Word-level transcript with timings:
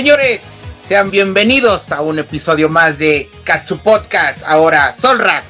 Señores, 0.00 0.62
sean 0.80 1.10
bienvenidos 1.10 1.92
a 1.92 2.00
un 2.00 2.18
episodio 2.18 2.70
más 2.70 2.96
de 2.96 3.30
Katsu 3.44 3.82
Podcast. 3.82 4.42
Ahora 4.46 4.92
Solrak, 4.92 5.44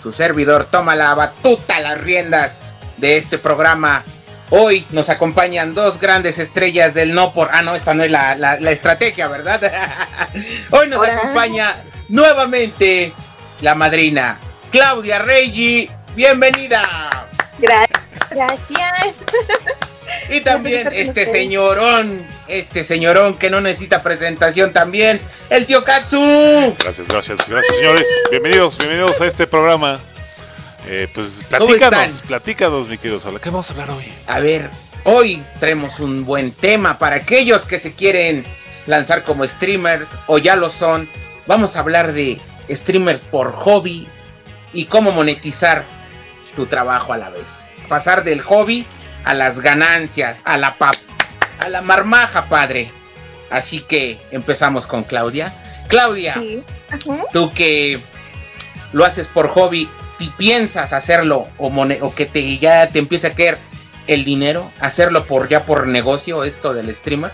su 0.00 0.12
servidor, 0.12 0.68
toma 0.70 0.94
la 0.94 1.12
batuta, 1.16 1.80
las 1.80 2.00
riendas 2.00 2.58
de 2.98 3.16
este 3.16 3.36
programa. 3.36 4.04
Hoy 4.50 4.86
nos 4.92 5.08
acompañan 5.08 5.74
dos 5.74 5.98
grandes 5.98 6.38
estrellas 6.38 6.94
del 6.94 7.12
no 7.12 7.32
por. 7.32 7.48
Ah, 7.52 7.62
no, 7.62 7.74
esta 7.74 7.92
no 7.92 8.04
es 8.04 8.12
la, 8.12 8.54
estrategia, 8.70 9.26
¿verdad? 9.26 9.60
Hoy 10.70 10.86
nos 10.86 11.08
acompaña 11.08 11.66
nuevamente 12.08 13.12
la 13.60 13.74
madrina 13.74 14.38
Claudia 14.70 15.18
Reggi. 15.18 15.90
Bienvenida. 16.14 17.26
Gracias. 17.58 19.16
Y 20.30 20.42
también 20.42 20.88
este 20.92 21.26
señorón, 21.26 22.24
este 22.46 22.84
señorón 22.84 23.36
que 23.36 23.50
no 23.50 23.60
necesita 23.60 24.00
presentación 24.00 24.72
también, 24.72 25.20
el 25.50 25.66
tío 25.66 25.82
Katsu. 25.82 26.76
Gracias, 26.78 27.08
gracias, 27.08 27.48
gracias 27.48 27.74
señores. 27.74 28.06
Bienvenidos, 28.30 28.78
bienvenidos 28.78 29.20
a 29.20 29.26
este 29.26 29.48
programa. 29.48 29.98
Eh, 30.86 31.08
pues 31.12 31.44
platícanos, 31.48 32.22
platícanos, 32.22 32.86
mi 32.88 32.96
querido 32.96 33.18
Sola. 33.18 33.40
¿Qué 33.40 33.50
vamos 33.50 33.70
a 33.70 33.72
hablar 33.72 33.90
hoy? 33.90 34.04
A 34.28 34.38
ver, 34.38 34.70
hoy 35.02 35.42
tenemos 35.58 35.98
un 35.98 36.24
buen 36.24 36.52
tema 36.52 36.96
para 36.96 37.16
aquellos 37.16 37.66
que 37.66 37.80
se 37.80 37.96
quieren 37.96 38.46
lanzar 38.86 39.24
como 39.24 39.42
streamers 39.42 40.16
o 40.28 40.38
ya 40.38 40.54
lo 40.54 40.70
son. 40.70 41.10
Vamos 41.48 41.74
a 41.74 41.80
hablar 41.80 42.12
de 42.12 42.40
streamers 42.70 43.22
por 43.22 43.52
hobby 43.52 44.08
y 44.72 44.84
cómo 44.84 45.10
monetizar 45.10 45.84
tu 46.54 46.66
trabajo 46.66 47.12
a 47.12 47.16
la 47.16 47.30
vez. 47.30 47.72
Pasar 47.88 48.22
del 48.22 48.40
hobby 48.42 48.86
a 49.24 49.34
las 49.34 49.60
ganancias, 49.60 50.42
a 50.44 50.56
la 50.56 50.76
pap 50.76 50.96
a 51.60 51.68
la 51.68 51.82
marmaja, 51.82 52.48
padre. 52.48 52.90
Así 53.50 53.80
que 53.80 54.20
empezamos 54.30 54.86
con 54.86 55.04
Claudia. 55.04 55.52
Claudia, 55.88 56.40
tú 57.32 57.52
que 57.52 58.00
lo 58.92 59.04
haces 59.04 59.28
por 59.28 59.48
hobby, 59.48 59.88
¿y 60.18 60.28
piensas 60.30 60.92
hacerlo 60.92 61.48
o, 61.58 61.68
o 61.68 62.14
que 62.14 62.26
te 62.26 62.58
ya 62.58 62.88
te 62.88 62.98
empiece 62.98 63.26
a 63.26 63.34
caer 63.34 63.58
el 64.06 64.24
dinero, 64.24 64.70
hacerlo 64.80 65.26
por 65.26 65.48
ya 65.48 65.64
por 65.64 65.86
negocio 65.86 66.44
esto 66.44 66.72
del 66.74 66.94
streamer? 66.94 67.32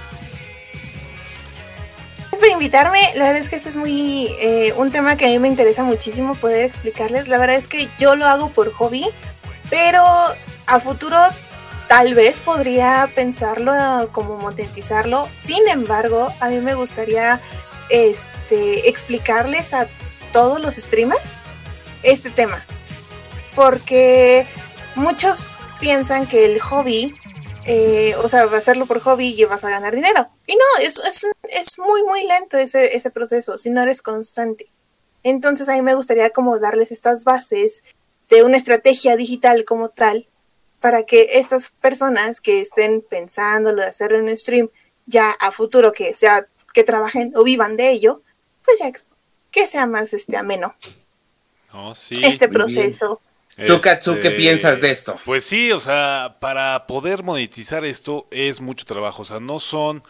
Por 2.31 2.49
invitarme. 2.49 3.01
La 3.15 3.27
verdad 3.27 3.43
es 3.43 3.49
que 3.49 3.57
este 3.57 3.69
es 3.69 3.77
muy 3.77 4.29
eh, 4.41 4.73
un 4.77 4.91
tema 4.93 5.17
que 5.17 5.27
a 5.27 5.29
mí 5.29 5.39
me 5.39 5.49
interesa 5.49 5.83
muchísimo 5.83 6.35
poder 6.35 6.65
explicarles. 6.65 7.29
La 7.29 7.39
verdad 7.39 7.57
es 7.57 7.69
que 7.69 7.89
yo 7.99 8.15
lo 8.17 8.27
hago 8.27 8.51
por 8.51 8.73
hobby, 8.73 9.07
pero 9.71 10.03
a 10.67 10.81
futuro 10.81 11.19
tal 11.89 12.15
vez 12.15 12.41
podría 12.41 13.11
pensarlo 13.15 13.73
como 14.13 14.37
monetizarlo. 14.37 15.29
Sin 15.37 15.67
embargo, 15.69 16.33
a 16.41 16.49
mí 16.49 16.61
me 16.61 16.75
gustaría 16.75 17.41
este, 17.89 18.89
explicarles 18.89 19.73
a 19.73 19.89
todos 20.33 20.61
los 20.61 20.75
streamers 20.75 21.37
este 22.03 22.31
tema. 22.31 22.65
Porque 23.55 24.47
muchos 24.95 25.53
piensan 25.81 26.27
que 26.27 26.45
el 26.45 26.61
hobby, 26.61 27.15
eh, 27.65 28.15
o 28.23 28.29
sea, 28.29 28.45
hacerlo 28.45 28.87
por 28.87 29.01
hobby 29.01 29.35
y 29.39 29.45
vas 29.45 29.65
a 29.65 29.71
ganar 29.71 29.95
dinero. 29.95 30.29
Y 30.47 30.55
no, 30.57 30.83
es, 30.83 30.99
es, 30.99 31.27
es 31.43 31.79
muy, 31.79 32.03
muy 32.05 32.27
lento 32.27 32.57
ese, 32.57 32.97
ese 32.97 33.11
proceso 33.11 33.57
si 33.57 33.71
no 33.71 33.83
eres 33.83 34.03
constante. 34.03 34.71
Entonces 35.23 35.69
a 35.69 35.73
mí 35.73 35.83
me 35.83 35.95
gustaría 35.95 36.31
como 36.31 36.59
darles 36.59 36.93
estas 36.93 37.25
bases 37.25 37.83
de 38.29 38.43
una 38.43 38.57
estrategia 38.57 39.17
digital 39.17 39.65
como 39.65 39.89
tal 39.89 40.29
para 40.87 41.03
que 41.03 41.27
estas 41.33 41.73
personas 41.81 42.41
que 42.41 42.61
estén 42.61 43.03
pensándolo 43.03 43.83
de 43.83 43.89
hacer 43.89 44.15
un 44.15 44.37
stream 44.37 44.69
ya 45.05 45.33
a 45.41 45.51
futuro 45.51 45.93
que 45.93 46.15
sea 46.15 46.47
que 46.73 46.85
trabajen 46.85 47.33
o 47.35 47.43
vivan 47.43 47.77
de 47.77 47.91
ello, 47.91 48.23
pues 48.65 48.79
ya 48.79 48.93
que 49.51 49.67
sea 49.67 49.87
más 49.87 50.13
este 50.13 50.37
ameno. 50.37 50.77
Oh, 51.73 51.93
sí, 51.93 52.15
este 52.23 52.49
proceso. 52.49 53.21
¿Tú, 53.67 53.81
Katsu, 53.81 54.13
qué 54.21 54.29
este, 54.29 54.39
piensas 54.39 54.81
de 54.81 54.93
esto? 54.93 55.17
Pues 55.25 55.43
sí, 55.43 55.73
o 55.73 55.81
sea, 55.81 56.37
para 56.39 56.87
poder 56.87 57.25
monetizar 57.25 57.85
esto 57.85 58.29
es 58.31 58.61
mucho 58.61 58.85
trabajo. 58.85 59.23
O 59.23 59.25
sea, 59.25 59.41
no 59.41 59.59
son 59.59 60.05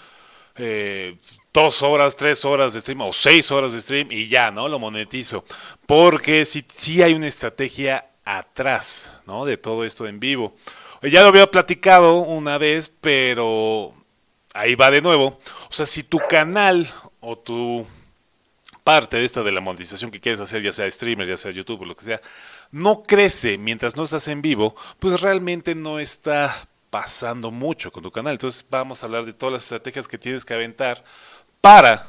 eh, 0.57 1.17
dos 1.55 1.81
horas, 1.81 2.17
tres 2.17 2.45
horas 2.45 2.75
de 2.75 2.83
stream 2.83 3.01
o 3.01 3.15
seis 3.15 3.51
horas 3.51 3.73
de 3.73 3.81
stream 3.81 4.13
y 4.13 4.29
ya, 4.29 4.51
¿no? 4.51 4.69
Lo 4.69 4.79
monetizo. 4.79 5.43
Porque 5.87 6.45
sí, 6.45 6.67
sí 6.77 7.03
hay 7.03 7.15
una 7.15 7.29
estrategia 7.29 8.11
atrás, 8.27 9.13
¿no? 9.25 9.47
De 9.47 9.57
todo 9.57 9.85
esto 9.85 10.07
en 10.07 10.21
vivo. 10.21 10.55
Ya 11.01 11.23
lo 11.23 11.29
había 11.29 11.51
platicado 11.51 12.17
una 12.19 12.59
vez, 12.59 12.93
pero 13.01 13.95
ahí 14.53 14.75
va 14.75 14.91
de 14.91 15.01
nuevo. 15.01 15.39
O 15.71 15.73
sea, 15.73 15.87
si 15.87 16.03
tu 16.03 16.19
canal 16.29 16.87
o 17.21 17.39
tu 17.39 17.87
parte 18.83 19.17
de 19.17 19.25
esta 19.25 19.43
de 19.43 19.53
la 19.53 19.61
monetización 19.61 20.11
que 20.11 20.21
quieres 20.21 20.41
hacer, 20.41 20.63
ya 20.63 20.73
sea 20.73 20.91
streamer, 20.91 21.27
ya 21.27 21.37
sea 21.37 21.53
YouTube 21.53 21.83
o 21.83 21.85
lo 21.85 21.97
que 21.97 22.05
sea, 22.05 22.21
no 22.73 23.03
crece 23.05 23.59
mientras 23.59 23.97
no 23.97 24.03
estás 24.03 24.27
en 24.29 24.43
vivo, 24.43 24.75
pues 24.99 25.21
realmente 25.21 25.75
no 25.75 25.99
está 26.01 26.69
pasando 26.91 27.53
mucho 27.53 27.93
con 27.93 28.03
tu 28.03 28.11
canal. 28.11 28.33
Entonces 28.33 28.67
vamos 28.69 29.03
a 29.03 29.07
hablar 29.07 29.25
de 29.25 29.33
todas 29.33 29.53
las 29.53 29.63
estrategias 29.63 30.09
que 30.09 30.19
tienes 30.19 30.45
que 30.45 30.55
aventar 30.55 31.05
para, 31.61 32.07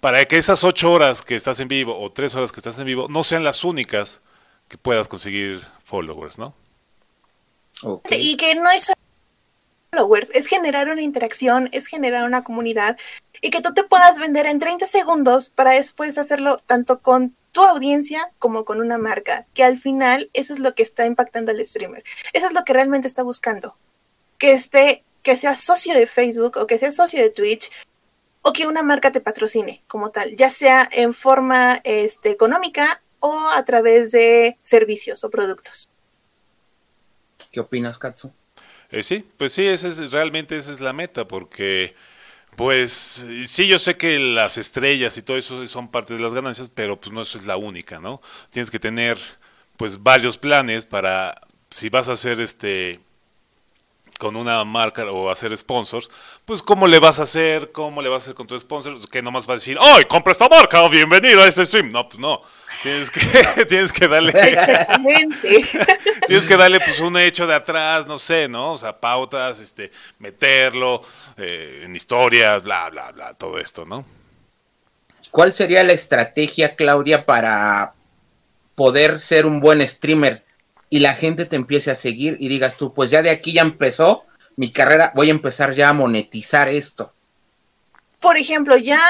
para 0.00 0.24
que 0.24 0.38
esas 0.38 0.64
ocho 0.64 0.90
horas 0.90 1.22
que 1.22 1.36
estás 1.36 1.60
en 1.60 1.68
vivo 1.68 1.96
o 1.96 2.10
tres 2.10 2.34
horas 2.34 2.50
que 2.50 2.58
estás 2.58 2.78
en 2.80 2.86
vivo 2.86 3.06
no 3.08 3.22
sean 3.22 3.44
las 3.44 3.62
únicas 3.62 4.22
que 4.68 4.78
puedas 4.78 5.08
conseguir 5.08 5.66
followers, 5.84 6.38
¿no? 6.38 6.54
Y 8.10 8.36
que 8.36 8.54
no 8.54 8.70
es 8.70 8.92
followers, 9.92 10.30
es 10.34 10.46
generar 10.46 10.88
una 10.88 11.02
interacción, 11.02 11.68
es 11.72 11.86
generar 11.86 12.24
una 12.24 12.44
comunidad 12.44 12.98
y 13.40 13.50
que 13.50 13.60
tú 13.60 13.72
te 13.72 13.84
puedas 13.84 14.18
vender 14.18 14.46
en 14.46 14.58
30 14.58 14.86
segundos 14.86 15.48
para 15.48 15.72
después 15.72 16.18
hacerlo 16.18 16.58
tanto 16.58 17.00
con 17.00 17.34
tu 17.52 17.62
audiencia 17.62 18.30
como 18.38 18.64
con 18.64 18.80
una 18.80 18.98
marca, 18.98 19.46
que 19.54 19.64
al 19.64 19.78
final 19.78 20.30
eso 20.34 20.52
es 20.52 20.58
lo 20.58 20.74
que 20.74 20.82
está 20.82 21.06
impactando 21.06 21.52
al 21.52 21.64
streamer. 21.64 22.04
Eso 22.32 22.46
es 22.46 22.52
lo 22.52 22.64
que 22.64 22.72
realmente 22.72 23.08
está 23.08 23.22
buscando. 23.22 23.76
Que 24.38 24.52
esté, 24.52 25.04
que 25.22 25.36
sea 25.36 25.56
socio 25.56 25.94
de 25.94 26.06
Facebook 26.06 26.56
o 26.58 26.66
que 26.66 26.78
sea 26.78 26.92
socio 26.92 27.22
de 27.22 27.30
Twitch 27.30 27.70
o 28.42 28.52
que 28.52 28.66
una 28.66 28.82
marca 28.82 29.10
te 29.10 29.20
patrocine 29.20 29.82
como 29.86 30.10
tal, 30.10 30.36
ya 30.36 30.50
sea 30.50 30.88
en 30.92 31.14
forma 31.14 31.80
este, 31.84 32.30
económica 32.30 33.02
o 33.20 33.48
a 33.54 33.64
través 33.64 34.12
de 34.12 34.58
servicios 34.62 35.24
o 35.24 35.30
productos. 35.30 35.88
¿Qué 37.50 37.60
opinas, 37.60 37.98
Katsu? 37.98 38.32
Eh, 38.90 39.02
sí, 39.02 39.24
pues 39.36 39.52
sí, 39.52 39.66
esa 39.66 39.88
es, 39.88 40.10
realmente 40.10 40.56
esa 40.56 40.72
es 40.72 40.80
la 40.80 40.92
meta, 40.92 41.26
porque 41.26 41.94
pues 42.56 43.26
sí, 43.46 43.68
yo 43.68 43.78
sé 43.78 43.96
que 43.96 44.18
las 44.18 44.58
estrellas 44.58 45.16
y 45.16 45.22
todo 45.22 45.36
eso 45.36 45.66
son 45.68 45.88
parte 45.88 46.14
de 46.14 46.20
las 46.20 46.34
ganancias, 46.34 46.70
pero 46.74 46.98
pues 46.98 47.12
no 47.12 47.22
eso 47.22 47.38
es 47.38 47.46
la 47.46 47.56
única, 47.56 48.00
¿no? 48.00 48.20
Tienes 48.50 48.70
que 48.70 48.78
tener 48.80 49.18
pues 49.76 50.02
varios 50.02 50.36
planes 50.36 50.86
para 50.86 51.40
si 51.70 51.88
vas 51.88 52.08
a 52.08 52.12
hacer 52.12 52.40
este 52.40 53.00
con 54.18 54.36
una 54.36 54.64
marca 54.64 55.04
o 55.04 55.30
hacer 55.30 55.56
sponsors, 55.56 56.10
pues 56.44 56.62
cómo 56.62 56.88
le 56.88 56.98
vas 56.98 57.20
a 57.20 57.22
hacer, 57.22 57.70
cómo 57.70 58.02
le 58.02 58.08
vas 58.08 58.22
a 58.22 58.24
hacer 58.24 58.34
con 58.34 58.48
tu 58.48 58.58
sponsor, 58.58 59.08
que 59.08 59.22
nomás 59.22 59.46
vas 59.46 59.54
a 59.54 59.60
decir, 59.60 59.78
¡ay, 59.80 60.06
compra 60.06 60.32
esta 60.32 60.48
marca! 60.48 60.86
¡Bienvenido 60.88 61.40
a 61.40 61.46
este 61.46 61.64
stream! 61.64 61.92
No, 61.92 62.08
pues 62.08 62.18
no. 62.18 62.42
Tienes 62.82 63.10
que, 63.10 63.20
tienes 63.68 63.92
que 63.92 64.08
darle. 64.08 64.32
tienes 66.26 66.46
que 66.46 66.56
darle 66.56 66.80
pues 66.80 67.00
un 67.00 67.16
hecho 67.16 67.46
de 67.46 67.54
atrás, 67.54 68.06
no 68.06 68.18
sé, 68.18 68.48
¿no? 68.48 68.72
O 68.74 68.78
sea, 68.78 68.98
pautas, 68.98 69.60
este, 69.60 69.90
meterlo 70.18 71.02
eh, 71.36 71.82
en 71.84 71.96
historias, 71.96 72.62
bla, 72.62 72.88
bla, 72.90 73.10
bla, 73.10 73.34
todo 73.34 73.58
esto, 73.58 73.84
¿no? 73.84 74.04
¿Cuál 75.30 75.52
sería 75.52 75.82
la 75.82 75.92
estrategia, 75.92 76.76
Claudia, 76.76 77.26
para 77.26 77.94
poder 78.74 79.18
ser 79.18 79.44
un 79.44 79.60
buen 79.60 79.86
streamer 79.86 80.44
y 80.88 81.00
la 81.00 81.14
gente 81.14 81.44
te 81.44 81.56
empiece 81.56 81.90
a 81.90 81.94
seguir 81.94 82.36
y 82.38 82.48
digas 82.48 82.76
tú, 82.76 82.92
pues 82.92 83.10
ya 83.10 83.22
de 83.22 83.30
aquí 83.30 83.52
ya 83.52 83.62
empezó 83.62 84.24
mi 84.56 84.72
carrera, 84.72 85.12
voy 85.14 85.28
a 85.28 85.32
empezar 85.32 85.72
ya 85.74 85.90
a 85.90 85.92
monetizar 85.92 86.68
esto? 86.68 87.12
Por 88.20 88.36
ejemplo, 88.36 88.76
ya 88.76 89.00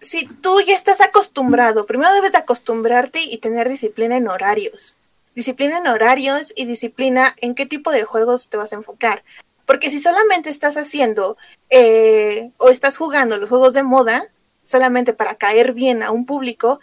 si 0.00 0.26
tú 0.26 0.60
ya 0.60 0.74
estás 0.74 1.00
acostumbrado, 1.00 1.86
primero 1.86 2.12
debes 2.12 2.32
de 2.32 2.38
acostumbrarte 2.38 3.20
y 3.22 3.38
tener 3.38 3.68
disciplina 3.68 4.16
en 4.16 4.28
horarios. 4.28 4.98
Disciplina 5.34 5.78
en 5.78 5.86
horarios 5.86 6.52
y 6.56 6.64
disciplina 6.64 7.34
en 7.38 7.54
qué 7.54 7.66
tipo 7.66 7.90
de 7.90 8.04
juegos 8.04 8.48
te 8.48 8.56
vas 8.56 8.72
a 8.72 8.76
enfocar. 8.76 9.22
Porque 9.66 9.90
si 9.90 10.00
solamente 10.00 10.50
estás 10.50 10.76
haciendo 10.76 11.36
eh, 11.70 12.50
o 12.56 12.70
estás 12.70 12.96
jugando 12.96 13.36
los 13.36 13.48
juegos 13.48 13.74
de 13.74 13.82
moda 13.82 14.24
solamente 14.62 15.12
para 15.12 15.36
caer 15.36 15.72
bien 15.72 16.02
a 16.02 16.10
un 16.10 16.26
público, 16.26 16.80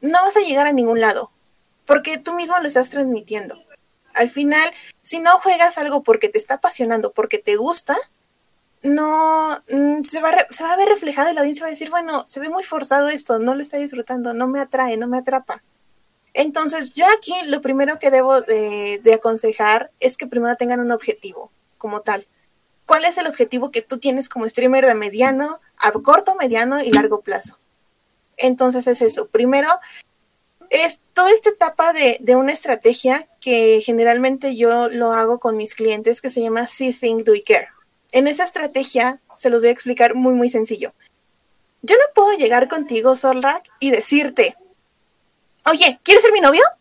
no 0.00 0.22
vas 0.22 0.36
a 0.36 0.40
llegar 0.40 0.66
a 0.66 0.72
ningún 0.72 1.00
lado. 1.00 1.30
Porque 1.86 2.18
tú 2.18 2.32
mismo 2.34 2.58
lo 2.58 2.68
estás 2.68 2.90
transmitiendo. 2.90 3.62
Al 4.14 4.28
final, 4.28 4.70
si 5.02 5.18
no 5.18 5.38
juegas 5.40 5.78
algo 5.78 6.02
porque 6.02 6.28
te 6.28 6.38
está 6.38 6.54
apasionando, 6.54 7.12
porque 7.12 7.38
te 7.38 7.56
gusta, 7.56 7.96
no 8.82 9.62
mm, 9.70 10.02
se 10.04 10.20
va, 10.20 10.32
se 10.50 10.64
va 10.64 10.72
a 10.72 10.76
ver 10.76 10.88
reflejado 10.88 11.30
y 11.30 11.34
la 11.34 11.40
audiencia 11.40 11.64
va 11.64 11.68
a 11.68 11.70
decir, 11.70 11.90
bueno, 11.90 12.24
se 12.26 12.40
ve 12.40 12.48
muy 12.48 12.64
forzado 12.64 13.08
esto, 13.08 13.38
no 13.38 13.54
lo 13.54 13.62
está 13.62 13.78
disfrutando, 13.78 14.34
no 14.34 14.46
me 14.46 14.60
atrae, 14.60 14.96
no 14.96 15.08
me 15.08 15.18
atrapa. 15.18 15.62
Entonces, 16.34 16.94
yo 16.94 17.04
aquí 17.16 17.34
lo 17.46 17.60
primero 17.60 17.98
que 17.98 18.10
debo 18.10 18.40
de, 18.40 19.00
aconsejar 19.14 19.90
es 20.00 20.16
que 20.16 20.26
primero 20.26 20.56
tengan 20.56 20.80
un 20.80 20.90
objetivo 20.90 21.52
como 21.78 22.00
tal. 22.00 22.26
¿Cuál 22.86 23.04
es 23.04 23.18
el 23.18 23.26
objetivo 23.26 23.70
que 23.70 23.82
tú 23.82 23.98
tienes 23.98 24.28
como 24.28 24.48
streamer 24.48 24.86
de 24.86 24.94
mediano 24.94 25.60
a 25.78 25.92
corto, 25.92 26.34
mediano 26.36 26.82
y 26.82 26.90
largo 26.90 27.20
plazo. 27.20 27.58
Entonces 28.36 28.86
es 28.86 29.02
eso. 29.02 29.28
Primero, 29.28 29.68
es 30.70 31.00
toda 31.12 31.30
esta 31.30 31.50
etapa 31.50 31.92
de, 31.92 32.16
de, 32.20 32.36
una 32.36 32.52
estrategia 32.52 33.26
que 33.40 33.80
generalmente 33.84 34.56
yo 34.56 34.88
lo 34.88 35.12
hago 35.12 35.38
con 35.38 35.56
mis 35.56 35.74
clientes 35.74 36.20
que 36.20 36.30
se 36.30 36.40
llama 36.40 36.66
See, 36.66 36.92
Think, 36.92 37.24
Do 37.24 37.34
Care. 37.44 37.68
En 38.12 38.28
esa 38.28 38.44
estrategia 38.44 39.20
se 39.34 39.50
los 39.50 39.62
voy 39.62 39.68
a 39.68 39.72
explicar 39.72 40.14
muy, 40.14 40.34
muy 40.34 40.48
sencillo. 40.48 40.92
Yo 41.80 41.96
no 41.96 42.02
puedo 42.14 42.32
llegar 42.36 42.68
contigo, 42.68 43.16
Zorrak, 43.16 43.64
y 43.80 43.90
decirte, 43.90 44.56
oye, 45.64 45.98
¿quieres 46.04 46.22
ser 46.22 46.32
mi 46.32 46.40
novio? 46.40 46.62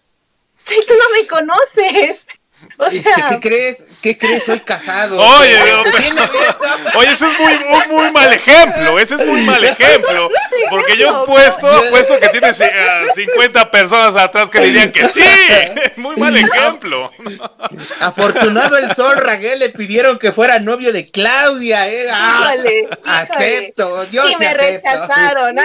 Si 0.63 0.75
tú 0.85 0.93
no 0.93 1.19
me 1.19 1.27
conoces. 1.27 2.27
O 2.77 2.89
sea, 2.89 3.29
¿Qué 3.29 3.39
crees? 3.39 3.85
¿Qué 4.01 4.17
crees? 4.17 4.43
Soy 4.43 4.59
casado. 4.61 5.19
Oye, 5.19 5.59
oye, 6.95 7.11
eso 7.11 7.27
es 7.27 7.39
muy, 7.39 7.53
muy, 7.89 8.11
mal 8.11 8.33
ejemplo. 8.33 8.97
Ese 8.97 9.15
es 9.15 9.27
muy 9.27 9.41
mal 9.41 9.63
ejemplo. 9.63 10.27
Porque 10.71 10.97
yo 10.97 11.23
he 11.23 11.25
puesto, 11.27 11.67
puesto 11.91 12.19
que 12.19 12.29
tienes 12.29 12.59
50 13.13 13.69
personas 13.69 14.15
atrás 14.15 14.49
que 14.49 14.59
dirían 14.59 14.91
que 14.91 15.07
sí. 15.07 15.21
Es 15.83 15.97
muy 15.99 16.15
mal 16.15 16.35
ejemplo. 16.35 17.11
Afortunado 17.99 18.77
el 18.77 18.93
sol, 18.95 19.15
Raguel, 19.17 19.59
le 19.59 19.69
pidieron 19.69 20.17
que 20.17 20.31
fuera 20.31 20.57
novio 20.57 20.91
de 20.91 21.11
Claudia. 21.11 21.87
¿eh? 21.87 22.07
Ah, 22.11 22.53
acepto. 23.05 24.09
Yo 24.09 24.27
y 24.27 24.35
me 24.37 24.53
rechazaron. 24.53 25.55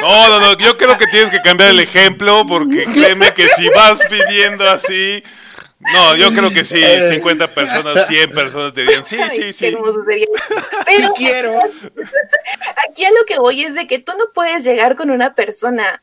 No, 0.00 0.28
no, 0.28 0.40
no. 0.40 0.56
Yo 0.56 0.78
creo 0.78 0.96
que 0.96 1.06
tienes 1.08 1.30
que 1.30 1.42
cambiar 1.42 1.70
el 1.70 1.80
ejemplo 1.80 2.46
porque 2.46 2.84
créeme 2.84 3.34
que 3.34 3.48
si 3.50 3.68
vas 3.68 4.00
pidiendo 4.08 4.68
así 4.70 5.22
no, 5.80 6.16
yo 6.16 6.30
creo 6.30 6.50
que 6.50 6.64
sí, 6.64 6.82
50 7.10 7.44
eh. 7.44 7.48
personas, 7.48 8.06
100 8.08 8.32
personas 8.32 8.74
dirían, 8.74 9.04
sí, 9.04 9.16
sí, 9.30 9.52
sí. 9.52 9.76
Pero, 10.86 11.12
quiero. 11.14 11.52
Aquí 12.88 13.04
a 13.04 13.10
lo 13.10 13.24
que 13.26 13.38
voy 13.38 13.62
es 13.62 13.74
de 13.74 13.86
que 13.86 13.98
tú 13.98 14.12
no 14.18 14.24
puedes 14.34 14.64
llegar 14.64 14.96
con 14.96 15.10
una 15.10 15.34
persona 15.34 16.02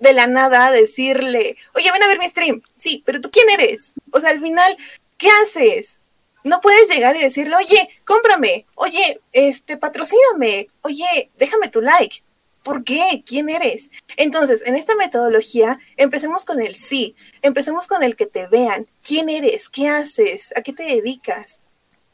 de 0.00 0.12
la 0.12 0.26
nada 0.26 0.66
a 0.66 0.72
decirle, 0.72 1.56
oye, 1.74 1.92
ven 1.92 2.02
a 2.02 2.08
ver 2.08 2.18
mi 2.18 2.28
stream. 2.28 2.62
Sí, 2.74 3.02
pero 3.06 3.20
tú 3.20 3.30
quién 3.30 3.48
eres? 3.48 3.94
O 4.10 4.20
sea, 4.20 4.30
al 4.30 4.40
final, 4.40 4.76
¿qué 5.16 5.28
haces? 5.42 6.02
No 6.44 6.60
puedes 6.60 6.88
llegar 6.88 7.16
y 7.16 7.22
decirle, 7.22 7.56
oye, 7.56 7.88
cómprame, 8.04 8.66
oye, 8.74 9.20
este, 9.32 9.76
patrocíname, 9.76 10.68
oye, 10.82 11.30
déjame 11.38 11.68
tu 11.68 11.80
like. 11.80 12.22
¿Por 12.66 12.82
qué? 12.82 13.22
¿Quién 13.24 13.48
eres? 13.48 13.92
Entonces, 14.16 14.66
en 14.66 14.74
esta 14.74 14.96
metodología, 14.96 15.78
empecemos 15.96 16.44
con 16.44 16.60
el 16.60 16.74
sí, 16.74 17.14
empecemos 17.40 17.86
con 17.86 18.02
el 18.02 18.16
que 18.16 18.26
te 18.26 18.48
vean. 18.48 18.88
¿Quién 19.06 19.28
eres? 19.28 19.68
¿Qué 19.68 19.88
haces? 19.88 20.52
¿A 20.56 20.62
qué 20.62 20.72
te 20.72 20.82
dedicas? 20.82 21.60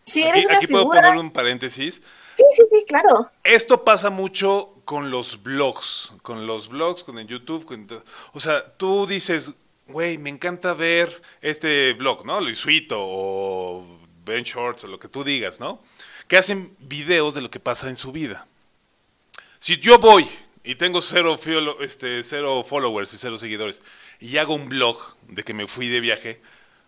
Si 0.04 0.22
eres 0.22 0.46
aquí, 0.50 0.66
puedo 0.66 0.90
poner 0.90 1.16
un 1.16 1.31
paréntesis. 1.31 2.02
Sí, 2.34 2.44
sí, 2.54 2.62
sí, 2.70 2.84
claro. 2.87 3.31
Esto 3.44 3.82
pasa 3.82 4.10
mucho 4.10 4.75
con 4.84 5.10
los 5.10 5.43
blogs, 5.43 6.12
con 6.20 6.46
los 6.46 6.69
blogs, 6.69 7.02
con 7.02 7.19
el 7.19 7.26
YouTube. 7.26 7.64
o 8.34 8.38
sea, 8.38 8.75
tú 8.76 9.06
dices, 9.06 9.55
güey, 9.87 10.19
me 10.19 10.28
encanta 10.28 10.75
ver 10.75 11.22
este 11.40 11.94
blog, 11.94 12.26
¿no? 12.26 12.43
Luisuito 12.43 12.98
o 13.00 13.87
Ben 14.22 14.44
Shorts 14.44 14.84
o 14.84 14.88
lo 14.88 14.98
que 14.98 15.08
tú 15.08 15.25
digas, 15.25 15.60
¿no? 15.60 15.81
Que 16.28 16.37
hacen 16.37 16.76
videos 16.78 17.32
de 17.32 17.40
lo 17.40 17.50
que 17.50 17.58
pasa 17.58 17.88
en 17.88 17.96
su 17.96 18.12
vida. 18.12 18.46
Si 19.62 19.78
yo 19.78 20.00
voy 20.00 20.28
y 20.64 20.74
tengo 20.74 21.00
cero, 21.00 21.38
este, 21.80 22.24
cero 22.24 22.64
followers 22.68 23.14
y 23.14 23.16
cero 23.16 23.38
seguidores 23.38 23.80
y 24.18 24.36
hago 24.38 24.56
un 24.56 24.68
blog 24.68 24.98
de 25.28 25.44
que 25.44 25.54
me 25.54 25.68
fui 25.68 25.86
de 25.86 26.00
viaje, 26.00 26.40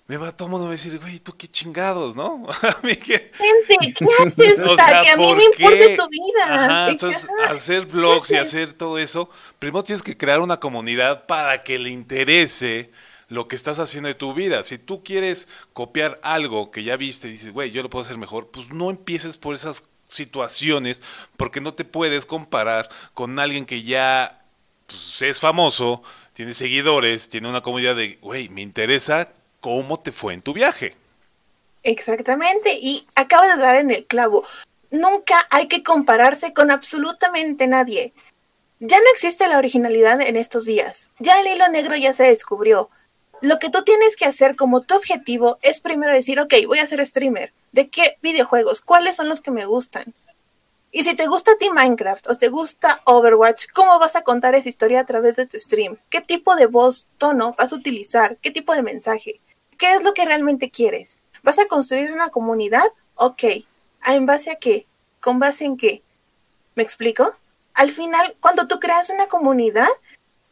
me 0.09 0.17
va 0.17 0.33
todo 0.33 0.49
el 0.49 0.51
mundo 0.51 0.67
a 0.67 0.73
decir, 0.73 0.99
güey, 0.99 1.21
tú 1.21 1.37
qué 1.37 1.47
chingados, 1.47 2.17
¿no? 2.17 2.45
a 2.63 2.77
mí 2.83 2.97
que... 2.97 3.31
Gente, 3.33 3.95
¿qué 3.97 4.07
haces? 4.19 4.59
o 4.59 4.75
sea, 4.75 5.03
que 5.03 5.11
a 5.11 5.17
mí 5.17 5.35
me 5.37 5.45
importa 5.45 6.05
tu 6.05 6.11
vida. 6.11 6.47
Ajá, 6.49 6.91
entonces, 6.91 7.29
hacer 7.47 7.87
blogs 7.87 8.33
y 8.33 8.35
hacer 8.35 8.73
todo 8.73 8.99
eso, 8.99 9.31
primero 9.61 9.85
tienes 9.85 10.03
que 10.03 10.17
crear 10.17 10.41
una 10.41 10.59
comunidad 10.59 11.27
para 11.27 11.63
que 11.63 11.79
le 11.79 11.91
interese 11.91 12.91
lo 13.29 13.47
que 13.47 13.55
estás 13.55 13.79
haciendo 13.79 14.09
de 14.09 14.15
tu 14.15 14.35
vida. 14.35 14.65
Si 14.65 14.79
tú 14.79 15.05
quieres 15.05 15.47
copiar 15.75 16.19
algo 16.25 16.73
que 16.73 16.83
ya 16.83 16.97
viste 16.97 17.29
y 17.29 17.33
dices, 17.33 17.53
güey, 17.53 17.71
yo 17.71 17.85
lo 17.85 17.89
puedo 17.89 18.05
hacer 18.05 18.19
mejor, 18.19 18.49
pues 18.49 18.71
no 18.71 18.91
empieces 18.91 19.37
por 19.37 19.55
esas 19.55 19.85
situaciones 20.09 21.03
porque 21.37 21.61
no 21.61 21.75
te 21.75 21.85
puedes 21.85 22.27
comparar 22.27 22.89
con 23.15 23.39
alguien 23.39 23.67
que 23.67 23.83
ya 23.83 24.45
pues, 24.87 25.23
es 25.23 25.41
famoso, 25.41 26.03
tiene 26.33 26.55
seguidores, 26.55 27.29
tiene 27.29 27.49
una 27.49 27.63
comunidad 27.63 27.97
de, 27.97 28.19
güey, 28.21 28.49
me 28.49 28.63
interesa 28.63 29.33
cómo 29.61 29.99
te 30.01 30.13
fue 30.13 30.35
en 30.35 30.43
tu 30.43 30.53
viaje. 30.53 30.97
Exactamente, 31.83 32.79
y 32.81 33.07
acaba 33.15 33.47
de 33.47 33.63
dar 33.63 33.77
en 33.77 33.91
el 33.91 34.07
clavo. 34.07 34.45
Nunca 34.91 35.47
hay 35.51 35.69
que 35.69 35.83
compararse 35.83 36.53
con 36.53 36.71
absolutamente 36.71 37.67
nadie. 37.67 38.15
Ya 38.81 38.99
no 38.99 39.05
existe 39.13 39.49
la 39.49 39.59
originalidad 39.59 40.21
en 40.21 40.37
estos 40.37 40.65
días. 40.65 41.11
Ya 41.19 41.41
el 41.41 41.47
hilo 41.47 41.69
negro 41.69 41.97
ya 41.97 42.13
se 42.13 42.25
descubrió. 42.25 42.91
Lo 43.41 43.59
que 43.59 43.71
tú 43.71 43.83
tienes 43.83 44.17
que 44.17 44.25
hacer 44.25 44.57
como 44.57 44.83
tu 44.83 44.95
objetivo 44.95 45.59
es 45.63 45.81
primero 45.81 46.13
decir, 46.13 46.41
ok, 46.41 46.55
voy 46.67 46.79
a 46.79 46.87
ser 46.87 47.05
streamer. 47.07 47.53
¿De 47.75 47.91
qué 47.91 48.19
videojuegos? 48.23 48.83
¿Cuáles 48.83 49.17
son 49.17 49.29
los 49.29 49.41
que 49.41 49.51
me 49.51 49.67
gustan? 49.67 50.15
Y 50.93 51.03
si 51.03 51.17
te 51.17 51.27
gusta 51.27 51.51
a 51.51 51.57
ti 51.57 51.71
Minecraft 51.71 52.31
o 52.31 52.35
te 52.37 52.47
gusta 52.47 53.03
Overwatch, 53.05 53.67
¿cómo 53.75 53.99
vas 53.99 54.15
a 54.15 54.23
contar 54.23 54.55
esa 54.55 54.69
historia 54.69 55.01
a 55.01 55.07
través 55.07 55.35
de 55.35 55.47
tu 55.47 55.59
stream? 55.59 55.99
¿Qué 56.09 56.21
tipo 56.21 56.55
de 56.55 56.67
voz, 56.67 57.09
tono 57.19 57.53
vas 57.59 57.73
a 57.73 57.75
utilizar? 57.75 58.37
¿Qué 58.37 58.53
tipo 58.53 58.77
de 58.77 58.83
mensaje? 58.83 59.41
¿Qué 59.77 59.93
es 59.95 60.05
lo 60.05 60.15
que 60.15 60.25
realmente 60.25 60.71
quieres? 60.71 61.19
¿Vas 61.43 61.59
a 61.59 61.67
construir 61.67 62.13
una 62.13 62.29
comunidad? 62.29 62.85
Ok. 63.17 63.43
¿En 64.07 64.25
base 64.25 64.53
a 64.53 64.55
qué? 64.55 64.85
¿Con 65.19 65.41
base 65.41 65.65
en 65.65 65.77
qué? 65.77 66.05
¿Me 66.77 66.85
explico? 66.85 67.35
Al 67.75 67.91
final, 67.91 68.37
cuando 68.39 68.69
tú 68.69 68.79
creas 68.79 69.11
una 69.11 69.27
comunidad, 69.27 69.89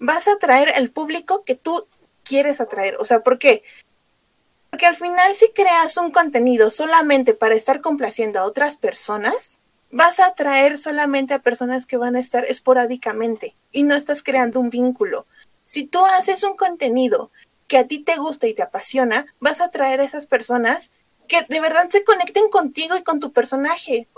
vas 0.01 0.27
a 0.27 0.33
atraer 0.33 0.73
el 0.75 0.91
público 0.91 1.45
que 1.45 1.55
tú 1.55 1.87
quieres 2.25 2.61
atraer. 2.61 2.97
O 2.99 3.05
sea, 3.05 3.23
¿por 3.23 3.39
qué? 3.39 3.63
Porque 4.73 4.87
al 4.87 4.97
final 4.97 5.35
si 5.35 5.53
creas 5.53 5.99
un 5.99 6.11
contenido 6.11 6.71
solamente 6.71 7.35
para 7.35 7.55
estar 7.55 7.83
complaciendo 7.83 8.39
a 8.39 8.47
otras 8.47 8.77
personas, 8.77 9.61
vas 9.91 10.19
a 10.19 10.29
atraer 10.29 10.79
solamente 10.79 11.35
a 11.35 11.43
personas 11.43 11.85
que 11.85 11.99
van 11.99 12.17
a 12.17 12.21
estar 12.21 12.47
esporádicamente 12.47 13.55
y 13.71 13.83
no 13.83 13.95
estás 13.95 14.23
creando 14.23 14.61
un 14.61 14.71
vínculo. 14.71 15.27
Si 15.67 15.85
tú 15.85 15.99
haces 16.07 16.43
un 16.43 16.57
contenido 16.57 17.31
que 17.69 17.77
a 17.77 17.87
ti 17.87 17.99
te 17.99 18.17
gusta 18.17 18.47
y 18.47 18.55
te 18.55 18.63
apasiona, 18.63 19.27
vas 19.41 19.61
a 19.61 19.67
atraer 19.67 20.01
a 20.01 20.05
esas 20.05 20.25
personas 20.25 20.91
que 21.29 21.45
de 21.51 21.61
verdad 21.61 21.91
se 21.91 22.03
conecten 22.03 22.49
contigo 22.49 22.97
y 22.97 23.03
con 23.03 23.21
tu 23.21 23.31
personaje. 23.31 24.09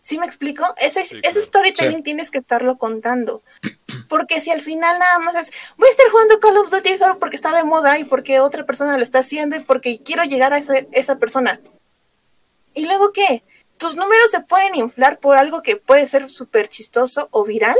¿Sí 0.00 0.18
me 0.18 0.24
explico? 0.24 0.64
Ese, 0.78 1.02
ese 1.02 1.40
storytelling 1.42 2.02
tienes 2.02 2.30
que 2.30 2.38
estarlo 2.38 2.78
contando. 2.78 3.42
Porque 4.08 4.40
si 4.40 4.50
al 4.50 4.62
final 4.62 4.98
nada 4.98 5.18
más 5.18 5.34
es, 5.34 5.52
voy 5.76 5.88
a 5.88 5.90
estar 5.90 6.08
jugando 6.10 6.40
Call 6.40 6.56
of 6.56 6.70
Duty 6.70 6.96
solo 6.96 7.18
porque 7.18 7.36
está 7.36 7.54
de 7.54 7.64
moda 7.64 7.98
y 7.98 8.04
porque 8.04 8.40
otra 8.40 8.64
persona 8.64 8.96
lo 8.96 9.02
está 9.02 9.20
haciendo 9.20 9.56
y 9.56 9.60
porque 9.60 10.00
quiero 10.02 10.24
llegar 10.24 10.52
a 10.52 10.58
esa 10.58 11.18
persona. 11.18 11.60
¿Y 12.74 12.86
luego 12.86 13.12
qué? 13.12 13.44
Tus 13.76 13.96
números 13.96 14.30
se 14.30 14.40
pueden 14.40 14.74
inflar 14.74 15.20
por 15.20 15.36
algo 15.36 15.62
que 15.62 15.76
puede 15.76 16.08
ser 16.08 16.28
súper 16.28 16.68
chistoso 16.68 17.28
o 17.30 17.44
viral, 17.44 17.76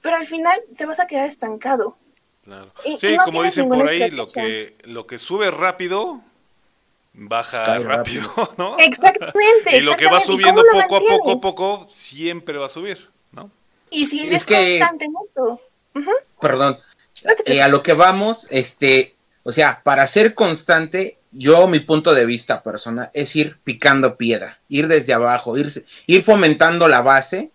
pero 0.00 0.16
al 0.16 0.26
final 0.26 0.62
te 0.76 0.86
vas 0.86 1.00
a 1.00 1.06
quedar 1.06 1.28
estancado. 1.28 1.96
Claro. 2.44 2.72
sí, 2.98 3.16
como 3.24 3.42
dicen 3.42 3.68
por 3.68 3.88
ahí, 3.88 4.10
lo 4.10 4.26
que, 4.26 4.76
lo 4.84 5.06
que 5.06 5.18
sube 5.18 5.50
rápido 5.50 6.20
baja 7.14 7.78
rápido, 7.78 8.30
¿no? 8.58 8.76
Exactamente. 8.78 9.76
y 9.76 9.80
lo 9.80 9.96
que 9.96 10.06
va 10.06 10.20
subiendo 10.20 10.62
poco 10.70 10.96
a 10.96 11.00
poco 11.00 11.32
a 11.32 11.40
poco 11.40 11.88
siempre 11.90 12.58
va 12.58 12.66
a 12.66 12.70
subir, 12.70 13.08
¿no? 13.32 13.50
Y 13.90 14.04
si 14.04 14.26
eres 14.26 14.44
constante 14.44 15.04
en 15.04 15.14
eso. 15.30 15.60
Perdón. 16.40 16.78
Eh, 17.46 17.62
a 17.62 17.68
lo 17.68 17.82
que 17.82 17.92
vamos, 17.92 18.48
este, 18.50 19.14
o 19.44 19.52
sea, 19.52 19.80
para 19.84 20.06
ser 20.06 20.34
constante, 20.34 21.18
yo 21.30 21.66
mi 21.68 21.80
punto 21.80 22.12
de 22.12 22.26
vista 22.26 22.62
personal 22.62 23.10
es 23.14 23.34
ir 23.36 23.58
picando 23.62 24.16
piedra, 24.16 24.58
ir 24.68 24.88
desde 24.88 25.14
abajo, 25.14 25.56
ir, 25.56 25.70
ir 26.06 26.22
fomentando 26.24 26.88
la 26.88 27.02
base 27.02 27.50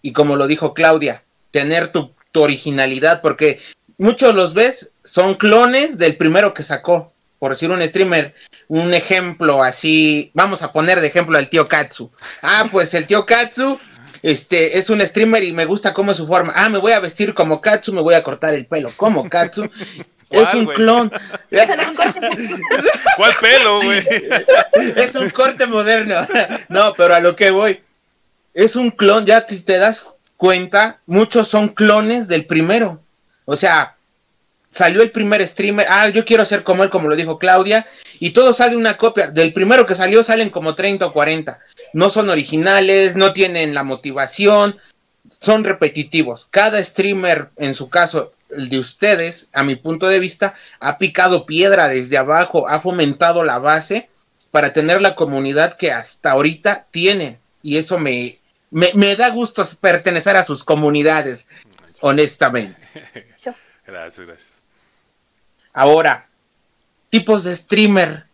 y 0.00 0.12
como 0.12 0.36
lo 0.36 0.46
dijo 0.46 0.72
Claudia, 0.72 1.24
tener 1.50 1.88
tu, 1.88 2.12
tu 2.30 2.42
originalidad, 2.42 3.20
porque 3.20 3.60
muchos 3.98 4.34
los 4.34 4.54
ves, 4.54 4.92
son 5.02 5.34
clones 5.34 5.98
del 5.98 6.16
primero 6.16 6.54
que 6.54 6.62
sacó 6.62 7.12
por 7.42 7.50
decir 7.50 7.72
un 7.72 7.82
streamer, 7.82 8.36
un 8.72 8.94
ejemplo 8.94 9.62
así, 9.62 10.30
vamos 10.32 10.62
a 10.62 10.72
poner 10.72 11.02
de 11.02 11.06
ejemplo 11.06 11.36
al 11.36 11.50
tío 11.50 11.68
Katsu. 11.68 12.10
Ah, 12.40 12.64
pues 12.72 12.94
el 12.94 13.06
tío 13.06 13.26
Katsu 13.26 13.78
este 14.22 14.78
es 14.78 14.88
un 14.88 15.02
streamer 15.02 15.44
y 15.44 15.52
me 15.52 15.66
gusta 15.66 15.92
cómo 15.92 16.12
es 16.12 16.16
su 16.16 16.26
forma. 16.26 16.54
Ah, 16.56 16.70
me 16.70 16.78
voy 16.78 16.92
a 16.92 17.00
vestir 17.00 17.34
como 17.34 17.60
Katsu, 17.60 17.92
me 17.92 18.00
voy 18.00 18.14
a 18.14 18.22
cortar 18.22 18.54
el 18.54 18.64
pelo 18.64 18.90
como 18.96 19.28
Katsu. 19.28 19.68
Es 20.30 20.54
un 20.54 20.64
clon. 20.64 21.12
¿Cuál 23.16 23.34
pelo, 23.38 23.82
güey? 23.82 24.02
Es 24.96 25.14
un 25.16 25.28
corte 25.28 25.66
moderno. 25.66 26.14
No, 26.70 26.94
pero 26.94 27.14
a 27.14 27.20
lo 27.20 27.36
que 27.36 27.50
voy. 27.50 27.82
Es 28.54 28.74
un 28.74 28.90
clon, 28.90 29.26
ya 29.26 29.44
te 29.44 29.76
das 29.76 30.14
cuenta, 30.38 31.00
muchos 31.04 31.48
son 31.48 31.68
clones 31.68 32.28
del 32.28 32.46
primero. 32.46 33.02
O 33.44 33.58
sea, 33.58 33.98
salió 34.72 35.02
el 35.02 35.10
primer 35.10 35.46
streamer, 35.46 35.86
ah, 35.88 36.08
yo 36.08 36.24
quiero 36.24 36.46
ser 36.46 36.64
como 36.64 36.82
él, 36.82 36.90
como 36.90 37.08
lo 37.08 37.14
dijo 37.14 37.38
Claudia, 37.38 37.86
y 38.18 38.30
todo 38.30 38.52
sale 38.52 38.74
una 38.74 38.96
copia, 38.96 39.30
del 39.30 39.52
primero 39.52 39.86
que 39.86 39.94
salió 39.94 40.22
salen 40.22 40.50
como 40.50 40.74
30 40.74 41.06
o 41.06 41.12
40, 41.12 41.60
no 41.92 42.08
son 42.08 42.30
originales, 42.30 43.14
no 43.14 43.32
tienen 43.32 43.74
la 43.74 43.84
motivación, 43.84 44.76
son 45.40 45.64
repetitivos. 45.64 46.48
Cada 46.50 46.82
streamer, 46.82 47.50
en 47.58 47.74
su 47.74 47.90
caso, 47.90 48.32
el 48.56 48.70
de 48.70 48.78
ustedes, 48.78 49.48
a 49.52 49.62
mi 49.62 49.76
punto 49.76 50.08
de 50.08 50.18
vista, 50.18 50.54
ha 50.80 50.98
picado 50.98 51.44
piedra 51.44 51.88
desde 51.88 52.16
abajo, 52.16 52.68
ha 52.68 52.80
fomentado 52.80 53.44
la 53.44 53.58
base 53.58 54.08
para 54.50 54.72
tener 54.72 55.02
la 55.02 55.14
comunidad 55.14 55.76
que 55.76 55.92
hasta 55.92 56.32
ahorita 56.32 56.86
tienen. 56.90 57.38
Y 57.62 57.76
eso 57.76 57.98
me, 57.98 58.38
me, 58.70 58.90
me 58.94 59.16
da 59.16 59.28
gusto 59.30 59.62
pertenecer 59.80 60.36
a 60.36 60.44
sus 60.44 60.64
comunidades, 60.64 61.48
honestamente. 62.00 62.88
Gracias, 63.84 64.26
gracias. 64.26 64.51
Ahora, 65.72 66.28
tipos 67.10 67.44
de 67.44 67.56
streamer. 67.56 68.26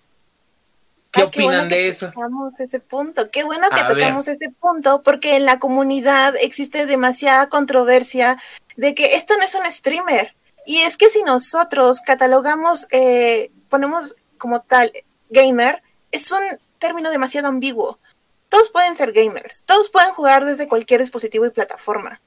¿Qué 1.11 1.23
opinan 1.23 1.68
de 1.68 1.88
eso? 1.88 2.07
Tocamos 2.12 2.59
ese 2.61 2.80
punto. 2.80 3.30
Qué 3.30 3.42
bueno 3.45 3.68
que 3.71 3.95
tocamos 3.95 4.28
ese 4.28 4.50
punto, 4.50 5.02
porque 5.02 5.37
en 5.37 5.47
la 5.47 5.59
comunidad 5.59 6.35
existe 6.40 6.87
demasiada 6.87 7.49
controversia 7.49 8.37
de 8.76 8.95
que 8.95 9.16
esto 9.16 9.37
no 9.37 9.42
es 9.42 9.54
un 9.54 9.71
streamer. 9.71 10.35
Y 10.66 10.78
es 10.78 10.97
que 10.97 11.09
si 11.09 11.23
nosotros 11.23 12.00
catalogamos, 12.02 12.87
eh, 12.90 13.50
ponemos 13.71 14.16
como 14.37 14.61
tal 14.61 14.92
gamer, 15.30 15.83
es 16.12 16.30
un 16.30 16.42
término 16.78 17.11
demasiado 17.11 17.49
ambiguo. 17.49 17.99
Todos 18.49 18.71
pueden 18.71 18.97
ser 18.97 19.12
gamers, 19.12 19.62
todos 19.64 19.90
pueden 19.90 20.12
jugar 20.12 20.45
desde 20.45 20.68
cualquier 20.68 21.00
dispositivo 21.00 21.47
y 21.47 21.50
plataforma. 21.50 22.21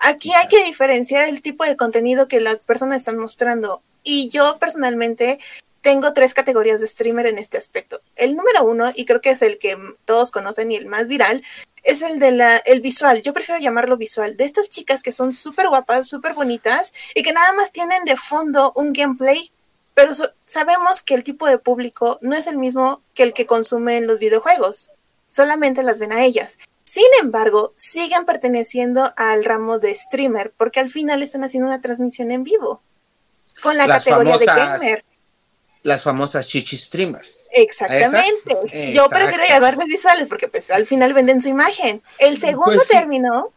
Aquí 0.00 0.32
hay 0.34 0.48
que 0.48 0.64
diferenciar 0.64 1.24
el 1.24 1.40
tipo 1.40 1.64
de 1.64 1.76
contenido 1.76 2.28
que 2.28 2.40
las 2.40 2.66
personas 2.66 2.98
están 2.98 3.18
mostrando. 3.18 3.82
Y 4.08 4.28
yo 4.28 4.56
personalmente 4.60 5.40
tengo 5.80 6.12
tres 6.12 6.32
categorías 6.32 6.80
de 6.80 6.86
streamer 6.86 7.26
en 7.26 7.38
este 7.38 7.58
aspecto. 7.58 8.00
El 8.14 8.36
número 8.36 8.64
uno, 8.64 8.92
y 8.94 9.04
creo 9.04 9.20
que 9.20 9.30
es 9.30 9.42
el 9.42 9.58
que 9.58 9.76
todos 10.04 10.30
conocen 10.30 10.70
y 10.70 10.76
el 10.76 10.86
más 10.86 11.08
viral, 11.08 11.42
es 11.82 12.02
el 12.02 12.20
de 12.20 12.30
la, 12.30 12.56
el 12.58 12.80
visual. 12.80 13.20
Yo 13.22 13.32
prefiero 13.32 13.60
llamarlo 13.60 13.96
visual. 13.96 14.36
De 14.36 14.44
estas 14.44 14.68
chicas 14.68 15.02
que 15.02 15.10
son 15.10 15.32
súper 15.32 15.66
guapas, 15.68 16.06
súper 16.06 16.34
bonitas 16.34 16.92
y 17.16 17.24
que 17.24 17.32
nada 17.32 17.52
más 17.54 17.72
tienen 17.72 18.04
de 18.04 18.16
fondo 18.16 18.72
un 18.76 18.92
gameplay, 18.92 19.50
pero 19.92 20.12
sabemos 20.44 21.02
que 21.02 21.14
el 21.14 21.24
tipo 21.24 21.48
de 21.48 21.58
público 21.58 22.20
no 22.22 22.36
es 22.36 22.46
el 22.46 22.58
mismo 22.58 23.00
que 23.12 23.24
el 23.24 23.32
que 23.32 23.46
consume 23.46 23.96
en 23.96 24.06
los 24.06 24.20
videojuegos. 24.20 24.92
Solamente 25.30 25.82
las 25.82 25.98
ven 25.98 26.12
a 26.12 26.24
ellas. 26.24 26.58
Sin 26.84 27.08
embargo, 27.20 27.72
siguen 27.74 28.24
perteneciendo 28.24 29.12
al 29.16 29.44
ramo 29.44 29.80
de 29.80 29.96
streamer 29.96 30.52
porque 30.56 30.78
al 30.78 30.90
final 30.90 31.24
están 31.24 31.42
haciendo 31.42 31.66
una 31.66 31.80
transmisión 31.80 32.30
en 32.30 32.44
vivo 32.44 32.82
con 33.66 33.76
la 33.76 33.86
categoría 33.86 34.38
de 34.38 34.46
gamer. 34.46 35.04
Las 35.82 36.02
famosas 36.02 36.48
chichi 36.48 36.76
streamers. 36.76 37.48
Exactamente. 37.52 38.92
Yo 38.92 39.08
prefiero 39.08 39.44
llamarles 39.48 39.86
visuales 39.86 40.28
porque 40.28 40.48
pues 40.48 40.70
al 40.70 40.84
final 40.84 41.12
venden 41.12 41.40
su 41.40 41.48
imagen. 41.48 42.02
El 42.18 42.30
pues 42.30 42.40
segundo 42.40 42.82
término, 42.88 43.52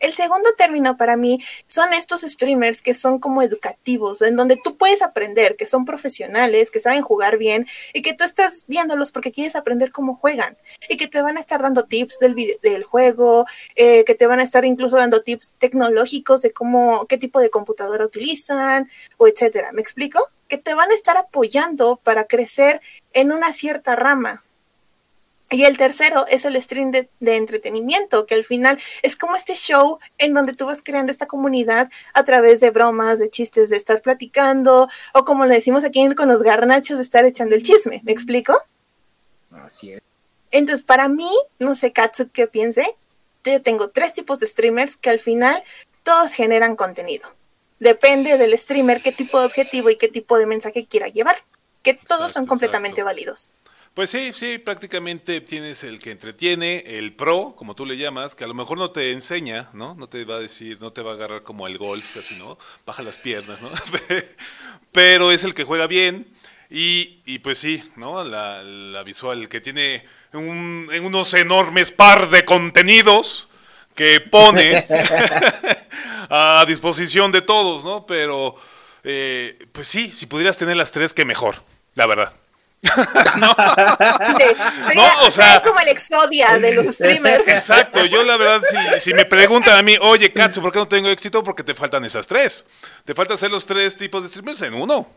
el 0.00 0.12
segundo 0.12 0.50
término 0.56 0.96
para 0.96 1.16
mí 1.16 1.38
son 1.66 1.92
estos 1.92 2.22
streamers 2.22 2.82
que 2.82 2.94
son 2.94 3.18
como 3.18 3.42
educativos, 3.42 4.22
en 4.22 4.36
donde 4.36 4.56
tú 4.56 4.76
puedes 4.76 5.02
aprender, 5.02 5.56
que 5.56 5.66
son 5.66 5.84
profesionales, 5.84 6.70
que 6.70 6.80
saben 6.80 7.02
jugar 7.02 7.38
bien 7.38 7.66
y 7.92 8.02
que 8.02 8.14
tú 8.14 8.24
estás 8.24 8.64
viéndolos 8.68 9.12
porque 9.12 9.32
quieres 9.32 9.56
aprender 9.56 9.90
cómo 9.90 10.14
juegan 10.14 10.56
y 10.88 10.96
que 10.96 11.08
te 11.08 11.22
van 11.22 11.36
a 11.36 11.40
estar 11.40 11.60
dando 11.62 11.84
tips 11.84 12.18
del, 12.18 12.34
del 12.62 12.84
juego, 12.84 13.46
eh, 13.76 14.04
que 14.04 14.14
te 14.14 14.26
van 14.26 14.40
a 14.40 14.44
estar 14.44 14.64
incluso 14.64 14.96
dando 14.96 15.22
tips 15.22 15.54
tecnológicos 15.58 16.42
de 16.42 16.52
cómo, 16.52 17.06
qué 17.06 17.18
tipo 17.18 17.40
de 17.40 17.50
computadora 17.50 18.04
utilizan 18.04 18.88
o 19.16 19.26
etcétera. 19.26 19.72
¿Me 19.72 19.80
explico? 19.80 20.20
Que 20.48 20.58
te 20.58 20.74
van 20.74 20.90
a 20.90 20.94
estar 20.94 21.16
apoyando 21.16 22.00
para 22.02 22.24
crecer 22.24 22.80
en 23.12 23.32
una 23.32 23.52
cierta 23.52 23.96
rama. 23.96 24.44
Y 25.50 25.64
el 25.64 25.78
tercero 25.78 26.26
es 26.28 26.44
el 26.44 26.60
stream 26.60 26.90
de, 26.90 27.08
entretenimiento, 27.20 28.26
que 28.26 28.34
al 28.34 28.44
final 28.44 28.78
es 29.02 29.16
como 29.16 29.34
este 29.34 29.54
show 29.54 29.98
en 30.18 30.34
donde 30.34 30.52
tú 30.52 30.66
vas 30.66 30.82
creando 30.82 31.10
esta 31.10 31.26
comunidad 31.26 31.90
a 32.12 32.24
través 32.24 32.60
de 32.60 32.70
bromas, 32.70 33.18
de 33.18 33.30
chistes, 33.30 33.70
de 33.70 33.78
estar 33.78 34.02
platicando, 34.02 34.88
o 35.14 35.24
como 35.24 35.46
le 35.46 35.54
decimos 35.54 35.84
aquí 35.84 36.06
con 36.14 36.28
los 36.28 36.42
garnachos, 36.42 36.98
de 36.98 37.02
estar 37.02 37.24
echando 37.24 37.54
el 37.54 37.62
chisme. 37.62 38.02
¿Me 38.04 38.12
explico? 38.12 38.58
Así 39.50 39.92
es. 39.92 40.02
Entonces, 40.50 40.84
para 40.84 41.08
mí, 41.08 41.30
no 41.58 41.74
sé, 41.74 41.92
Katsu, 41.92 42.28
qué 42.30 42.46
piense. 42.46 42.96
Yo 43.44 43.62
tengo 43.62 43.88
tres 43.88 44.12
tipos 44.12 44.40
de 44.40 44.46
streamers 44.46 44.96
que 44.96 45.08
al 45.08 45.18
final 45.18 45.62
todos 46.02 46.32
generan 46.32 46.76
contenido. 46.76 47.28
Depende 47.78 48.36
del 48.36 48.58
streamer 48.58 49.00
qué 49.00 49.12
tipo 49.12 49.38
de 49.38 49.46
objetivo 49.46 49.88
y 49.88 49.96
qué 49.96 50.08
tipo 50.08 50.36
de 50.36 50.46
mensaje 50.46 50.86
quiera 50.86 51.08
llevar, 51.08 51.36
que 51.82 51.94
todos 51.94 52.32
son 52.32 52.46
completamente 52.46 53.02
válidos. 53.02 53.54
Pues 53.98 54.10
sí, 54.10 54.30
sí, 54.32 54.58
prácticamente 54.58 55.40
tienes 55.40 55.82
el 55.82 55.98
que 55.98 56.12
entretiene, 56.12 56.84
el 56.86 57.14
pro, 57.14 57.54
como 57.56 57.74
tú 57.74 57.84
le 57.84 57.96
llamas, 57.96 58.36
que 58.36 58.44
a 58.44 58.46
lo 58.46 58.54
mejor 58.54 58.78
no 58.78 58.92
te 58.92 59.10
enseña, 59.10 59.70
¿no? 59.72 59.96
No 59.96 60.08
te 60.08 60.24
va 60.24 60.36
a 60.36 60.38
decir, 60.38 60.78
no 60.80 60.92
te 60.92 61.02
va 61.02 61.10
a 61.10 61.14
agarrar 61.14 61.42
como 61.42 61.66
el 61.66 61.78
golf, 61.78 62.16
así, 62.16 62.38
¿no? 62.38 62.56
Baja 62.86 63.02
las 63.02 63.18
piernas, 63.18 63.60
¿no? 63.60 63.68
Pero 64.92 65.32
es 65.32 65.42
el 65.42 65.52
que 65.52 65.64
juega 65.64 65.88
bien 65.88 66.28
y, 66.70 67.22
y 67.26 67.40
pues 67.40 67.58
sí, 67.58 67.82
¿no? 67.96 68.22
La, 68.22 68.62
la 68.62 69.02
visual, 69.02 69.48
que 69.48 69.60
tiene 69.60 70.06
un, 70.32 70.88
unos 71.02 71.34
enormes 71.34 71.90
par 71.90 72.30
de 72.30 72.44
contenidos 72.44 73.48
que 73.96 74.20
pone 74.20 74.76
a 76.30 76.64
disposición 76.68 77.32
de 77.32 77.42
todos, 77.42 77.84
¿no? 77.84 78.06
Pero, 78.06 78.54
eh, 79.02 79.58
pues 79.72 79.88
sí, 79.88 80.12
si 80.14 80.26
pudieras 80.26 80.56
tener 80.56 80.76
las 80.76 80.92
tres, 80.92 81.12
que 81.12 81.24
mejor, 81.24 81.64
la 81.96 82.06
verdad. 82.06 82.32
No. 84.94 85.22
o 85.22 85.30
sea, 85.30 85.62
como 85.62 85.80
el 85.80 85.88
exodia 85.88 86.58
de 86.58 86.74
los 86.74 86.86
streamers. 86.94 87.46
Exacto, 87.48 88.04
yo 88.04 88.22
la 88.22 88.36
verdad, 88.36 88.62
si, 89.00 89.12
me 89.14 89.24
preguntan 89.24 89.78
a 89.78 89.82
mí, 89.82 89.96
oye, 90.00 90.32
Katsu, 90.32 90.62
¿por 90.62 90.72
qué 90.72 90.78
no 90.78 90.88
tengo 90.88 91.08
éxito? 91.08 91.42
Porque 91.42 91.64
te 91.64 91.74
faltan 91.74 92.04
esas 92.04 92.26
tres. 92.26 92.64
Te 93.04 93.14
falta 93.14 93.34
hacer 93.34 93.50
los 93.50 93.66
tres 93.66 93.96
tipos 93.96 94.22
de 94.22 94.28
streamers 94.28 94.62
en 94.62 94.74
uno. 94.74 95.08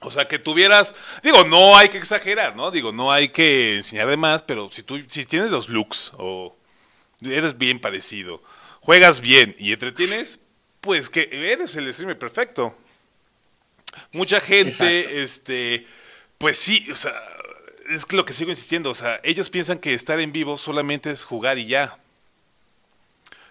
O 0.00 0.10
sea, 0.10 0.28
que 0.28 0.38
tuvieras, 0.38 0.94
digo, 1.22 1.44
no 1.44 1.76
hay 1.76 1.88
que 1.88 1.98
exagerar, 1.98 2.54
¿no? 2.54 2.70
Digo, 2.70 2.92
no 2.92 3.10
hay 3.10 3.28
que 3.28 3.76
enseñar 3.76 4.08
de 4.08 4.16
más, 4.16 4.42
pero 4.42 4.70
si 4.70 4.82
tú 4.82 5.02
si 5.08 5.24
tienes 5.24 5.50
los 5.50 5.68
looks 5.68 6.12
o 6.18 6.54
eres 7.22 7.56
bien 7.56 7.80
parecido, 7.80 8.42
juegas 8.80 9.20
bien 9.20 9.56
y 9.58 9.72
entretienes, 9.72 10.40
pues 10.80 11.08
que 11.08 11.28
eres 11.32 11.74
el 11.76 11.92
streamer 11.92 12.18
perfecto. 12.18 12.76
Mucha 14.12 14.40
gente, 14.40 15.22
este 15.22 15.86
pues 16.44 16.58
sí, 16.58 16.86
o 16.90 16.94
sea, 16.94 17.10
es 17.88 18.12
lo 18.12 18.26
que 18.26 18.34
sigo 18.34 18.50
insistiendo, 18.50 18.90
o 18.90 18.94
sea, 18.94 19.18
ellos 19.24 19.48
piensan 19.48 19.78
que 19.78 19.94
estar 19.94 20.20
en 20.20 20.30
vivo 20.30 20.58
solamente 20.58 21.10
es 21.10 21.24
jugar 21.24 21.56
y 21.56 21.64
ya. 21.64 21.96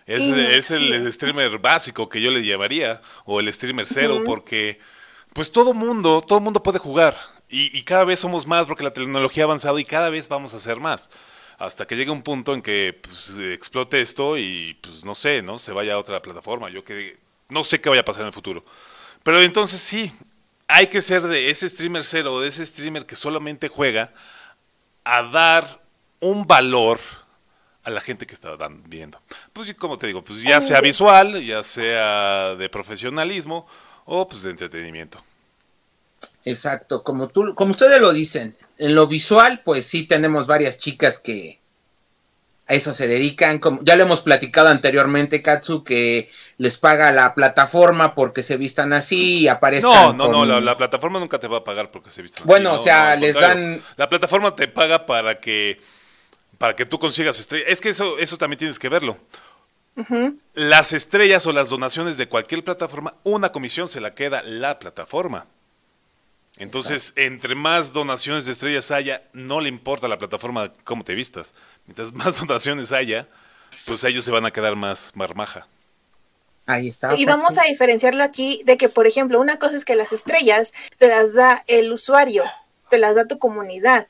Es, 0.06 0.70
el 0.70 1.12
streamer 1.12 1.58
básico 1.58 2.08
que 2.08 2.22
yo 2.22 2.30
le 2.30 2.44
llevaría, 2.44 3.02
o 3.26 3.40
el 3.40 3.52
streamer 3.52 3.88
cero, 3.88 4.22
porque 4.24 4.80
pues 5.34 5.52
todo 5.52 5.74
mundo, 5.74 6.22
todo 6.22 6.40
mundo 6.40 6.62
puede 6.62 6.78
jugar. 6.78 7.20
Y, 7.50 7.76
y, 7.76 7.82
cada 7.82 8.04
vez 8.04 8.20
somos 8.20 8.46
más 8.46 8.68
porque 8.68 8.84
la 8.84 8.94
tecnología 8.94 9.46
ha 9.46 9.46
avanzado 9.46 9.80
y 9.80 9.86
cada 9.86 10.12
vez 10.12 10.28
vamos 10.28 10.54
a 10.54 10.58
hacer 10.58 10.80
más. 10.80 11.10
Hasta 11.58 11.88
que 11.88 11.96
llegue 11.96 12.12
un 12.12 12.22
punto 12.22 12.54
en 12.54 12.62
que 12.62 13.00
pues, 13.02 13.36
explote 13.40 14.02
esto 14.02 14.38
y 14.38 14.78
pues 14.84 15.04
no 15.04 15.16
sé, 15.16 15.42
¿no? 15.42 15.58
Se 15.58 15.72
vaya 15.72 15.96
a 15.96 15.98
otra 15.98 16.22
plataforma. 16.22 16.70
Yo 16.70 16.84
que 16.84 17.18
no 17.50 17.64
sé 17.64 17.82
qué 17.82 17.90
vaya 17.90 18.02
a 18.02 18.06
pasar 18.06 18.22
en 18.22 18.28
el 18.28 18.34
futuro. 18.34 18.64
Pero 19.24 19.42
entonces 19.42 19.82
sí, 19.82 20.14
hay 20.68 20.88
que 20.88 21.02
ser 21.02 21.24
de 21.24 21.50
ese 21.50 21.68
streamer 21.68 22.04
cero, 22.04 22.40
de 22.40 22.48
ese 22.48 22.66
streamer 22.66 23.06
que 23.06 23.16
solamente 23.16 23.68
juega, 23.68 24.14
a 25.04 25.24
dar 25.24 25.82
un 26.20 26.48
valor 26.48 27.00
a 27.84 27.90
la 27.90 28.02
gente 28.02 28.26
que 28.26 28.34
está 28.34 28.56
viendo. 28.86 29.22
Pues 29.52 29.74
como 29.76 29.98
te 29.98 30.08
digo, 30.08 30.24
pues 30.24 30.42
ya 30.42 30.62
sea 30.62 30.80
visual, 30.80 31.44
ya 31.44 31.64
sea 31.64 32.56
de 32.56 32.70
profesionalismo 32.70 33.68
o 34.06 34.28
pues 34.28 34.44
de 34.44 34.52
entretenimiento. 34.52 35.24
Exacto, 36.46 37.04
como 37.04 37.30
tú, 37.30 37.54
como 37.56 37.72
ustedes 37.72 38.02
lo 38.02 38.12
dicen, 38.12 38.56
en 38.78 38.96
lo 38.96 39.08
visual, 39.08 39.62
pues 39.64 39.86
sí 39.86 40.06
tenemos 40.06 40.48
varias 40.48 40.78
chicas 40.78 41.20
que, 41.20 41.60
a 42.68 42.74
eso 42.74 42.94
se 42.94 43.08
dedican. 43.08 43.60
Como, 43.60 43.80
ya 43.84 43.96
lo 43.96 44.04
hemos 44.04 44.22
platicado 44.22 44.70
anteriormente, 44.70 45.42
Katsu, 45.42 45.84
que 45.84 46.30
les 46.58 46.78
paga 46.78 47.12
la 47.12 47.34
plataforma 47.36 48.16
porque 48.16 48.44
se 48.44 48.58
vistan 48.58 48.94
así 48.94 49.42
y 49.42 49.48
aparecen. 49.48 49.90
No, 49.90 50.14
no, 50.14 50.46
no, 50.46 50.62
la, 50.62 50.78
plataforma 50.78 51.20
nunca 51.20 51.40
te 51.40 51.48
va 51.48 51.60
a 51.60 51.64
pagar 51.64 51.92
porque 51.92 52.10
se 52.10 52.22
vistan 52.22 52.46
bueno, 52.46 52.72
así. 52.72 52.80
Bueno, 52.80 52.82
o 52.82 52.84
sea, 52.84 53.16
les 53.16 53.34
dan. 53.34 53.82
La 53.98 54.10
plataforma 54.10 54.56
te 54.56 54.68
paga 54.68 55.06
para 55.06 55.40
que 55.40 55.80
para 56.58 56.76
que 56.76 56.86
tú 56.86 56.98
consigas 57.00 57.40
estrellas. 57.40 57.68
Es 57.70 57.82
que 57.82 57.90
eso, 57.90 58.18
eso 58.18 58.38
también 58.38 58.58
tienes 58.58 58.80
que 58.80 58.90
verlo. 58.90 59.18
Las 60.54 60.94
estrellas 60.94 61.46
o 61.46 61.52
las 61.52 61.70
donaciones 61.70 62.18
de 62.18 62.28
cualquier 62.28 62.64
plataforma, 62.64 63.16
una 63.24 63.52
comisión 63.52 63.88
se 63.88 64.00
la 64.00 64.16
queda 64.16 64.42
la 64.42 64.80
plataforma. 64.80 65.46
Entonces, 66.58 67.14
entre 67.16 67.56
más 67.56 67.94
donaciones 67.94 68.46
de 68.46 68.52
estrellas 68.52 68.92
haya, 68.92 69.24
no 69.34 69.60
le 69.60 69.70
importa 69.70 70.06
a 70.06 70.10
la 70.10 70.18
plataforma 70.18 70.72
cómo 70.84 71.04
te 71.04 71.16
vistas. 71.16 71.54
Mientras 71.86 72.14
más 72.14 72.40
donaciones 72.40 72.92
haya, 72.92 73.28
pues 73.86 74.04
ellos 74.04 74.26
se 74.26 74.32
van 74.32 74.46
a 74.46 74.52
quedar 74.52 74.76
más 74.76 75.12
marmaja. 75.16 75.68
Ahí 76.66 76.88
está. 76.88 77.16
Y 77.16 77.26
vamos 77.26 77.58
a 77.58 77.64
diferenciarlo 77.64 78.24
aquí 78.24 78.62
de 78.66 78.78
que, 78.78 78.88
por 78.88 79.06
ejemplo, 79.06 79.40
una 79.42 79.60
cosa 79.60 79.76
es 79.76 79.84
que 79.84 79.96
las 79.96 80.14
estrellas 80.14 80.72
te 80.98 81.10
las 81.10 81.34
da 81.34 81.64
el 81.68 81.92
usuario, 81.92 82.46
te 82.90 82.98
las 82.98 83.16
da 83.16 83.26
tu 83.28 83.38
comunidad. 83.38 84.08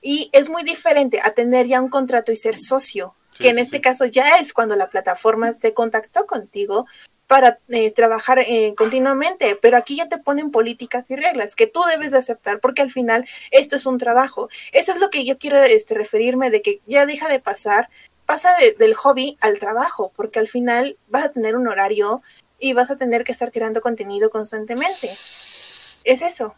Y 0.00 0.30
es 0.32 0.48
muy 0.48 0.62
diferente 0.62 1.20
a 1.22 1.32
tener 1.32 1.66
ya 1.66 1.80
un 1.80 1.90
contrato 1.90 2.32
y 2.32 2.36
ser 2.36 2.56
socio, 2.56 3.14
que 3.38 3.50
en 3.50 3.58
este 3.58 3.80
caso 3.80 4.06
ya 4.06 4.36
es 4.38 4.52
cuando 4.52 4.76
la 4.76 4.88
plataforma 4.88 5.52
se 5.52 5.74
contactó 5.74 6.26
contigo 6.26 6.86
para 7.30 7.60
eh, 7.68 7.92
trabajar 7.92 8.40
eh, 8.40 8.74
continuamente, 8.76 9.54
pero 9.54 9.76
aquí 9.76 9.94
ya 9.94 10.08
te 10.08 10.18
ponen 10.18 10.50
políticas 10.50 11.08
y 11.12 11.14
reglas 11.14 11.54
que 11.54 11.68
tú 11.68 11.80
debes 11.88 12.10
de 12.10 12.18
aceptar 12.18 12.58
porque 12.58 12.82
al 12.82 12.90
final 12.90 13.24
esto 13.52 13.76
es 13.76 13.86
un 13.86 13.98
trabajo. 13.98 14.48
Eso 14.72 14.90
es 14.90 14.98
lo 14.98 15.10
que 15.10 15.24
yo 15.24 15.38
quiero 15.38 15.56
este, 15.62 15.94
referirme 15.94 16.50
de 16.50 16.60
que 16.60 16.80
ya 16.86 17.06
deja 17.06 17.28
de 17.28 17.38
pasar, 17.38 17.88
pasa 18.26 18.52
del 18.80 18.94
hobby 18.94 19.38
al 19.42 19.60
trabajo, 19.60 20.10
porque 20.16 20.40
al 20.40 20.48
final 20.48 20.96
vas 21.06 21.26
a 21.26 21.28
tener 21.28 21.54
un 21.54 21.68
horario 21.68 22.20
y 22.58 22.72
vas 22.72 22.90
a 22.90 22.96
tener 22.96 23.22
que 23.22 23.30
estar 23.30 23.52
creando 23.52 23.80
contenido 23.80 24.28
constantemente. 24.28 25.06
Es 25.06 26.02
eso. 26.04 26.56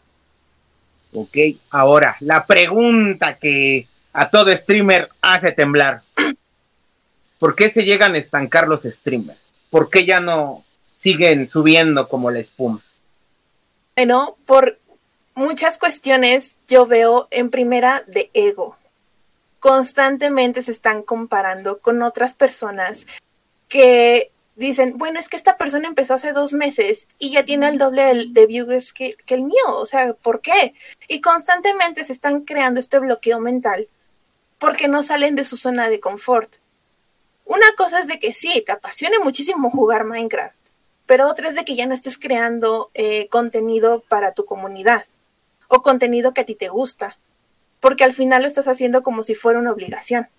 Ok, 1.13 1.37
ahora, 1.69 2.17
la 2.19 2.47
pregunta 2.47 3.35
que 3.35 3.85
a 4.11 4.27
todo 4.27 4.49
streamer 4.49 5.07
hace 5.21 5.51
temblar. 5.51 6.01
¿Por 7.37 7.53
qué 7.55 7.69
se 7.69 7.83
llegan 7.83 8.15
a 8.15 8.17
estancar 8.17 8.67
los 8.67 8.81
streamers? 8.81 9.42
¿Por 9.73 9.89
qué 9.89 10.05
ya 10.05 10.19
no 10.19 10.63
siguen 10.95 11.49
subiendo 11.49 12.07
como 12.07 12.29
la 12.29 12.37
espuma? 12.37 12.79
Bueno, 13.95 14.37
por 14.45 14.79
muchas 15.33 15.79
cuestiones 15.79 16.57
yo 16.67 16.85
veo 16.85 17.27
en 17.31 17.49
primera 17.49 18.03
de 18.05 18.29
ego. 18.35 18.77
Constantemente 19.59 20.61
se 20.61 20.69
están 20.69 21.01
comparando 21.01 21.79
con 21.79 22.03
otras 22.03 22.35
personas 22.35 23.07
que 23.67 24.31
dicen, 24.55 24.99
bueno, 24.99 25.19
es 25.19 25.27
que 25.27 25.37
esta 25.37 25.57
persona 25.57 25.87
empezó 25.87 26.13
hace 26.13 26.33
dos 26.33 26.53
meses 26.53 27.07
y 27.17 27.31
ya 27.31 27.43
tiene 27.43 27.67
el 27.67 27.79
doble 27.79 28.27
de 28.27 28.45
viewers 28.45 28.93
que, 28.93 29.15
que, 29.25 29.33
el 29.33 29.41
mío. 29.41 29.65
O 29.69 29.87
sea, 29.87 30.13
¿por 30.13 30.41
qué? 30.41 30.75
Y 31.07 31.19
constantemente 31.19 32.03
se 32.03 32.13
están 32.13 32.41
creando 32.41 32.79
este 32.79 32.99
bloqueo 32.99 33.39
mental 33.39 33.87
porque 34.59 34.87
no 34.87 35.01
salen 35.01 35.33
de 35.33 35.45
su 35.45 35.57
zona 35.57 35.89
de 35.89 35.99
confort. 35.99 36.57
Una 37.45 37.73
cosa 37.75 37.99
es 37.99 38.07
de 38.07 38.19
que 38.19 38.33
sí, 38.33 38.63
te 38.65 38.71
apasione 38.71 39.19
muchísimo 39.19 39.69
jugar 39.69 40.05
Minecraft, 40.05 40.55
pero 41.05 41.29
otra 41.29 41.49
es 41.49 41.55
de 41.55 41.65
que 41.65 41.75
ya 41.75 41.85
no 41.85 41.93
estés 41.93 42.17
creando 42.17 42.89
eh, 42.93 43.27
contenido 43.29 44.03
para 44.07 44.33
tu 44.33 44.45
comunidad 44.45 45.05
o 45.67 45.81
contenido 45.81 46.33
que 46.33 46.41
a 46.41 46.45
ti 46.45 46.55
te 46.55 46.69
gusta, 46.69 47.17
porque 47.79 48.03
al 48.03 48.13
final 48.13 48.43
lo 48.43 48.47
estás 48.47 48.67
haciendo 48.67 49.01
como 49.03 49.23
si 49.23 49.35
fuera 49.35 49.59
una 49.59 49.71
obligación. 49.71 50.29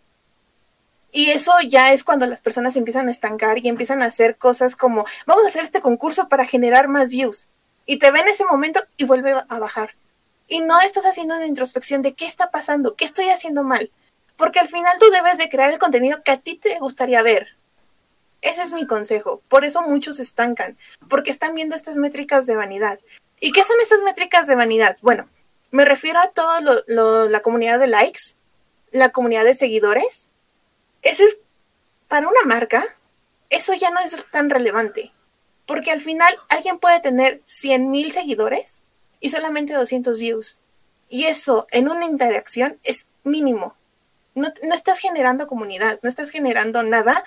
Y 1.12 1.30
eso 1.30 1.52
ya 1.68 1.92
es 1.92 2.02
cuando 2.02 2.26
las 2.26 2.40
personas 2.40 2.75
empiezan 2.75 3.06
a 3.06 3.12
estancar 3.12 3.58
y 3.58 3.68
empiezan 3.68 4.02
a 4.02 4.06
hacer 4.06 4.37
cosas 4.37 4.75
como, 4.75 5.04
vamos 5.26 5.44
a 5.44 5.49
hacer 5.49 5.62
este 5.62 5.80
concurso 5.80 6.28
para 6.28 6.44
generar 6.44 6.88
más 6.88 7.11
views. 7.11 7.50
Y 7.86 7.99
te 7.99 8.10
ven 8.10 8.26
ese 8.26 8.45
momento 8.45 8.82
y 8.97 9.04
vuelve 9.04 9.32
a 9.49 9.58
bajar. 9.60 9.95
Y 10.49 10.60
no 10.60 10.80
estás 10.80 11.06
haciendo 11.06 11.36
una 11.36 11.47
introspección 11.47 12.02
de 12.02 12.14
qué 12.14 12.26
está 12.26 12.50
pasando, 12.50 12.97
qué 12.97 13.04
estoy 13.04 13.28
haciendo 13.28 13.62
mal. 13.62 13.93
Porque 14.36 14.60
al 14.60 14.68
final 14.68 14.97
tú 14.99 15.10
debes 15.10 15.38
de 15.38 15.49
crear 15.49 15.73
el 15.73 15.78
contenido 15.78 16.23
que 16.23 16.32
a 16.32 16.40
ti 16.40 16.56
te 16.56 16.78
gustaría 16.78 17.23
ver. 17.23 17.56
Ese 18.40 18.62
es 18.62 18.73
mi 18.73 18.86
consejo. 18.86 19.42
Por 19.49 19.64
eso 19.64 19.82
muchos 19.82 20.20
estancan, 20.20 20.76
porque 21.08 21.30
están 21.30 21.54
viendo 21.54 21.76
estas 21.76 21.97
métricas 21.97 22.47
de 22.47 22.56
vanidad. 22.56 22.99
¿Y 23.40 23.52
qué 23.52 23.64
son 23.64 23.76
estas 23.82 24.02
métricas 24.02 24.47
de 24.47 24.54
vanidad? 24.54 24.97
Bueno, 25.02 25.28
me 25.70 25.84
refiero 25.84 26.20
a 26.20 26.28
toda 26.28 26.60
la 26.60 27.40
comunidad 27.40 27.78
de 27.78 27.86
likes, 27.86 28.34
la 28.90 29.10
comunidad 29.10 29.44
de 29.44 29.54
seguidores. 29.54 30.28
Ese 31.02 31.25
es, 31.25 31.38
para 32.08 32.28
una 32.28 32.42
marca, 32.44 32.84
eso 33.50 33.73
ya 33.75 33.90
no 33.90 34.00
es 34.00 34.16
tan 34.30 34.50
relevante. 34.50 35.12
Porque 35.66 35.90
al 35.90 36.00
final 36.00 36.38
alguien 36.49 36.78
puede 36.78 37.00
tener 37.00 37.40
100 37.47 37.90
mil 37.90 38.12
seguidores 38.12 38.82
y 39.20 39.30
solamente 39.30 39.73
200 39.73 40.18
views. 40.18 40.60
Y 41.08 41.25
eso 41.25 41.66
en 41.70 41.88
una 41.88 42.04
interacción 42.04 42.78
es 42.82 43.06
mínimo 43.23 43.75
no, 44.34 44.52
estás 44.75 44.99
generando 44.99 45.47
comunidad, 45.47 46.00
no 46.02 46.08
estás 46.08 46.30
generando 46.30 46.82
nada 46.82 47.25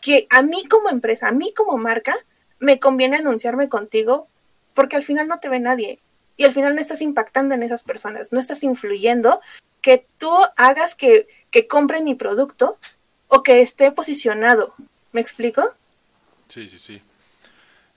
que 0.00 0.26
a 0.30 0.42
mí 0.42 0.64
como 0.68 0.90
empresa, 0.90 1.28
a 1.28 1.32
mí 1.32 1.52
como 1.54 1.78
marca, 1.78 2.14
me 2.58 2.78
conviene 2.78 3.16
anunciarme 3.16 3.68
contigo 3.68 4.28
porque 4.74 4.96
al 4.96 5.02
final 5.02 5.28
no 5.28 5.40
te 5.40 5.48
ve 5.48 5.60
nadie 5.60 5.98
y 6.36 6.44
al 6.44 6.52
final 6.52 6.74
no 6.74 6.80
estás 6.80 7.00
impactando 7.00 7.54
en 7.54 7.62
esas 7.62 7.82
personas, 7.82 8.32
no 8.32 8.40
estás 8.40 8.62
influyendo 8.64 9.40
que 9.80 10.06
tú 10.18 10.32
hagas 10.56 10.94
que, 10.94 11.28
que 11.50 11.66
compren 11.66 12.04
mi 12.04 12.14
producto 12.14 12.78
o 13.28 13.42
que 13.42 13.60
esté 13.60 13.92
posicionado. 13.92 14.74
¿Me 15.12 15.20
explico? 15.20 15.62
Sí, 16.48 16.68
sí, 16.68 16.78
sí. 16.78 17.02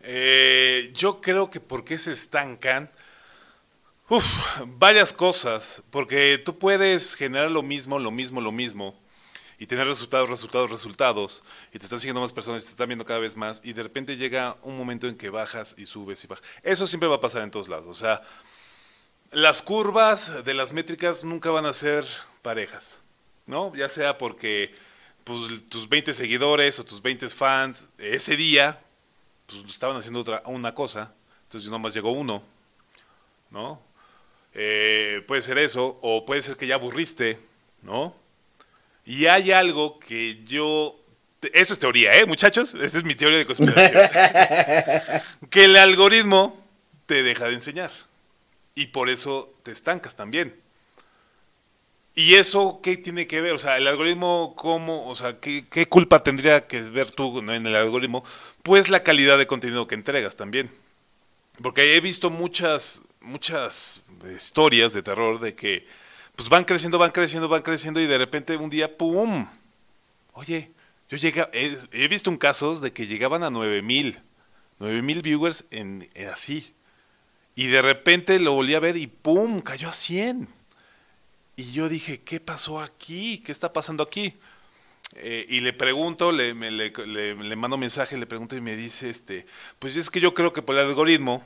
Eh, 0.01 0.91
yo 0.93 1.21
creo 1.21 1.49
que 1.49 1.59
porque 1.59 1.97
se 1.97 2.11
estancan 2.11 2.89
Uf, 4.09 4.61
varias 4.65 5.11
cosas, 5.11 5.83
porque 5.91 6.37
tú 6.37 6.57
puedes 6.57 7.13
generar 7.13 7.51
lo 7.51 7.61
mismo, 7.61 7.99
lo 7.99 8.09
mismo, 8.09 8.39
lo 8.39 8.53
mismo, 8.53 8.97
y 9.59 9.67
tener 9.67 9.85
resultados, 9.85 10.29
resultados, 10.29 10.69
resultados, 10.69 11.43
y 11.73 11.79
te 11.79 11.85
están 11.85 11.99
siguiendo 11.99 12.21
más 12.21 12.31
personas, 12.31 12.63
te 12.63 12.69
están 12.69 12.87
viendo 12.87 13.03
cada 13.03 13.19
vez 13.19 13.35
más, 13.35 13.59
y 13.65 13.73
de 13.73 13.83
repente 13.83 14.15
llega 14.15 14.55
un 14.61 14.77
momento 14.77 15.09
en 15.09 15.17
que 15.17 15.29
bajas 15.29 15.75
y 15.77 15.85
subes 15.85 16.23
y 16.23 16.27
bajas. 16.27 16.45
Eso 16.63 16.87
siempre 16.87 17.09
va 17.09 17.15
a 17.15 17.19
pasar 17.19 17.41
en 17.41 17.51
todos 17.51 17.67
lados. 17.67 17.85
O 17.87 17.93
sea, 17.93 18.21
las 19.31 19.61
curvas 19.61 20.45
de 20.45 20.53
las 20.53 20.71
métricas 20.71 21.25
nunca 21.25 21.51
van 21.51 21.65
a 21.65 21.73
ser 21.73 22.07
parejas, 22.41 23.01
¿no? 23.45 23.75
Ya 23.75 23.89
sea 23.89 24.17
porque 24.17 24.73
pues, 25.25 25.65
tus 25.69 25.89
20 25.89 26.13
seguidores 26.13 26.79
o 26.79 26.85
tus 26.85 27.01
20 27.01 27.27
fans 27.27 27.89
ese 27.97 28.37
día 28.37 28.79
pues, 29.47 29.65
estaban 29.65 29.97
haciendo 29.97 30.21
otra, 30.21 30.43
una 30.45 30.73
cosa, 30.73 31.13
entonces 31.43 31.69
nomás 31.69 31.93
llegó 31.93 32.11
uno, 32.11 32.41
¿no? 33.51 33.85
Eh, 34.59 35.23
puede 35.27 35.43
ser 35.43 35.59
eso, 35.59 35.99
o 36.01 36.25
puede 36.25 36.41
ser 36.41 36.57
que 36.57 36.65
ya 36.65 36.75
aburriste, 36.75 37.39
¿no? 37.83 38.15
Y 39.05 39.27
hay 39.27 39.51
algo 39.51 39.99
que 39.99 40.43
yo... 40.45 40.99
Eso 41.53 41.73
es 41.73 41.79
teoría, 41.79 42.17
¿eh, 42.17 42.25
muchachos? 42.25 42.73
Esta 42.73 42.97
es 42.97 43.03
mi 43.03 43.13
teoría 43.13 43.37
de 43.37 43.45
conspiración. 43.45 44.01
que 45.51 45.65
el 45.65 45.77
algoritmo 45.77 46.59
te 47.05 47.21
deja 47.21 47.45
de 47.45 47.53
enseñar. 47.53 47.91
Y 48.73 48.87
por 48.87 49.09
eso 49.09 49.53
te 49.61 49.69
estancas 49.69 50.15
también. 50.15 50.59
¿Y 52.15 52.33
eso 52.33 52.79
qué 52.81 52.97
tiene 52.97 53.27
que 53.27 53.41
ver? 53.41 53.53
O 53.53 53.59
sea, 53.59 53.77
el 53.77 53.85
algoritmo, 53.85 54.55
¿cómo? 54.57 55.07
O 55.07 55.15
sea, 55.15 55.39
¿qué, 55.39 55.67
qué 55.69 55.87
culpa 55.87 56.23
tendría 56.23 56.65
que 56.65 56.81
ver 56.81 57.11
tú 57.11 57.37
en 57.39 57.67
el 57.67 57.75
algoritmo? 57.75 58.23
Pues 58.63 58.89
la 58.89 59.03
calidad 59.03 59.37
de 59.37 59.45
contenido 59.45 59.87
que 59.87 59.93
entregas 59.93 60.35
también. 60.35 60.71
Porque 61.61 61.95
he 61.95 62.01
visto 62.01 62.31
muchas, 62.31 63.03
muchas 63.27 64.01
historias 64.35 64.93
de 64.93 65.03
terror 65.03 65.39
de 65.39 65.53
que 65.53 65.85
pues 66.35 66.49
van 66.49 66.63
creciendo, 66.65 66.97
van 66.97 67.11
creciendo, 67.11 67.47
van 67.47 67.61
creciendo 67.61 67.99
y 67.99 68.07
de 68.07 68.17
repente 68.17 68.55
un 68.57 68.69
día, 68.69 68.97
¡pum! 68.97 69.47
Oye, 70.33 70.71
yo 71.09 71.17
llegué, 71.17 71.43
he, 71.51 72.07
visto 72.07 72.29
un 72.29 72.37
casos 72.37 72.79
de 72.79 72.93
que 72.93 73.07
llegaban 73.07 73.43
a 73.43 73.49
9000, 73.49 74.21
9000 74.79 75.21
viewers 75.21 75.65
en, 75.71 76.07
así. 76.31 76.73
Y 77.55 77.67
de 77.67 77.81
repente 77.81 78.39
lo 78.39 78.53
volví 78.53 78.75
a 78.75 78.79
ver 78.79 78.97
y 78.97 79.07
¡pum! 79.07 79.61
cayó 79.61 79.89
a 79.89 79.93
100. 79.93 80.47
Y 81.55 81.71
yo 81.71 81.89
dije, 81.89 82.21
¿qué 82.21 82.39
pasó 82.39 82.79
aquí? 82.79 83.39
¿Qué 83.39 83.51
está 83.51 83.73
pasando 83.73 84.03
aquí? 84.03 84.35
Eh, 85.15 85.47
y 85.49 85.61
le 85.61 85.73
pregunto, 85.73 86.31
le, 86.31 86.53
le, 86.53 86.91
le, 87.35 87.55
mando 87.55 87.77
mensaje, 87.77 88.15
le 88.15 88.27
pregunto 88.27 88.55
y 88.55 88.61
me 88.61 88.75
dice, 88.75 89.09
este, 89.09 89.47
pues 89.79 89.95
es 89.95 90.11
que 90.11 90.19
yo 90.19 90.35
creo 90.35 90.53
que 90.53 90.61
por 90.61 90.75
el 90.75 90.85
algoritmo 90.85 91.43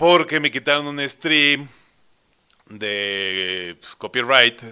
porque 0.00 0.40
me 0.40 0.50
quitaron 0.50 0.86
un 0.86 1.06
stream 1.06 1.68
de 2.70 3.76
pues, 3.78 3.94
copyright 3.94 4.62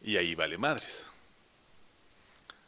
y 0.00 0.16
ahí 0.16 0.36
vale 0.36 0.56
madres. 0.56 1.06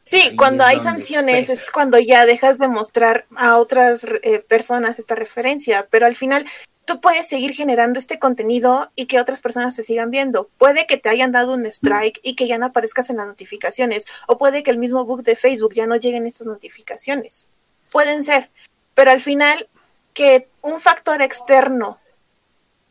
Sí, 0.02 0.34
cuando 0.36 0.64
hay 0.64 0.80
sanciones 0.80 1.48
es 1.48 1.70
cuando 1.70 2.00
ya 2.00 2.26
dejas 2.26 2.58
de 2.58 2.66
mostrar 2.66 3.24
a 3.36 3.56
otras 3.56 4.04
eh, 4.24 4.40
personas 4.40 4.98
esta 4.98 5.14
referencia, 5.14 5.86
pero 5.90 6.06
al 6.06 6.16
final 6.16 6.44
tú 6.84 7.00
puedes 7.00 7.28
seguir 7.28 7.54
generando 7.54 8.00
este 8.00 8.18
contenido 8.18 8.90
y 8.96 9.06
que 9.06 9.20
otras 9.20 9.40
personas 9.40 9.76
te 9.76 9.84
sigan 9.84 10.10
viendo. 10.10 10.50
Puede 10.58 10.86
que 10.86 10.96
te 10.96 11.08
hayan 11.08 11.30
dado 11.30 11.54
un 11.54 11.66
strike 11.66 12.18
y 12.24 12.34
que 12.34 12.48
ya 12.48 12.58
no 12.58 12.66
aparezcas 12.66 13.10
en 13.10 13.18
las 13.18 13.28
notificaciones, 13.28 14.06
o 14.26 14.38
puede 14.38 14.64
que 14.64 14.72
el 14.72 14.78
mismo 14.78 15.04
bug 15.04 15.22
de 15.22 15.36
Facebook 15.36 15.74
ya 15.74 15.86
no 15.86 15.94
lleguen 15.94 16.26
estas 16.26 16.48
notificaciones. 16.48 17.48
Pueden 17.92 18.24
ser, 18.24 18.50
pero 18.94 19.12
al 19.12 19.20
final 19.20 19.68
que 20.14 20.48
un 20.62 20.80
factor 20.80 21.20
externo 21.20 22.00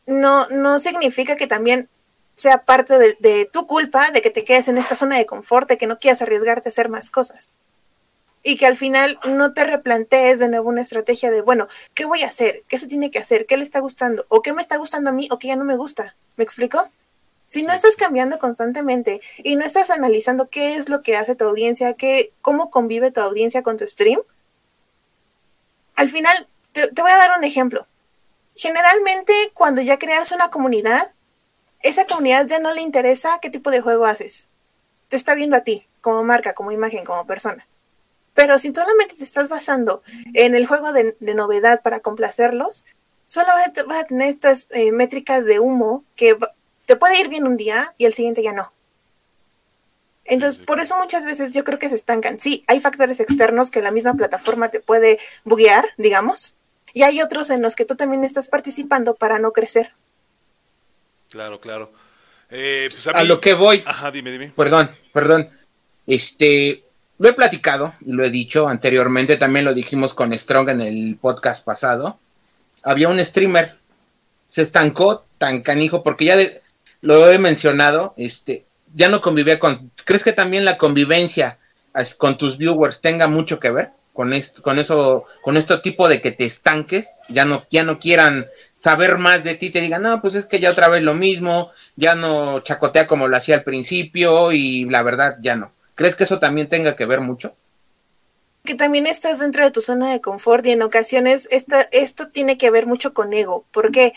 no, 0.06 0.48
no 0.50 0.78
significa 0.80 1.36
que 1.36 1.48
también 1.48 1.90
sea 2.34 2.66
parte 2.66 2.98
de, 2.98 3.50
tu 3.52 3.68
culpa, 3.68 4.12
de 4.12 4.22
que 4.22 4.30
te 4.30 4.44
quedes 4.44 4.68
en 4.68 4.78
esta 4.78 4.96
zona 4.96 5.18
de 5.18 5.26
confort, 5.26 5.68
de 5.68 5.78
que 5.78 5.88
no 5.88 6.00
quieras 6.00 6.22
arriesgarte 6.22 6.70
a 6.70 6.72
hacer 6.72 6.90
más 6.90 7.12
cosas. 7.12 7.50
Y 8.44 8.58
que 8.58 8.66
al 8.66 8.76
final 8.76 9.20
no 9.26 9.54
te 9.54 9.64
replantees 9.64 10.40
de 10.40 10.50
nuevo 10.50 10.70
una 10.70 10.82
estrategia 10.82 11.30
de, 11.30 11.42
bueno, 11.42 11.68
¿qué 11.94 12.06
voy 12.06 12.24
a 12.24 12.28
hacer? 12.28 12.64
¿Qué 12.68 12.80
se 12.80 12.88
tiene 12.88 13.12
que 13.12 13.20
hacer? 13.20 13.46
¿Qué 13.46 13.58
le 13.58 13.64
está 13.64 13.80
gustando? 13.80 14.26
¿O 14.30 14.42
qué 14.42 14.54
me 14.54 14.62
está 14.62 14.78
gustando 14.78 15.12
a 15.12 15.14
mí 15.14 15.28
o 15.30 15.38
qué 15.38 15.50
ya 15.50 15.56
no 15.56 15.64
me 15.64 15.78
gusta? 15.78 16.16
¿Me 16.38 16.44
explico? 16.44 16.90
Si 17.46 17.64
no 17.64 17.74
estás 17.74 17.96
cambiando 17.96 18.40
constantemente 18.40 19.22
y 19.44 19.56
no 19.58 19.66
estás 19.66 19.92
analizando 19.92 20.50
qué 20.50 20.76
es 20.76 20.90
lo 20.90 21.04
que 21.04 21.18
hace 21.18 21.36
tu 21.36 21.46
audiencia, 21.46 21.94
qué, 21.94 22.32
cómo 22.42 22.72
convive 22.72 23.12
tu 23.12 23.22
audiencia 23.22 23.62
con 23.62 23.78
tu 23.78 23.86
stream, 23.86 24.22
al 25.96 26.10
final, 26.10 26.48
te, 26.72 26.90
voy 27.02 27.12
a 27.12 27.18
dar 27.18 27.38
un 27.38 27.44
ejemplo. 27.44 27.88
Generalmente, 28.56 29.34
cuando 29.54 29.82
ya 29.82 29.98
creas 29.98 30.32
una 30.32 30.50
comunidad, 30.50 31.08
esa 31.82 32.06
comunidad 32.06 32.48
ya 32.48 32.60
no 32.60 32.74
le 32.74 32.82
interesa 32.82 33.40
qué 33.42 33.50
tipo 33.50 33.72
de 33.72 33.82
juego 33.82 34.06
haces. 34.06 34.50
Te 35.08 35.18
está 35.18 35.34
viendo 35.34 35.56
a 35.56 35.62
ti, 35.62 35.88
como 36.02 36.24
marca, 36.24 36.54
como 36.54 36.72
imagen, 36.72 37.06
como 37.06 37.26
persona. 37.26 37.68
Pero 38.34 38.58
si 38.58 38.74
solamente 38.74 39.16
te 39.16 39.24
estás 39.24 39.50
basando 39.50 40.04
en 40.34 40.56
el 40.56 40.66
juego 40.66 40.94
de, 40.94 41.16
novedad 41.20 41.82
para 41.82 42.00
complacerlos, 42.00 42.86
solo 43.26 43.48
vas 43.48 43.68
a, 43.68 44.04
tener 44.06 44.30
estas 44.30 44.68
eh, 44.72 44.92
métricas 44.92 45.46
de 45.46 45.60
humo 45.60 46.04
que 46.16 46.38
te 46.86 46.96
puede 46.96 47.20
ir 47.20 47.30
bien 47.30 47.46
un 47.46 47.58
día 47.58 47.94
y 47.98 48.06
el 48.06 48.14
siguiente 48.14 48.44
ya 48.44 48.54
no. 48.54 48.72
Entonces, 50.24 50.62
por 50.62 50.80
eso 50.80 50.98
muchas 50.98 51.26
veces 51.26 51.52
yo 51.52 51.64
creo 51.64 51.80
que 51.80 51.90
se 51.90 51.96
estancan. 51.96 52.40
Sí, 52.40 52.64
hay 52.68 52.80
factores 52.80 53.20
externos 53.20 53.72
que 53.72 53.82
la 53.82 53.92
misma 53.92 54.14
plataforma 54.14 54.70
te 54.70 54.80
puede 54.80 55.20
buguear, 55.44 55.90
digamos, 55.98 56.56
y 56.94 57.04
hay 57.04 57.22
otros 57.22 57.50
en 57.50 57.62
los 57.62 57.76
que 57.76 57.86
tú 57.86 57.96
también 57.96 58.24
estás 58.24 58.48
participando 58.48 59.16
para 59.16 59.40
no 59.40 59.52
crecer. 59.52 59.92
Claro, 61.30 61.60
claro. 61.62 61.92
Eh, 62.50 62.90
pues 62.92 63.08
a, 63.08 63.24
lo 63.24 63.40
que 63.40 63.54
voy. 63.54 63.82
Ajá, 63.86 64.12
dime, 64.12 64.32
dime. 64.32 64.52
Perdón, 64.56 64.92
perdón. 65.14 65.50
Este, 66.06 66.84
lo 67.18 67.30
he 67.30 67.34
platicado 67.34 67.94
y 68.02 68.12
lo 68.14 68.24
he 68.24 68.30
dicho 68.30 68.68
anteriormente, 68.68 69.38
también 69.38 69.64
lo 69.64 69.74
dijimos 69.74 70.14
con 70.14 70.34
Strong 70.34 70.70
en 70.70 70.82
el 70.82 71.18
podcast 71.20 71.64
pasado. 71.64 72.20
Había 72.84 73.10
un 73.10 73.24
streamer, 73.24 73.78
se 74.48 74.62
estancó 74.62 75.24
tan 75.38 75.62
canijo 75.62 76.04
porque 76.04 76.26
ya 76.26 76.38
lo 77.02 77.32
he 77.32 77.40
mencionado, 77.40 78.14
este, 78.18 78.66
ya 78.94 79.08
no 79.08 79.22
convivía 79.22 79.60
con... 79.60 79.92
¿Crees 80.04 80.24
que 80.24 80.34
también 80.34 80.66
la 80.66 80.78
convivencia 80.78 81.60
con 82.18 82.38
tus 82.38 82.58
viewers 82.58 83.02
tenga 83.02 83.28
mucho 83.28 83.60
que 83.60 83.70
ver 83.70 83.92
con 84.14 84.34
esto, 84.34 84.62
con 84.62 84.80
eso, 84.80 85.26
con 85.42 85.58
este 85.58 85.78
tipo 85.78 86.08
de 86.08 86.22
que 86.22 86.32
te 86.32 86.46
estanques, 86.46 87.10
ya 87.30 87.46
no, 87.46 87.66
ya 87.70 87.84
no 87.84 88.00
quieran 88.00 88.48
saber 88.74 89.18
más 89.18 89.44
de 89.44 89.56
ti, 89.56 89.70
te 89.70 89.82
digan, 89.82 90.02
no, 90.02 90.22
pues 90.22 90.36
es 90.36 90.46
que 90.46 90.60
ya 90.60 90.72
otra 90.72 90.90
vez 90.90 91.04
lo 91.04 91.14
mismo, 91.14 91.72
ya 91.96 92.16
no 92.16 92.60
chacotea 92.60 93.08
como 93.08 93.28
lo 93.28 93.38
hacía 93.38 93.56
al 93.56 93.64
principio 93.64 94.52
y 94.52 94.86
la 94.86 95.04
verdad 95.04 95.38
ya 95.42 95.56
no. 95.56 95.72
¿Crees 95.96 96.16
que 96.16 96.26
eso 96.26 96.40
también 96.40 96.68
tenga 96.68 96.96
que 96.96 97.06
ver 97.06 97.22
mucho? 97.22 97.56
Que 98.64 98.76
también 98.76 99.08
estás 99.08 99.40
dentro 99.40 99.64
de 99.64 99.72
tu 99.72 99.82
zona 99.82 100.12
de 100.12 100.22
confort 100.22 100.66
y 100.66 100.72
en 100.72 100.82
ocasiones 100.82 101.48
esta, 101.52 101.82
esto 101.92 102.28
tiene 102.28 102.58
que 102.58 102.70
ver 102.70 102.86
mucho 102.86 103.14
con 103.14 103.34
ego, 103.34 103.66
porque 103.72 104.14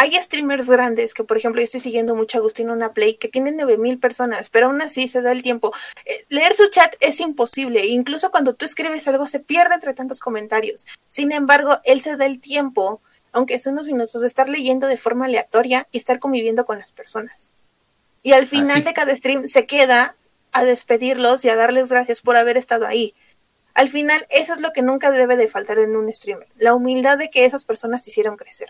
hay 0.00 0.14
streamers 0.14 0.68
grandes 0.68 1.12
que, 1.12 1.24
por 1.24 1.36
ejemplo, 1.36 1.60
yo 1.60 1.64
estoy 1.64 1.80
siguiendo 1.80 2.14
mucho 2.14 2.38
a 2.38 2.40
Agustino 2.40 2.76
Play 2.94 3.14
que 3.14 3.26
tiene 3.26 3.50
9000 3.50 3.98
personas, 3.98 4.48
pero 4.48 4.66
aún 4.66 4.80
así 4.80 5.08
se 5.08 5.22
da 5.22 5.32
el 5.32 5.42
tiempo. 5.42 5.74
Eh, 6.04 6.24
leer 6.28 6.54
su 6.54 6.68
chat 6.68 6.94
es 7.00 7.18
imposible, 7.18 7.84
incluso 7.84 8.30
cuando 8.30 8.54
tú 8.54 8.64
escribes 8.64 9.08
algo 9.08 9.26
se 9.26 9.40
pierde 9.40 9.74
entre 9.74 9.94
tantos 9.94 10.20
comentarios. 10.20 10.86
Sin 11.08 11.32
embargo, 11.32 11.80
él 11.82 12.00
se 12.00 12.16
da 12.16 12.26
el 12.26 12.38
tiempo, 12.38 13.00
aunque 13.32 13.58
son 13.58 13.72
unos 13.72 13.88
minutos, 13.88 14.20
de 14.20 14.28
estar 14.28 14.48
leyendo 14.48 14.86
de 14.86 14.96
forma 14.96 15.24
aleatoria 15.24 15.88
y 15.90 15.98
estar 15.98 16.20
conviviendo 16.20 16.64
con 16.64 16.78
las 16.78 16.92
personas. 16.92 17.50
Y 18.22 18.32
al 18.32 18.46
final 18.46 18.84
de 18.84 18.92
cada 18.92 19.16
stream 19.16 19.48
se 19.48 19.66
queda 19.66 20.14
a 20.52 20.62
despedirlos 20.62 21.44
y 21.44 21.48
a 21.48 21.56
darles 21.56 21.88
gracias 21.88 22.20
por 22.20 22.36
haber 22.36 22.56
estado 22.56 22.86
ahí. 22.86 23.16
Al 23.74 23.88
final, 23.88 24.24
eso 24.30 24.54
es 24.54 24.60
lo 24.60 24.72
que 24.72 24.82
nunca 24.82 25.10
debe 25.10 25.36
de 25.36 25.48
faltar 25.48 25.80
en 25.80 25.96
un 25.96 26.12
streamer, 26.14 26.46
la 26.56 26.74
humildad 26.74 27.18
de 27.18 27.30
que 27.30 27.44
esas 27.44 27.64
personas 27.64 28.06
hicieron 28.06 28.36
crecer. 28.36 28.68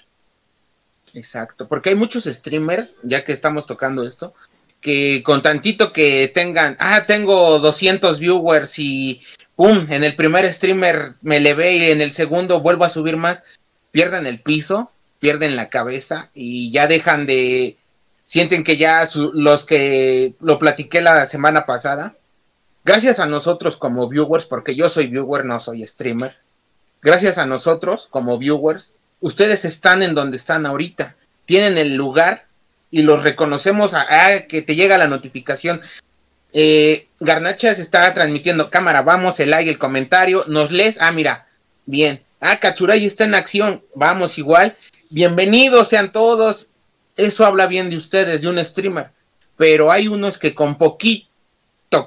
Exacto, 1.14 1.68
porque 1.68 1.90
hay 1.90 1.94
muchos 1.94 2.24
streamers, 2.24 2.96
ya 3.02 3.24
que 3.24 3.32
estamos 3.32 3.66
tocando 3.66 4.02
esto, 4.02 4.34
que 4.80 5.22
con 5.22 5.42
tantito 5.42 5.92
que 5.92 6.28
tengan, 6.28 6.76
ah, 6.78 7.04
tengo 7.06 7.58
200 7.58 8.18
viewers 8.20 8.78
y 8.78 9.20
pum, 9.56 9.86
en 9.90 10.04
el 10.04 10.14
primer 10.14 10.52
streamer 10.52 11.10
me 11.22 11.40
levé 11.40 11.76
y 11.76 11.90
en 11.90 12.00
el 12.00 12.12
segundo 12.12 12.60
vuelvo 12.60 12.84
a 12.84 12.90
subir 12.90 13.16
más, 13.16 13.42
pierden 13.90 14.26
el 14.26 14.40
piso, 14.40 14.92
pierden 15.18 15.56
la 15.56 15.68
cabeza 15.68 16.30
y 16.32 16.70
ya 16.70 16.86
dejan 16.86 17.26
de, 17.26 17.76
sienten 18.24 18.62
que 18.62 18.76
ya 18.76 19.08
los 19.32 19.64
que 19.64 20.34
lo 20.40 20.58
platiqué 20.58 21.00
la 21.00 21.26
semana 21.26 21.66
pasada, 21.66 22.14
gracias 22.84 23.18
a 23.18 23.26
nosotros 23.26 23.76
como 23.76 24.08
viewers, 24.08 24.44
porque 24.44 24.76
yo 24.76 24.88
soy 24.88 25.08
viewer, 25.08 25.44
no 25.44 25.58
soy 25.58 25.84
streamer, 25.86 26.36
gracias 27.02 27.38
a 27.38 27.46
nosotros 27.46 28.06
como 28.08 28.38
viewers, 28.38 28.97
ustedes 29.20 29.64
están 29.64 30.02
en 30.02 30.14
donde 30.14 30.36
están 30.36 30.66
ahorita, 30.66 31.16
tienen 31.44 31.78
el 31.78 31.96
lugar 31.96 32.46
y 32.90 33.02
los 33.02 33.22
reconocemos 33.22 33.94
a, 33.94 34.06
que 34.48 34.62
te 34.62 34.74
llega 34.74 34.98
la 34.98 35.08
notificación. 35.08 35.80
Eh, 36.52 37.06
Garnacha 37.20 37.70
está 37.72 38.12
transmitiendo 38.14 38.70
cámara, 38.70 39.02
vamos, 39.02 39.38
el 39.40 39.50
like, 39.50 39.70
el 39.70 39.78
comentario, 39.78 40.44
nos 40.48 40.70
lees, 40.70 40.98
ah, 41.00 41.12
mira, 41.12 41.46
bien, 41.84 42.22
ah, 42.40 42.56
Katsurai 42.58 43.04
está 43.04 43.24
en 43.24 43.34
acción, 43.34 43.84
vamos 43.94 44.38
igual, 44.38 44.76
bienvenidos 45.10 45.88
sean 45.88 46.10
todos, 46.10 46.70
eso 47.16 47.44
habla 47.44 47.66
bien 47.66 47.90
de 47.90 47.96
ustedes, 47.96 48.40
de 48.40 48.48
un 48.48 48.64
streamer, 48.64 49.10
pero 49.56 49.90
hay 49.90 50.08
unos 50.08 50.38
que 50.38 50.54
con 50.54 50.78
poquito 50.78 51.28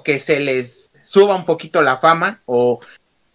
que 0.04 0.18
se 0.18 0.40
les 0.40 0.92
suba 1.04 1.36
un 1.36 1.46
poquito 1.46 1.82
la 1.84 1.98
fama 1.98 2.42
o 2.46 2.80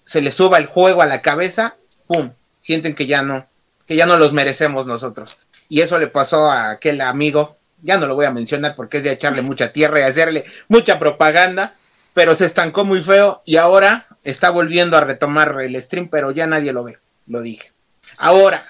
se 0.03 0.21
les 0.21 0.35
suba 0.35 0.59
el 0.59 0.67
juego 0.67 1.03
a 1.03 1.07
la 1.07 1.23
cabeza, 1.23 1.77
pum, 2.09 2.33
sienten 2.59 2.95
que 2.95 3.07
ya 3.07 3.23
no, 3.23 3.47
que 3.87 3.97
ya 3.97 4.07
no 4.07 4.17
los 4.17 4.33
merecemos 4.33 4.87
nosotros. 4.87 5.39
Y 5.69 5.81
eso 5.81 5.99
le 5.99 6.09
pasó 6.09 6.51
a 6.51 6.71
aquel 6.71 7.01
amigo, 7.01 7.57
ya 7.83 7.99
no 7.99 8.07
lo 8.07 8.15
voy 8.15 8.27
a 8.27 8.31
mencionar 8.31 8.75
porque 8.75 8.99
es 8.99 9.05
de 9.05 9.13
echarle 9.13 9.43
mucha 9.43 9.73
tierra 9.73 10.01
y 10.01 10.03
hacerle 10.03 10.45
mucha 10.69 10.99
propaganda, 10.99 11.75
pero 12.15 12.35
se 12.35 12.47
estancó 12.47 12.85
muy 12.85 13.03
feo 13.03 13.43
y 13.45 13.57
ahora 13.57 14.07
está 14.25 14.51
volviendo 14.51 14.97
a 14.97 15.03
retomar 15.03 15.61
el 15.61 15.81
stream, 15.81 16.09
pero 16.09 16.31
ya 16.31 16.47
nadie 16.47 16.73
lo 16.73 16.85
ve, 16.85 16.99
lo 17.27 17.43
dije. 17.43 17.73
Ahora, 18.19 18.67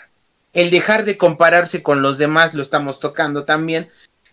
el 0.53 0.71
dejar 0.71 1.05
de 1.05 1.17
compararse 1.17 1.83
con 1.83 2.03
los 2.03 2.19
demás 2.19 2.55
lo 2.55 2.63
estamos 2.63 2.99
tocando 2.99 3.45
también. 3.45 3.89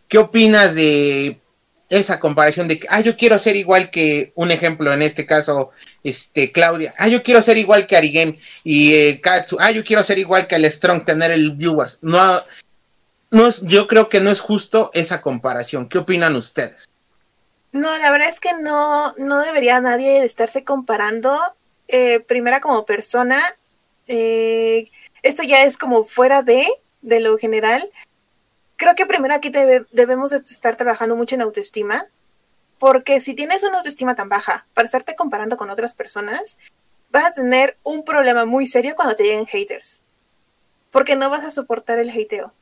¿Qué 0.07 0.17
opinas 0.17 0.73
de 0.73 1.41
esa 1.89 2.19
comparación 2.19 2.67
de 2.67 2.79
que, 2.79 2.87
ah, 2.89 3.01
yo 3.01 3.17
quiero 3.17 3.37
ser 3.37 3.55
igual 3.55 3.89
que, 3.89 4.31
un 4.35 4.51
ejemplo 4.51 4.93
en 4.93 5.01
este 5.01 5.25
caso, 5.25 5.71
este, 6.03 6.51
Claudia, 6.51 6.93
ah, 6.97 7.07
yo 7.07 7.23
quiero 7.23 7.41
ser 7.41 7.57
igual 7.57 7.87
que 7.87 7.95
Arigame 7.95 8.37
y 8.63 8.93
eh, 8.93 9.21
Katsu, 9.21 9.57
ah, 9.59 9.71
yo 9.71 9.83
quiero 9.83 10.03
ser 10.03 10.19
igual 10.19 10.47
que 10.47 10.55
el 10.55 10.65
Strong, 10.65 11.05
tener 11.05 11.31
el 11.31 11.51
viewers. 11.51 11.99
No, 12.01 12.41
no 13.31 13.47
es, 13.47 13.61
yo 13.61 13.87
creo 13.87 14.09
que 14.09 14.21
no 14.21 14.29
es 14.29 14.41
justo 14.41 14.91
esa 14.93 15.21
comparación. 15.21 15.87
¿Qué 15.87 15.97
opinan 15.99 16.35
ustedes? 16.35 16.85
No, 17.71 17.97
la 17.97 18.11
verdad 18.11 18.29
es 18.29 18.39
que 18.39 18.53
no, 18.53 19.13
no 19.17 19.39
debería 19.39 19.79
nadie 19.81 20.23
estarse 20.23 20.63
comparando. 20.63 21.39
Eh, 21.87 22.19
primera 22.19 22.59
como 22.59 22.85
persona, 22.85 23.41
eh, 24.07 24.89
esto 25.23 25.43
ya 25.43 25.63
es 25.63 25.77
como 25.77 26.03
fuera 26.03 26.43
de, 26.43 26.67
de 27.01 27.19
lo 27.19 27.37
general 27.37 27.89
creo 28.83 28.95
que 28.95 29.05
primero 29.05 29.33
aquí 29.33 29.49
debemos 29.91 30.33
estar 30.33 30.75
trabajando 30.75 31.15
mucho 31.15 31.35
en 31.35 31.41
autoestima, 31.41 32.05
porque 32.79 33.21
si 33.21 33.33
tienes 33.33 33.63
una 33.63 33.77
autoestima 33.77 34.15
tan 34.15 34.29
baja 34.29 34.65
para 34.73 34.85
estarte 34.85 35.15
comparando 35.15 35.57
con 35.57 35.69
otras 35.69 35.93
personas, 35.93 36.57
vas 37.11 37.25
a 37.25 37.31
tener 37.31 37.77
un 37.83 38.03
problema 38.03 38.45
muy 38.45 38.67
serio 38.67 38.95
cuando 38.95 39.15
te 39.15 39.23
lleguen 39.23 39.45
haters, 39.45 40.03
porque 40.91 41.15
no 41.15 41.29
vas 41.29 41.43
a 41.43 41.51
soportar 41.51 41.99
el 41.99 42.09
hateo. 42.09 42.53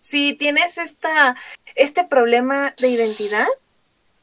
Si 0.00 0.34
tienes 0.34 0.78
esta, 0.78 1.34
este 1.74 2.04
problema 2.04 2.74
de 2.78 2.88
identidad, 2.88 3.46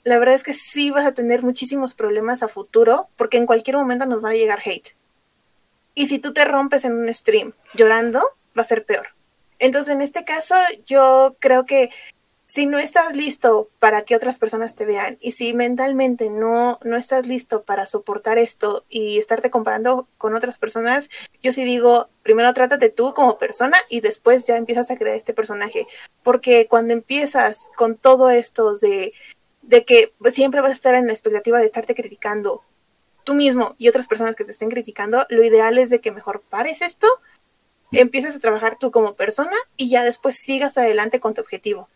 la 0.04 0.20
verdad 0.20 0.36
es 0.36 0.44
que 0.44 0.54
sí 0.54 0.92
vas 0.92 1.06
a 1.06 1.14
tener 1.14 1.42
muchísimos 1.44 1.94
problemas 1.94 2.44
a 2.44 2.48
futuro, 2.48 3.10
porque 3.16 3.38
en 3.38 3.46
cualquier 3.46 3.78
momento 3.78 4.06
nos 4.06 4.24
va 4.24 4.30
a 4.30 4.34
llegar 4.34 4.62
hate. 4.64 4.96
Y 5.96 6.08
si 6.08 6.20
tú 6.20 6.34
te 6.34 6.46
rompes 6.46 6.86
en 6.86 6.94
un 6.94 7.14
stream 7.14 7.54
llorando, 7.74 8.22
va 8.58 8.64
a 8.64 8.66
ser 8.66 8.86
peor. 8.86 9.08
Entonces, 9.60 9.94
en 9.94 10.02
este 10.02 10.26
caso, 10.26 10.56
yo 10.86 11.36
creo 11.40 11.66
que 11.66 11.90
si 12.54 12.68
no 12.68 12.78
estás 12.78 13.16
listo 13.16 13.68
para 13.80 14.04
que 14.04 14.16
otras 14.16 14.38
personas 14.38 14.76
te 14.76 14.86
vean 14.86 15.18
y 15.20 15.32
si 15.32 15.56
mentalmente 15.56 16.30
no, 16.30 16.80
no 16.84 16.98
estás 16.98 17.26
listo 17.26 17.64
para 17.64 17.88
soportar 17.88 18.38
esto 18.38 18.86
y 18.90 19.18
estarte 19.18 19.50
comparando 19.50 20.08
con 20.20 20.36
otras 20.36 20.60
personas, 20.60 21.10
yo 21.42 21.52
sí 21.52 21.64
digo, 21.64 22.10
primero 22.22 22.54
trátate 22.54 22.90
tú 22.90 23.16
como 23.16 23.40
persona 23.40 23.76
y 23.90 24.02
después 24.02 24.46
ya 24.46 24.56
empiezas 24.56 24.92
a 24.92 24.98
crear 24.98 25.16
este 25.16 25.34
personaje. 25.34 25.88
Porque 26.22 26.68
cuando 26.68 26.94
empiezas 26.94 27.72
con 27.76 27.96
todo 27.96 28.30
esto 28.30 28.78
de, 28.78 29.14
de 29.64 29.84
que 29.84 30.14
siempre 30.32 30.62
vas 30.62 30.70
a 30.70 30.76
estar 30.76 30.94
en 30.94 31.08
la 31.08 31.14
expectativa 31.14 31.58
de 31.58 31.66
estarte 31.66 31.96
criticando 31.96 32.64
tú 33.24 33.34
mismo 33.34 33.74
y 33.80 33.88
otras 33.88 34.06
personas 34.06 34.36
que 34.36 34.46
te 34.46 34.52
estén 34.52 34.70
criticando, 34.70 35.26
lo 35.30 35.44
ideal 35.44 35.80
es 35.80 35.90
de 35.90 36.02
que 36.02 36.12
mejor 36.12 36.44
pares 36.48 36.84
esto 36.84 37.08
empieces 37.92 38.36
a 38.36 38.40
trabajar 38.40 38.78
tú 38.78 38.92
como 38.92 39.16
persona 39.16 39.58
y 39.76 39.90
ya 39.90 40.04
después 40.04 40.38
sigas 40.38 40.78
adelante 40.78 41.20
con 41.20 41.34
tu 41.34 41.42
objetivo. 41.42 41.88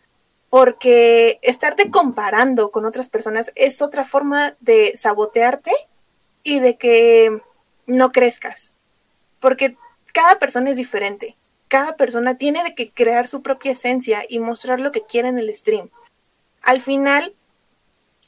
Porque 0.50 1.38
estarte 1.42 1.90
comparando 1.90 2.70
con 2.70 2.86
otras 2.86 3.10
personas 3.10 3.52
es 3.54 3.82
otra 3.82 4.04
forma 4.04 4.56
de 4.60 4.96
sabotearte 4.96 5.72
y 6.42 6.60
de 6.60 6.76
que 6.76 7.40
no 7.86 8.10
crezcas. 8.10 8.74
Porque 9.40 9.76
cada 10.12 10.38
persona 10.38 10.70
es 10.70 10.76
diferente. 10.76 11.36
Cada 11.68 11.96
persona 11.96 12.38
tiene 12.38 12.74
que 12.74 12.90
crear 12.90 13.26
su 13.26 13.42
propia 13.42 13.72
esencia 13.72 14.22
y 14.28 14.38
mostrar 14.38 14.80
lo 14.80 14.90
que 14.90 15.04
quiere 15.04 15.28
en 15.28 15.38
el 15.38 15.54
stream. 15.54 15.90
Al 16.62 16.80
final, 16.80 17.34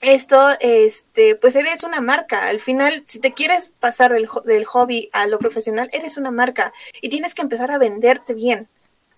esto, 0.01 0.51
este, 0.61 1.37
pues 1.37 1.57
eres 1.57 1.85
una 1.85 2.01
marca. 2.01 2.49
Al 2.49 2.61
final, 2.61 3.05
si 3.07 3.19
te 3.19 3.33
quieres 3.33 3.73
pasar 3.81 4.13
del, 4.13 4.29
del 4.45 4.65
hobby 4.67 5.09
a 5.13 5.27
lo 5.27 5.39
profesional, 5.39 5.89
eres 5.93 6.17
una 6.17 6.31
marca 6.31 6.73
y 7.01 7.09
tienes 7.09 7.35
que 7.35 7.43
empezar 7.43 7.71
a 7.71 7.79
venderte 7.79 8.35
bien, 8.35 8.69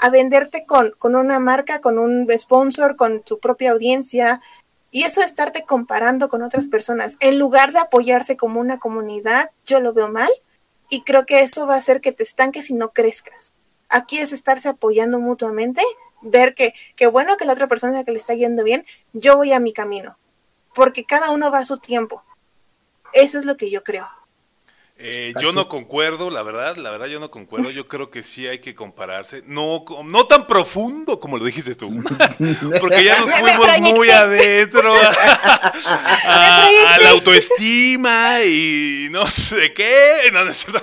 a 0.03 0.11
venderte 0.11 0.67
con, 0.67 0.91
con 0.99 1.17
una 1.17 1.39
marca, 1.39 1.81
con 1.81 1.99
un 1.99 2.27
sponsor, 2.37 2.97
con 2.97 3.23
tu 3.23 3.39
propia 3.39 3.71
audiencia. 3.71 4.43
Y 4.91 5.05
eso 5.05 5.21
de 5.21 5.27
estarte 5.27 5.65
comparando 5.65 6.29
con 6.29 6.43
otras 6.43 6.69
personas, 6.69 7.17
en 7.21 7.39
lugar 7.39 7.73
de 7.73 7.79
apoyarse 7.79 8.37
como 8.37 8.61
una 8.61 8.79
comunidad, 8.79 9.51
yo 9.65 9.81
lo 9.81 9.95
veo 9.95 10.11
mal 10.11 10.31
y 10.91 11.03
creo 11.03 11.25
que 11.25 11.41
eso 11.41 11.67
va 11.67 11.77
a 11.77 11.79
hacer 11.79 12.03
que 12.03 12.13
te 12.13 12.23
estanques 12.23 12.69
y 12.69 12.75
no 12.75 12.91
crezcas. 12.91 13.55
Aquí 13.89 14.19
es 14.19 14.33
estarse 14.33 14.69
apoyando 14.69 15.19
mutuamente, 15.19 15.83
ver 16.21 16.55
que, 16.55 16.75
que 16.95 17.07
bueno 17.07 17.39
que 17.39 17.47
la 17.47 17.55
otra 17.55 17.69
persona 17.69 18.05
que 18.05 18.13
le 18.13 18.19
está 18.19 18.35
yendo 18.35 18.65
bien, 18.65 18.85
yo 19.15 19.37
voy 19.37 19.53
a 19.53 19.61
mi 19.61 19.73
camino 19.73 20.19
porque 20.75 21.05
cada 21.05 21.31
uno 21.31 21.51
va 21.51 21.59
a 21.59 21.65
su 21.65 21.79
tiempo. 21.79 22.25
Eso 23.13 23.39
es 23.39 23.45
lo 23.45 23.57
que 23.57 23.71
yo 23.71 23.83
creo. 23.83 24.09
Eh, 24.99 25.33
yo 25.41 25.51
no 25.51 25.69
concuerdo, 25.69 26.31
la 26.31 26.45
verdad, 26.45 26.77
la 26.77 26.91
verdad 26.91 27.07
yo 27.07 27.19
no 27.19 27.31
concuerdo. 27.31 27.71
Yo 27.71 27.89
creo 27.89 28.11
que 28.11 28.23
sí 28.23 28.47
hay 28.47 28.61
que 28.61 28.75
compararse. 28.75 29.43
No, 29.47 29.85
no 30.05 30.27
tan 30.27 30.47
profundo 30.47 31.19
como 31.19 31.39
lo 31.39 31.45
dijiste 31.45 31.75
tú. 31.75 31.89
Porque 32.81 33.05
ya 33.05 33.19
nos 33.19 33.31
fuimos 33.41 33.81
muy 33.81 34.11
adentro 34.11 34.95
a, 34.95 36.69
la 37.01 37.11
autoestima 37.11 38.43
y 38.45 39.09
no 39.11 39.29
sé 39.29 39.75
qué. 39.75 40.31
No, 40.33 40.45
no, 40.45 40.51
no, 40.51 40.81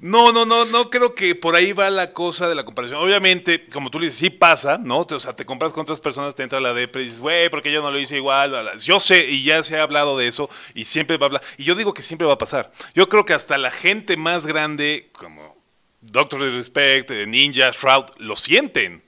no, 0.00 0.32
no, 0.32 0.64
no 0.64 0.90
creo 0.90 1.14
que 1.14 1.34
por 1.34 1.56
ahí 1.56 1.72
va 1.72 1.90
la 1.90 2.12
cosa 2.12 2.48
de 2.48 2.54
la 2.54 2.64
comparación. 2.64 3.02
Obviamente, 3.02 3.66
como 3.66 3.90
tú 3.90 3.98
le 3.98 4.06
dices, 4.06 4.20
sí 4.20 4.30
pasa, 4.30 4.78
¿no? 4.78 5.00
O 5.00 5.20
sea, 5.20 5.32
te 5.32 5.44
compras 5.44 5.72
con 5.72 5.82
otras 5.82 6.00
personas, 6.00 6.36
te 6.36 6.44
entra 6.44 6.60
la 6.60 6.72
depre 6.72 7.02
y 7.02 7.06
dices, 7.06 7.20
güey, 7.20 7.48
porque 7.48 7.72
yo 7.72 7.82
no 7.82 7.90
lo 7.90 7.98
hice 7.98 8.16
igual. 8.16 8.70
Yo 8.78 9.00
sé, 9.00 9.28
y 9.28 9.42
ya 9.42 9.62
se 9.62 9.76
ha 9.76 9.82
hablado 9.82 10.16
de 10.16 10.28
eso, 10.28 10.48
y 10.74 10.84
siempre 10.84 11.16
va 11.16 11.24
a 11.24 11.28
hablar. 11.28 11.42
Y 11.56 11.64
yo 11.64 11.74
digo 11.74 11.94
que 11.94 12.04
siempre 12.04 12.28
va 12.28 12.34
a 12.34 12.38
pasar. 12.38 12.70
Yo 12.94 13.08
creo 13.08 13.24
que 13.24 13.34
hasta 13.34 13.58
la 13.58 13.72
gente 13.72 14.16
más 14.16 14.46
grande, 14.46 15.10
como 15.12 15.56
Doctor 16.00 16.40
Respect, 16.40 17.10
Ninja, 17.26 17.72
Shroud, 17.72 18.04
lo 18.18 18.36
sienten. 18.36 19.02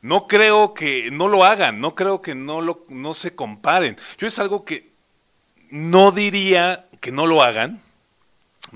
No 0.00 0.28
creo 0.28 0.74
que 0.74 1.10
no 1.10 1.26
lo 1.26 1.44
hagan, 1.44 1.80
no 1.80 1.96
creo 1.96 2.22
que 2.22 2.36
no, 2.36 2.60
lo, 2.60 2.84
no 2.88 3.14
se 3.14 3.34
comparen. 3.34 3.96
Yo 4.18 4.28
es 4.28 4.38
algo 4.38 4.64
que 4.64 4.92
no 5.70 6.12
diría 6.12 6.86
que 7.00 7.10
no 7.10 7.26
lo 7.26 7.42
hagan, 7.42 7.82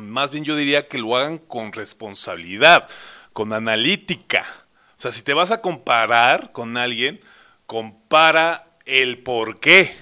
más 0.09 0.31
bien 0.31 0.45
yo 0.45 0.57
diría 0.57 0.89
que 0.89 0.99
lo 0.99 1.17
hagan 1.17 1.39
con 1.39 1.73
responsabilidad, 1.73 2.89
con 3.33 3.53
analítica. 3.53 4.45
O 4.99 5.01
sea, 5.01 5.13
si 5.13 5.23
te 5.23 5.35
vas 5.35 5.51
a 5.51 5.61
comparar 5.61 6.53
con 6.53 6.77
alguien, 6.77 7.21
compara 7.67 8.67
el 8.85 9.19
por 9.19 9.61
qué, 9.61 9.95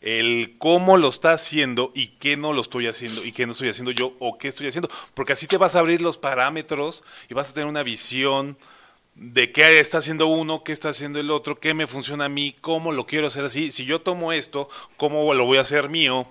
el 0.00 0.56
cómo 0.58 0.96
lo 0.96 1.08
está 1.08 1.32
haciendo 1.32 1.92
y 1.94 2.08
qué 2.18 2.36
no 2.36 2.52
lo 2.52 2.60
estoy 2.60 2.86
haciendo 2.86 3.24
y 3.24 3.32
qué 3.32 3.46
no 3.46 3.52
estoy 3.52 3.68
haciendo 3.68 3.90
yo 3.90 4.14
o 4.18 4.38
qué 4.38 4.48
estoy 4.48 4.68
haciendo. 4.68 4.88
Porque 5.14 5.32
así 5.32 5.46
te 5.46 5.56
vas 5.56 5.74
a 5.74 5.80
abrir 5.80 6.02
los 6.02 6.18
parámetros 6.18 7.04
y 7.28 7.34
vas 7.34 7.50
a 7.50 7.54
tener 7.54 7.68
una 7.68 7.82
visión 7.82 8.58
de 9.14 9.50
qué 9.50 9.80
está 9.80 9.98
haciendo 9.98 10.28
uno, 10.28 10.62
qué 10.62 10.72
está 10.72 10.90
haciendo 10.90 11.18
el 11.18 11.30
otro, 11.30 11.58
qué 11.58 11.74
me 11.74 11.86
funciona 11.86 12.26
a 12.26 12.28
mí, 12.28 12.54
cómo 12.60 12.92
lo 12.92 13.06
quiero 13.06 13.26
hacer 13.26 13.44
así. 13.44 13.72
Si 13.72 13.84
yo 13.84 14.00
tomo 14.00 14.32
esto, 14.32 14.68
cómo 14.96 15.34
lo 15.34 15.44
voy 15.44 15.58
a 15.58 15.62
hacer 15.62 15.88
mío 15.88 16.28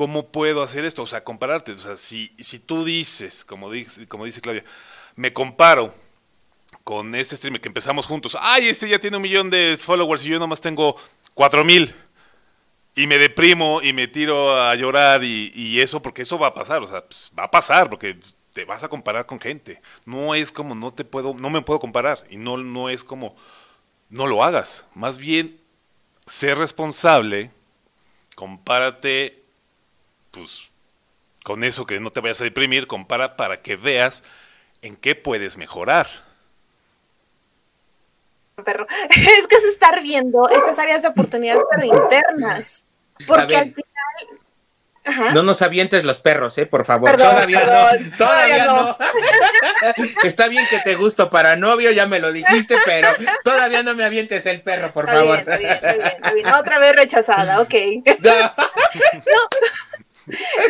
¿cómo 0.00 0.28
puedo 0.28 0.62
hacer 0.62 0.86
esto? 0.86 1.02
O 1.02 1.06
sea, 1.06 1.22
compararte. 1.22 1.72
O 1.72 1.78
sea, 1.78 1.94
si, 1.94 2.34
si 2.38 2.58
tú 2.58 2.86
dices, 2.86 3.44
como 3.44 3.70
dice, 3.70 4.08
como 4.08 4.24
dice 4.24 4.40
Claudia, 4.40 4.64
me 5.14 5.30
comparo 5.30 5.94
con 6.84 7.14
este 7.14 7.36
streamer 7.36 7.60
que 7.60 7.68
empezamos 7.68 8.06
juntos, 8.06 8.34
ay, 8.40 8.70
este 8.70 8.88
ya 8.88 8.98
tiene 8.98 9.18
un 9.18 9.22
millón 9.22 9.50
de 9.50 9.76
followers 9.78 10.24
y 10.24 10.30
yo 10.30 10.38
nomás 10.38 10.62
tengo 10.62 10.96
cuatro 11.34 11.64
mil. 11.64 11.94
Y 12.94 13.06
me 13.06 13.18
deprimo 13.18 13.82
y 13.82 13.92
me 13.92 14.08
tiro 14.08 14.58
a 14.58 14.74
llorar 14.74 15.22
y, 15.22 15.78
eso, 15.78 16.00
porque 16.00 16.22
eso 16.22 16.38
va 16.38 16.46
a 16.46 16.54
pasar, 16.54 16.82
o 16.82 16.86
sea, 16.86 17.04
pues, 17.04 17.30
va 17.38 17.44
a 17.44 17.50
pasar, 17.50 17.90
porque 17.90 18.18
te 18.54 18.64
vas 18.64 18.82
a 18.82 18.88
comparar 18.88 19.26
con 19.26 19.38
gente. 19.38 19.82
No 20.06 20.34
es 20.34 20.50
como 20.50 20.74
no 20.74 20.94
te 20.94 21.04
puedo, 21.04 21.34
no 21.34 21.50
me 21.50 21.60
puedo 21.60 21.78
comparar 21.78 22.24
y 22.30 22.38
no, 22.38 22.56
no 22.56 22.88
es 22.88 23.04
como 23.04 23.36
no 24.08 24.26
lo 24.26 24.42
hagas. 24.42 24.86
Más 24.94 25.18
bien, 25.18 25.60
sé 26.24 26.54
responsable, 26.54 27.50
compárate 28.34 29.39
pues 30.30 30.70
con 31.44 31.64
eso 31.64 31.86
que 31.86 32.00
no 32.00 32.10
te 32.10 32.20
vayas 32.20 32.40
a 32.40 32.44
deprimir, 32.44 32.86
compara 32.86 33.36
para 33.36 33.62
que 33.62 33.76
veas 33.76 34.22
en 34.82 34.96
qué 34.96 35.14
puedes 35.14 35.56
mejorar. 35.56 36.08
Perro. 38.64 38.86
Es 39.10 39.46
que 39.46 39.56
es 39.56 39.64
estar 39.64 40.02
viendo 40.02 40.48
estas 40.50 40.78
áreas 40.78 41.02
de 41.02 41.08
oportunidad, 41.08 41.58
pero 41.70 41.84
internas. 41.84 42.84
Porque 43.26 43.56
al 43.56 43.74
final. 43.74 45.32
No 45.32 45.42
nos 45.42 45.62
avientes 45.62 46.04
los 46.04 46.20
perros, 46.20 46.56
eh, 46.58 46.66
por 46.66 46.84
favor. 46.84 47.16
todavía 47.16 47.64
no. 47.64 48.16
Todavía, 48.18 48.66
no. 48.66 48.98
Está 50.22 50.48
bien 50.48 50.66
que 50.68 50.78
te 50.80 50.94
gusto 50.94 51.30
para 51.30 51.56
novio, 51.56 51.90
ya 51.90 52.06
me 52.06 52.18
lo 52.18 52.30
dijiste, 52.32 52.76
pero 52.84 53.08
todavía 53.42 53.82
no 53.82 53.94
me 53.94 54.04
avientes 54.04 54.44
el 54.46 54.62
perro, 54.62 54.92
por 54.92 55.08
favor. 55.08 55.38
está 55.38 55.56
bien, 55.56 55.72
está 55.72 56.32
bien. 56.32 56.46
Otra 56.48 56.78
vez 56.78 56.94
rechazada, 56.94 57.60
ok. 57.60 57.74
no. 58.20 58.52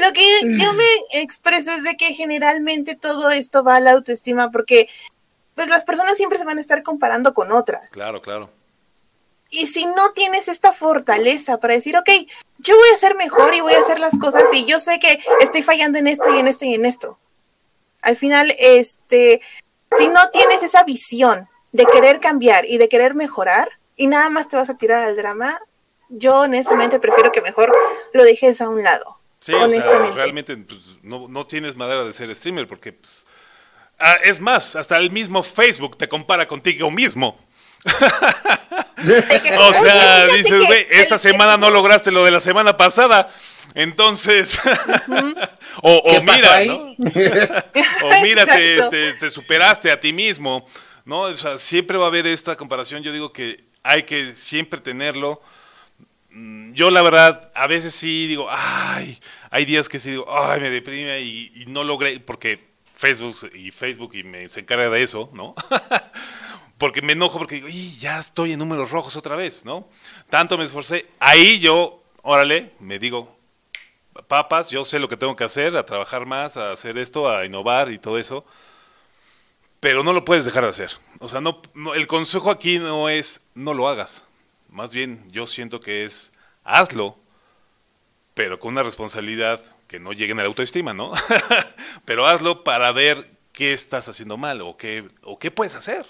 Lo 0.00 0.12
que 0.12 0.22
yo 0.58 0.72
me 0.72 1.20
expreso 1.20 1.70
es 1.70 1.82
de 1.82 1.96
que 1.96 2.14
generalmente 2.14 2.94
todo 2.94 3.30
esto 3.30 3.62
va 3.62 3.76
a 3.76 3.80
la 3.80 3.92
autoestima 3.92 4.50
porque 4.50 4.88
pues 5.54 5.68
las 5.68 5.84
personas 5.84 6.16
siempre 6.16 6.38
se 6.38 6.44
van 6.44 6.58
a 6.58 6.60
estar 6.60 6.82
comparando 6.82 7.34
con 7.34 7.52
otras. 7.52 7.88
Claro, 7.92 8.22
claro. 8.22 8.50
Y 9.50 9.66
si 9.66 9.84
no 9.84 10.12
tienes 10.12 10.48
esta 10.48 10.72
fortaleza 10.72 11.58
para 11.58 11.74
decir, 11.74 11.96
ok, 11.96 12.08
yo 12.58 12.76
voy 12.76 12.88
a 12.94 12.98
ser 12.98 13.16
mejor 13.16 13.54
y 13.54 13.60
voy 13.60 13.74
a 13.74 13.80
hacer 13.80 13.98
las 13.98 14.16
cosas 14.16 14.44
y 14.52 14.64
yo 14.64 14.78
sé 14.78 14.98
que 14.98 15.20
estoy 15.40 15.62
fallando 15.62 15.98
en 15.98 16.06
esto 16.06 16.32
y 16.32 16.38
en 16.38 16.46
esto 16.46 16.64
y 16.64 16.74
en 16.74 16.86
esto. 16.86 17.18
Al 18.02 18.16
final, 18.16 18.54
este, 18.58 19.40
si 19.98 20.08
no 20.08 20.30
tienes 20.30 20.62
esa 20.62 20.84
visión 20.84 21.48
de 21.72 21.84
querer 21.86 22.20
cambiar 22.20 22.64
y 22.64 22.78
de 22.78 22.88
querer 22.88 23.14
mejorar 23.14 23.68
y 23.96 24.06
nada 24.06 24.30
más 24.30 24.48
te 24.48 24.56
vas 24.56 24.70
a 24.70 24.78
tirar 24.78 25.04
al 25.04 25.16
drama, 25.16 25.60
yo 26.08 26.40
honestamente 26.40 26.98
prefiero 26.98 27.32
que 27.32 27.42
mejor 27.42 27.74
lo 28.12 28.24
dejes 28.24 28.60
a 28.60 28.68
un 28.68 28.82
lado. 28.82 29.19
Sí, 29.40 29.54
o 29.54 29.70
sea, 29.70 29.98
realmente 30.14 30.54
pues, 30.56 30.80
no, 31.02 31.46
tienes 31.46 31.74
madera 31.74 32.04
de 32.04 32.12
ser 32.12 32.34
streamer 32.34 32.66
porque, 32.66 32.92
pues, 32.92 33.26
ah, 33.98 34.16
es 34.22 34.38
más, 34.38 34.76
hasta 34.76 34.98
el 34.98 35.10
mismo 35.10 35.42
Facebook 35.42 35.96
te 35.96 36.08
compara 36.08 36.46
contigo 36.46 36.90
mismo. 36.90 37.38
o 39.58 39.72
sea, 39.72 40.26
dices, 40.26 40.66
güey, 40.66 40.86
esta 40.90 41.16
semana 41.16 41.56
no 41.56 41.70
lograste 41.70 42.10
lo 42.10 42.22
de 42.22 42.30
la 42.30 42.40
semana 42.40 42.76
pasada, 42.76 43.30
entonces, 43.74 44.60
o, 45.82 46.20
mira, 46.22 46.64
¿no? 46.66 46.74
o 46.98 48.22
mira, 48.22 48.44
te, 48.44 49.14
te, 49.14 49.30
superaste 49.30 49.90
a 49.90 49.98
ti 49.98 50.12
mismo, 50.12 50.66
¿no? 51.06 51.22
O 51.22 51.36
sea, 51.38 51.56
siempre 51.56 51.96
va 51.96 52.04
a 52.04 52.08
haber 52.08 52.26
esta 52.26 52.56
comparación, 52.56 53.02
yo 53.02 53.10
digo 53.10 53.32
que 53.32 53.64
hay 53.82 54.02
que 54.02 54.34
siempre 54.34 54.82
tenerlo 54.82 55.40
yo 56.32 56.90
la 56.90 57.02
verdad, 57.02 57.50
a 57.54 57.66
veces 57.66 57.94
sí 57.94 58.26
digo, 58.26 58.46
ay, 58.48 59.18
hay 59.50 59.64
días 59.64 59.88
que 59.88 59.98
sí 59.98 60.10
digo, 60.10 60.26
ay, 60.28 60.60
me 60.60 60.70
deprime 60.70 61.20
y, 61.20 61.64
no 61.66 61.82
logré, 61.84 62.20
porque 62.20 62.70
Facebook 62.94 63.36
y 63.54 63.70
Facebook 63.70 64.14
y 64.14 64.22
me 64.22 64.48
se 64.48 64.60
encarga 64.60 64.88
de 64.90 65.02
eso, 65.02 65.30
¿no? 65.32 65.54
porque 66.78 67.02
me 67.02 67.14
enojo 67.14 67.38
porque 67.38 67.56
digo, 67.56 67.68
y 67.68 67.96
ya 67.98 68.20
estoy 68.20 68.52
en 68.52 68.58
números 68.60 68.90
rojos 68.90 69.16
otra 69.16 69.36
vez, 69.36 69.64
¿no? 69.64 69.88
Tanto 70.28 70.56
me 70.56 70.64
esforcé. 70.64 71.08
Ahí 71.18 71.58
yo, 71.58 72.02
órale, 72.22 72.72
me 72.78 72.98
digo, 72.98 73.36
papas, 74.28 74.70
yo 74.70 74.84
sé 74.84 74.98
lo 74.98 75.08
que 75.08 75.16
tengo 75.16 75.36
que 75.36 75.44
hacer, 75.44 75.76
a 75.76 75.84
trabajar 75.84 76.26
más, 76.26 76.56
a 76.56 76.72
hacer 76.72 76.96
esto, 76.96 77.28
a 77.28 77.44
innovar 77.44 77.90
y 77.90 77.98
todo 77.98 78.18
eso. 78.18 78.44
Pero 79.80 80.04
no 80.04 80.12
lo 80.12 80.24
puedes 80.24 80.44
dejar 80.44 80.62
de 80.62 80.70
hacer. 80.70 80.90
O 81.20 81.28
sea, 81.28 81.40
no 81.40 81.60
el 81.94 82.06
consejo 82.06 82.50
aquí 82.50 82.78
no 82.78 83.08
es 83.08 83.40
no 83.54 83.74
lo 83.74 83.88
hagas 83.88 84.24
más 84.70 84.92
bien 84.92 85.26
yo 85.30 85.46
siento 85.46 85.80
que 85.80 86.04
es 86.04 86.32
hazlo, 86.64 87.16
pero 88.34 88.58
con 88.58 88.72
una 88.72 88.82
responsabilidad 88.82 89.60
que 89.88 89.98
no 89.98 90.12
llegue 90.12 90.32
a 90.32 90.36
la 90.36 90.44
autoestima, 90.44 90.94
¿no? 90.94 91.12
pero 92.04 92.26
hazlo 92.26 92.64
para 92.64 92.92
ver 92.92 93.30
qué 93.52 93.72
estás 93.72 94.08
haciendo 94.08 94.36
mal 94.36 94.60
o 94.60 94.76
qué, 94.76 95.08
o 95.22 95.38
qué 95.38 95.50
puedes 95.50 95.74
hacer. 95.74 96.06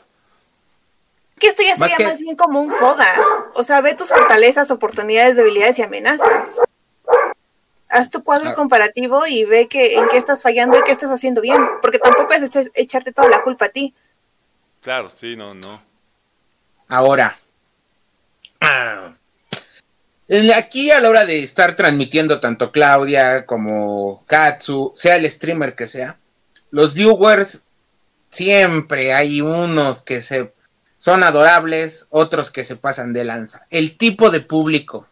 Que 1.38 1.48
esto 1.48 1.62
ya 1.62 1.74
sería 1.74 1.96
más, 2.06 2.20
bien 2.20 2.36
como 2.36 2.60
un 2.60 2.70
FODA. 2.70 3.06
O 3.54 3.64
sea, 3.64 3.80
ve 3.80 3.94
tus 3.94 4.10
fortalezas, 4.10 4.70
oportunidades, 4.70 5.36
debilidades 5.36 5.78
y 5.78 5.82
amenazas. 5.82 6.60
Haz 7.88 8.10
tu 8.10 8.22
cuadro 8.22 8.50
ah. 8.50 8.54
comparativo 8.54 9.26
y 9.26 9.46
ve 9.46 9.66
que, 9.66 9.94
en 9.94 10.06
qué 10.08 10.18
estás 10.18 10.42
fallando 10.42 10.78
y 10.78 10.82
qué 10.82 10.92
estás 10.92 11.10
haciendo 11.10 11.40
bien. 11.40 11.66
Porque 11.80 11.98
tampoco 11.98 12.34
es 12.34 12.70
echarte 12.74 13.12
toda 13.12 13.30
la 13.30 13.42
culpa 13.42 13.64
a 13.64 13.68
ti. 13.70 13.94
Claro, 14.82 15.08
sí, 15.08 15.34
no, 15.34 15.54
no. 15.54 15.80
Ahora, 16.88 17.34
Aquí 20.56 20.90
a 20.90 21.00
la 21.00 21.08
hora 21.08 21.24
de 21.24 21.42
estar 21.42 21.74
transmitiendo 21.74 22.38
tanto 22.38 22.70
Claudia 22.70 23.46
como 23.46 24.24
Katsu, 24.26 24.92
sea 24.94 25.16
el 25.16 25.28
streamer 25.28 25.74
que 25.74 25.88
sea, 25.88 26.18
los 26.70 26.94
viewers 26.94 27.62
siempre 28.28 29.12
hay 29.12 29.40
unos 29.40 30.02
que 30.02 30.22
se 30.22 30.52
son 31.00 31.22
adorables, 31.22 32.06
otros 32.10 32.50
que 32.50 32.62
se 32.62 32.76
pasan 32.76 33.14
de 33.14 33.24
lanza. 33.24 33.66
El 33.70 33.96
tipo 33.96 34.30
de 34.30 34.40
público 34.40 35.08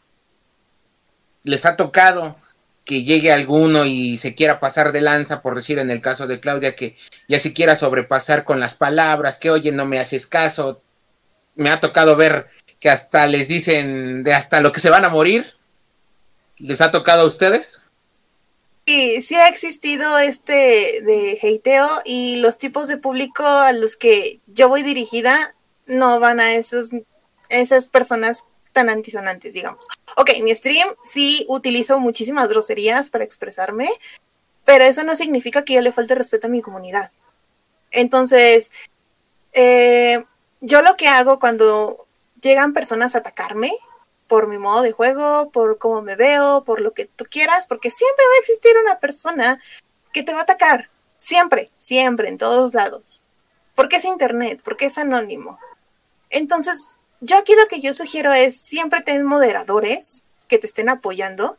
les 1.44 1.64
ha 1.64 1.76
tocado 1.76 2.36
que 2.84 3.04
llegue 3.04 3.32
alguno 3.32 3.86
y 3.86 4.18
se 4.18 4.34
quiera 4.34 4.60
pasar 4.60 4.92
de 4.92 5.00
lanza, 5.00 5.40
por 5.40 5.56
decir 5.56 5.78
en 5.78 5.90
el 5.90 6.02
caso 6.02 6.26
de 6.26 6.40
Claudia, 6.40 6.74
que 6.74 6.94
ya 7.26 7.40
se 7.40 7.54
quiera 7.54 7.74
sobrepasar 7.74 8.44
con 8.44 8.60
las 8.60 8.74
palabras, 8.74 9.38
que 9.38 9.50
oye, 9.50 9.72
no 9.72 9.86
me 9.86 9.98
haces 9.98 10.26
caso. 10.26 10.82
Me 11.54 11.70
ha 11.70 11.80
tocado 11.80 12.16
ver 12.16 12.48
que 12.80 12.90
hasta 12.90 13.26
les 13.26 13.48
dicen 13.48 14.22
de 14.24 14.34
hasta 14.34 14.60
lo 14.60 14.72
que 14.72 14.80
se 14.80 14.90
van 14.90 15.04
a 15.04 15.08
morir. 15.08 15.54
¿Les 16.58 16.80
ha 16.80 16.90
tocado 16.90 17.22
a 17.22 17.26
ustedes? 17.26 17.82
Sí, 18.86 19.22
sí 19.22 19.34
ha 19.34 19.48
existido 19.48 20.18
este 20.18 21.02
de 21.02 21.38
hateo 21.42 21.86
y 22.04 22.36
los 22.36 22.56
tipos 22.56 22.88
de 22.88 22.96
público 22.96 23.46
a 23.46 23.72
los 23.72 23.96
que 23.96 24.40
yo 24.46 24.68
voy 24.68 24.82
dirigida 24.82 25.54
no 25.86 26.20
van 26.20 26.40
a 26.40 26.54
esos, 26.54 26.90
esas 27.50 27.88
personas 27.88 28.44
tan 28.72 28.88
antisonantes, 28.88 29.52
digamos. 29.52 29.86
Ok, 30.16 30.30
mi 30.42 30.54
stream 30.54 30.88
sí 31.02 31.44
utilizo 31.48 31.98
muchísimas 31.98 32.48
groserías 32.48 33.10
para 33.10 33.24
expresarme, 33.24 33.90
pero 34.64 34.84
eso 34.84 35.04
no 35.04 35.16
significa 35.16 35.64
que 35.64 35.74
yo 35.74 35.80
le 35.80 35.92
falte 35.92 36.14
respeto 36.14 36.46
a 36.46 36.50
mi 36.50 36.62
comunidad. 36.62 37.10
Entonces, 37.90 38.70
eh, 39.52 40.24
yo 40.60 40.82
lo 40.82 40.96
que 40.96 41.08
hago 41.08 41.38
cuando 41.38 42.07
llegan 42.40 42.72
personas 42.72 43.14
a 43.14 43.18
atacarme 43.18 43.72
por 44.26 44.46
mi 44.46 44.58
modo 44.58 44.82
de 44.82 44.92
juego, 44.92 45.50
por 45.50 45.78
cómo 45.78 46.02
me 46.02 46.14
veo, 46.14 46.62
por 46.64 46.80
lo 46.80 46.92
que 46.92 47.06
tú 47.06 47.24
quieras, 47.24 47.66
porque 47.66 47.90
siempre 47.90 48.24
va 48.24 48.34
a 48.36 48.40
existir 48.40 48.72
una 48.82 49.00
persona 49.00 49.60
que 50.12 50.22
te 50.22 50.32
va 50.32 50.40
a 50.40 50.42
atacar. 50.42 50.90
Siempre, 51.18 51.72
siempre, 51.76 52.28
en 52.28 52.38
todos 52.38 52.74
lados. 52.74 53.22
Porque 53.74 53.96
es 53.96 54.04
internet, 54.04 54.60
porque 54.62 54.86
es 54.86 54.98
anónimo. 54.98 55.58
Entonces, 56.30 57.00
yo 57.20 57.38
aquí 57.38 57.54
lo 57.56 57.66
que 57.66 57.80
yo 57.80 57.94
sugiero 57.94 58.32
es 58.32 58.60
siempre 58.60 59.00
tener 59.00 59.24
moderadores 59.24 60.24
que 60.46 60.58
te 60.58 60.66
estén 60.66 60.88
apoyando. 60.88 61.58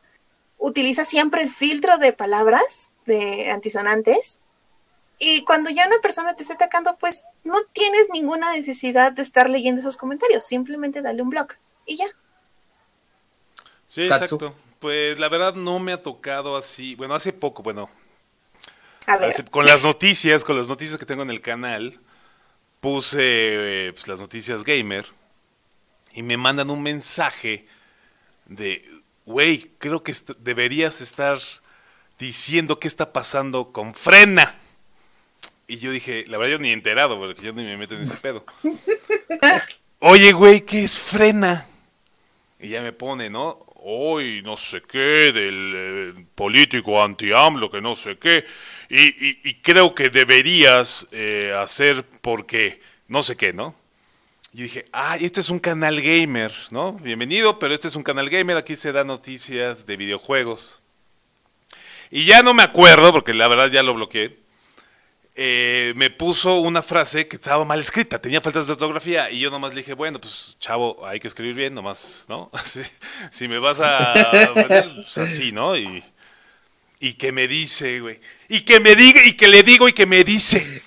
Utiliza 0.57 1.05
siempre 1.05 1.41
el 1.41 1.49
filtro 1.49 1.97
de 1.97 2.13
palabras 2.13 2.91
de 3.05 3.49
antisonantes. 3.49 4.39
Y 5.19 5.43
cuando 5.43 5.69
ya 5.69 5.85
una 5.85 5.99
persona 5.99 6.35
te 6.35 6.43
está 6.43 6.55
atacando, 6.55 6.97
pues 6.97 7.27
no 7.43 7.61
tienes 7.73 8.07
ninguna 8.11 8.53
necesidad 8.53 9.11
de 9.11 9.21
estar 9.21 9.49
leyendo 9.49 9.81
esos 9.81 9.97
comentarios. 9.97 10.45
Simplemente 10.45 11.01
dale 11.01 11.21
un 11.21 11.29
blog 11.29 11.47
y 11.85 11.97
ya. 11.97 12.05
Sí, 13.87 14.03
exacto. 14.03 14.55
Pues 14.79 15.19
la 15.19 15.27
verdad 15.27 15.55
no 15.55 15.77
me 15.79 15.91
ha 15.91 16.01
tocado 16.01 16.55
así. 16.55 16.95
Bueno, 16.95 17.15
hace 17.15 17.33
poco, 17.33 17.61
bueno. 17.61 17.89
A 19.07 19.17
ver. 19.17 19.49
con 19.49 19.65
las 19.65 19.83
noticias, 19.83 20.45
con 20.45 20.55
las 20.55 20.67
noticias 20.67 20.97
que 20.97 21.05
tengo 21.05 21.23
en 21.23 21.31
el 21.31 21.41
canal, 21.41 21.99
puse 22.79 23.87
eh, 23.87 23.91
pues, 23.91 24.07
las 24.07 24.21
noticias 24.21 24.63
gamer 24.63 25.05
y 26.13 26.23
me 26.23 26.37
mandan 26.37 26.69
un 26.69 26.81
mensaje 26.81 27.67
de, 28.45 28.87
güey, 29.25 29.71
creo 29.79 30.03
que 30.03 30.15
deberías 30.39 31.01
estar 31.01 31.39
diciendo 32.17 32.79
qué 32.79 32.87
está 32.87 33.11
pasando 33.11 33.71
con 33.71 33.93
Frena. 33.93 34.58
Y 35.69 35.77
yo 35.77 35.91
dije, 35.91 36.25
la 36.27 36.39
verdad 36.39 36.53
yo 36.53 36.57
ni 36.57 36.71
enterado, 36.71 37.19
porque 37.19 37.43
yo 37.43 37.53
ni 37.53 37.63
me 37.63 37.77
meto 37.77 37.93
en 37.93 38.01
ese 38.01 38.17
pedo. 38.17 38.43
Oye, 39.99 40.31
güey, 40.31 40.61
¿qué 40.61 40.83
es 40.83 40.97
Frena? 40.97 41.67
Y 42.59 42.69
ya 42.69 42.81
me 42.81 42.91
pone, 42.91 43.29
¿no? 43.29 43.59
Hoy 43.75 44.41
no 44.41 44.57
sé 44.57 44.81
qué, 44.81 45.31
del 45.31 45.73
eh, 45.75 46.25
político 46.33 47.03
anti-AMLO, 47.03 47.69
que 47.69 47.81
no 47.81 47.95
sé 47.95 48.17
qué. 48.17 48.45
Y, 48.89 49.53
creo 49.61 49.93
que 49.93 50.09
deberías 50.09 51.07
eh, 51.11 51.53
hacer 51.55 52.03
porque 52.21 52.81
no 53.07 53.21
sé 53.21 53.37
qué, 53.37 53.53
¿no? 53.53 53.75
Y 54.51 54.63
dije, 54.63 54.87
ah, 54.91 55.17
este 55.21 55.39
es 55.39 55.51
un 55.51 55.59
canal 55.59 56.01
gamer, 56.01 56.51
¿no? 56.71 56.93
Bienvenido, 56.93 57.59
pero 57.59 57.75
este 57.75 57.89
es 57.89 57.95
un 57.95 58.01
canal 58.01 58.31
gamer, 58.31 58.57
aquí 58.57 58.75
se 58.75 58.91
da 58.91 59.03
noticias 59.03 59.85
de 59.85 59.97
videojuegos. 59.97 60.81
Y 62.09 62.25
ya 62.25 62.41
no 62.41 62.55
me 62.55 62.63
acuerdo, 62.63 63.13
porque 63.13 63.35
la 63.35 63.47
verdad 63.47 63.69
ya 63.69 63.83
lo 63.83 63.93
bloqueé. 63.93 64.38
Eh, 65.35 65.93
me 65.95 66.09
puso 66.09 66.59
una 66.59 66.81
frase 66.81 67.27
que 67.27 67.37
estaba 67.37 67.63
mal 67.63 67.79
escrita, 67.79 68.19
tenía 68.21 68.41
faltas 68.41 68.67
de 68.67 68.73
ortografía, 68.73 69.31
y 69.31 69.39
yo 69.39 69.49
nomás 69.49 69.73
le 69.73 69.81
dije, 69.81 69.93
bueno, 69.93 70.19
pues 70.19 70.57
chavo, 70.59 71.05
hay 71.05 71.19
que 71.19 71.27
escribir 71.27 71.55
bien, 71.55 71.73
nomás, 71.73 72.25
¿no? 72.27 72.51
si 73.31 73.47
me 73.47 73.59
vas 73.59 73.79
a 73.79 74.13
pues 74.95 75.17
así, 75.17 75.51
¿no? 75.51 75.77
Y, 75.77 76.03
y 76.99 77.13
que 77.13 77.31
me 77.31 77.47
dice, 77.47 78.01
güey, 78.01 78.19
y 78.49 78.61
que 78.61 78.79
me 78.79 78.95
diga, 78.95 79.23
y 79.25 79.33
que 79.33 79.47
le 79.47 79.63
digo, 79.63 79.87
y 79.87 79.93
que 79.93 80.05
me 80.05 80.23
dice, 80.25 80.83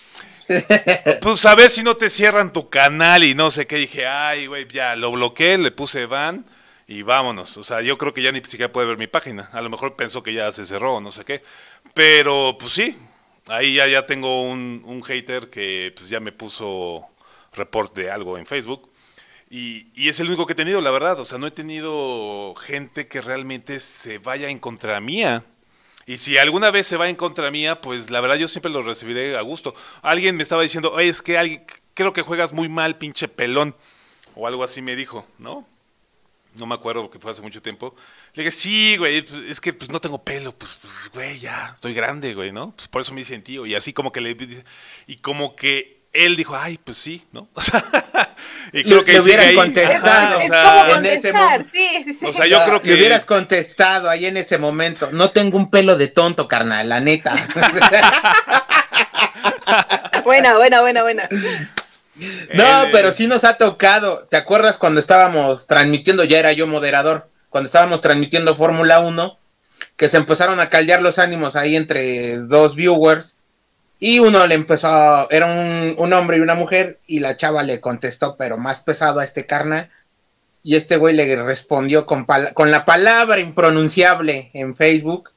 pues 1.21 1.45
a 1.47 1.55
ver 1.55 1.71
si 1.71 1.83
no 1.83 1.97
te 1.97 2.11
cierran 2.11 2.53
tu 2.53 2.69
canal 2.69 3.25
y 3.25 3.35
no 3.35 3.51
sé 3.51 3.67
qué. 3.67 3.77
Dije, 3.77 4.07
ay, 4.07 4.47
güey, 4.47 4.67
ya 4.69 4.97
lo 4.97 5.11
bloqueé, 5.13 5.59
le 5.59 5.71
puse 5.71 6.07
van 6.07 6.45
y 6.87 7.03
vámonos. 7.03 7.57
O 7.57 7.65
sea, 7.65 7.81
yo 7.81 7.97
creo 7.99 8.13
que 8.13 8.23
ya 8.23 8.33
ni 8.33 8.45
siquiera 8.45 8.73
puede 8.73 8.89
ver 8.89 8.99
mi 8.99 9.07
página. 9.07 9.49
A 9.53 9.61
lo 9.61 9.71
mejor 9.71 9.97
pensó 9.97 10.23
que 10.23 10.33
ya 10.35 10.51
se 10.53 10.65
cerró, 10.65 11.01
no 11.01 11.13
sé 11.13 11.25
qué. 11.25 11.43
Pero 11.95 12.57
pues 12.59 12.73
sí, 12.73 12.97
ahí 13.49 13.75
ya, 13.75 13.87
ya 13.87 14.07
tengo 14.07 14.43
un, 14.43 14.83
un 14.85 15.03
hater 15.03 15.51
que 15.51 15.93
pues 15.95 16.09
ya 16.09 16.21
me 16.21 16.33
puso 16.33 17.07
report 17.53 17.95
de 17.95 18.11
algo 18.11 18.39
en 18.39 18.47
Facebook. 18.47 18.91
Y, 19.51 19.89
y, 19.95 20.09
es 20.09 20.19
el 20.21 20.29
único 20.29 20.47
que 20.47 20.55
he 20.55 20.57
tenido, 20.57 20.81
la 20.81 20.91
verdad. 20.91 21.21
O 21.21 21.25
sea, 21.25 21.39
no 21.39 21.47
he 21.47 21.51
tenido 21.51 22.55
gente 22.55 23.07
que 23.07 23.21
realmente 23.21 23.81
se 23.81 24.19
vaya 24.19 24.49
en 24.49 24.59
contra 24.59 24.99
mía. 25.01 25.45
Y 26.07 26.19
si 26.19 26.39
alguna 26.39 26.71
vez 26.71 26.87
se 26.87 26.97
va 26.97 27.09
en 27.09 27.17
contra 27.17 27.51
mía, 27.51 27.81
pues 27.81 28.11
la 28.11 28.21
verdad 28.21 28.37
yo 28.37 28.49
siempre 28.49 28.73
lo 28.73 28.83
recibiré 28.83 29.37
a 29.37 29.43
gusto. 29.43 29.75
Alguien 30.01 30.37
me 30.37 30.43
estaba 30.43 30.63
diciendo, 30.63 30.91
Oye, 30.93 31.09
es 31.09 31.21
que 31.21 31.37
alguien, 31.37 31.65
creo 31.95 32.13
que 32.13 32.23
juegas 32.23 32.53
muy 32.53 32.69
mal, 32.69 32.97
pinche 32.97 33.29
pelón. 33.29 33.77
O 34.35 34.47
algo 34.47 34.65
así 34.65 34.81
me 34.81 34.97
dijo, 34.97 35.27
¿no? 35.39 35.67
No 36.55 36.67
me 36.67 36.75
acuerdo 36.75 37.03
porque 37.03 37.19
fue 37.19 37.31
hace 37.31 37.41
mucho 37.41 37.63
tiempo. 37.63 37.95
Le 38.35 38.45
dije, 38.45 38.51
sí, 38.51 38.97
güey, 38.97 39.23
pues, 39.23 39.43
es 39.49 39.61
que 39.61 39.73
pues 39.73 39.91
no 39.91 40.01
tengo 40.01 40.23
pelo, 40.23 40.53
pues, 40.53 40.79
pues, 40.81 40.93
güey, 41.13 41.39
ya, 41.39 41.73
estoy 41.75 41.95
grande, 41.95 42.35
güey, 42.35 42.53
¿no? 42.53 42.73
Pues 42.77 42.89
por 42.89 43.03
eso 43.03 43.13
me 43.13 43.21
dicen 43.21 43.43
tío. 43.43 43.67
Y 43.67 43.75
así 43.75 43.93
como 43.93 44.13
que 44.13 44.21
le 44.21 44.37
y 45.07 45.17
como 45.17 45.57
que 45.57 46.03
él 46.13 46.37
dijo, 46.37 46.55
ay, 46.55 46.79
pues 46.83 46.99
sí, 46.99 47.27
¿no? 47.33 47.49
y 48.73 48.85
creo 48.85 49.05
que 49.05 49.13
le 49.13 49.21
hubieras 49.21 49.53
contestado. 49.55 50.37
o 50.37 50.41
sea, 50.41 50.99
en 50.99 51.07
ese 51.07 51.33
momento. 51.33 51.71
Sí, 51.73 52.05
sí, 52.05 52.15
sí. 52.15 52.27
O 52.27 52.33
sea, 52.33 52.47
yo 52.47 52.63
creo 52.65 52.83
que. 52.83 52.89
Le 52.89 52.97
hubieras 52.97 53.25
contestado 53.25 54.11
ahí 54.11 54.27
en 54.27 54.37
ese 54.37 54.59
momento. 54.59 55.11
No 55.13 55.31
tengo 55.31 55.57
un 55.57 55.71
pelo 55.71 55.97
de 55.97 56.09
tonto, 56.09 56.49
carnal, 56.49 56.89
la 56.89 57.01
neta. 57.01 57.35
buena, 60.25 60.57
buena, 60.57 60.83
buena, 60.83 61.03
buena. 61.03 61.29
No, 62.55 62.85
pero 62.93 63.13
sí 63.13 63.27
nos 63.27 63.45
ha 63.45 63.57
tocado. 63.57 64.27
¿Te 64.31 64.37
acuerdas 64.37 64.77
cuando 64.77 65.01
estábamos 65.01 65.67
transmitiendo? 65.67 66.25
Ya 66.25 66.39
era 66.39 66.53
yo 66.53 66.67
moderador. 66.67 67.29
Cuando 67.49 67.67
estábamos 67.67 68.01
transmitiendo 68.01 68.55
Fórmula 68.55 69.01
1, 69.01 69.39
que 69.97 70.09
se 70.09 70.17
empezaron 70.17 70.61
a 70.61 70.71
caldear 70.71 71.03
los 71.03 71.19
ánimos 71.19 71.57
ahí 71.57 71.77
entre 71.77 72.39
dos 72.39 72.77
viewers 72.77 73.39
y 74.05 74.19
uno 74.19 74.49
le 74.49 74.57
empezó, 74.57 75.31
era 75.31 75.47
un, 75.47 76.13
hombre 76.13 76.39
y 76.39 76.41
una 76.41 76.57
mujer, 76.57 76.99
y 77.07 77.21
la 77.21 77.37
chava 77.37 77.63
le 77.63 77.81
contestó, 77.81 78.37
pero 78.37 78.59
más 78.59 78.81
pesado 78.81 79.21
a 79.21 79.25
este 79.25 79.47
carnal. 79.47 79.91
Y 80.65 80.75
este 80.75 80.97
güey 80.97 81.15
le 81.15 81.37
respondió 81.37 82.05
con, 82.05 82.27
con 82.55 82.73
la 82.73 82.85
palabra 82.85 83.39
impronunciable 83.39 84.51
en 84.55 84.75
Facebook. 84.75 85.31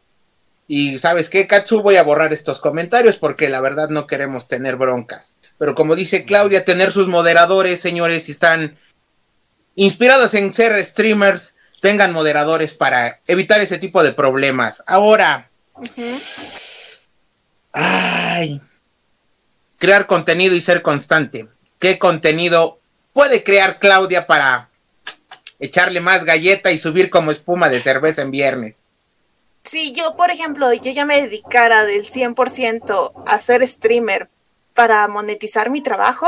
Y 0.67 0.97
sabes 0.97 1.29
qué, 1.29 1.45
Katsu, 1.45 1.83
voy 1.83 1.97
a 1.97 2.03
borrar 2.03 2.33
estos 2.33 2.57
comentarios 2.57 3.17
porque 3.17 3.49
la 3.49 3.61
verdad 3.61 3.89
no 3.89 4.07
queremos 4.07 4.47
tener 4.47 4.77
broncas. 4.77 5.37
Pero 5.57 5.75
como 5.75 5.95
dice 5.95 6.25
Claudia, 6.25 6.65
tener 6.65 6.91
sus 6.91 7.07
moderadores, 7.07 7.79
señores, 7.79 8.25
si 8.25 8.31
están 8.31 8.77
inspirados 9.75 10.33
en 10.33 10.51
ser 10.51 10.83
streamers, 10.83 11.57
tengan 11.81 12.13
moderadores 12.13 12.73
para 12.73 13.21
evitar 13.27 13.61
ese 13.61 13.77
tipo 13.77 14.03
de 14.03 14.11
problemas. 14.11 14.83
Ahora, 14.87 15.49
Ay. 17.71 18.61
Crear 19.77 20.07
contenido 20.07 20.55
y 20.55 20.61
ser 20.61 20.81
constante. 20.81 21.47
¿Qué 21.79 21.99
contenido 21.99 22.79
puede 23.13 23.43
crear 23.43 23.79
Claudia 23.79 24.25
para 24.25 24.69
echarle 25.59 25.99
más 25.99 26.23
galleta 26.23 26.71
y 26.71 26.77
subir 26.77 27.09
como 27.09 27.31
espuma 27.31 27.69
de 27.69 27.81
cerveza 27.81 28.21
en 28.21 28.31
viernes? 28.31 28.75
Si 29.63 29.93
yo, 29.93 30.15
por 30.15 30.31
ejemplo, 30.31 30.71
yo 30.73 30.91
ya 30.91 31.05
me 31.05 31.21
dedicara 31.21 31.85
del 31.85 32.05
100% 32.09 33.23
a 33.27 33.39
ser 33.39 33.67
streamer 33.67 34.29
para 34.75 35.07
monetizar 35.07 35.71
mi 35.71 35.81
trabajo, 35.81 36.27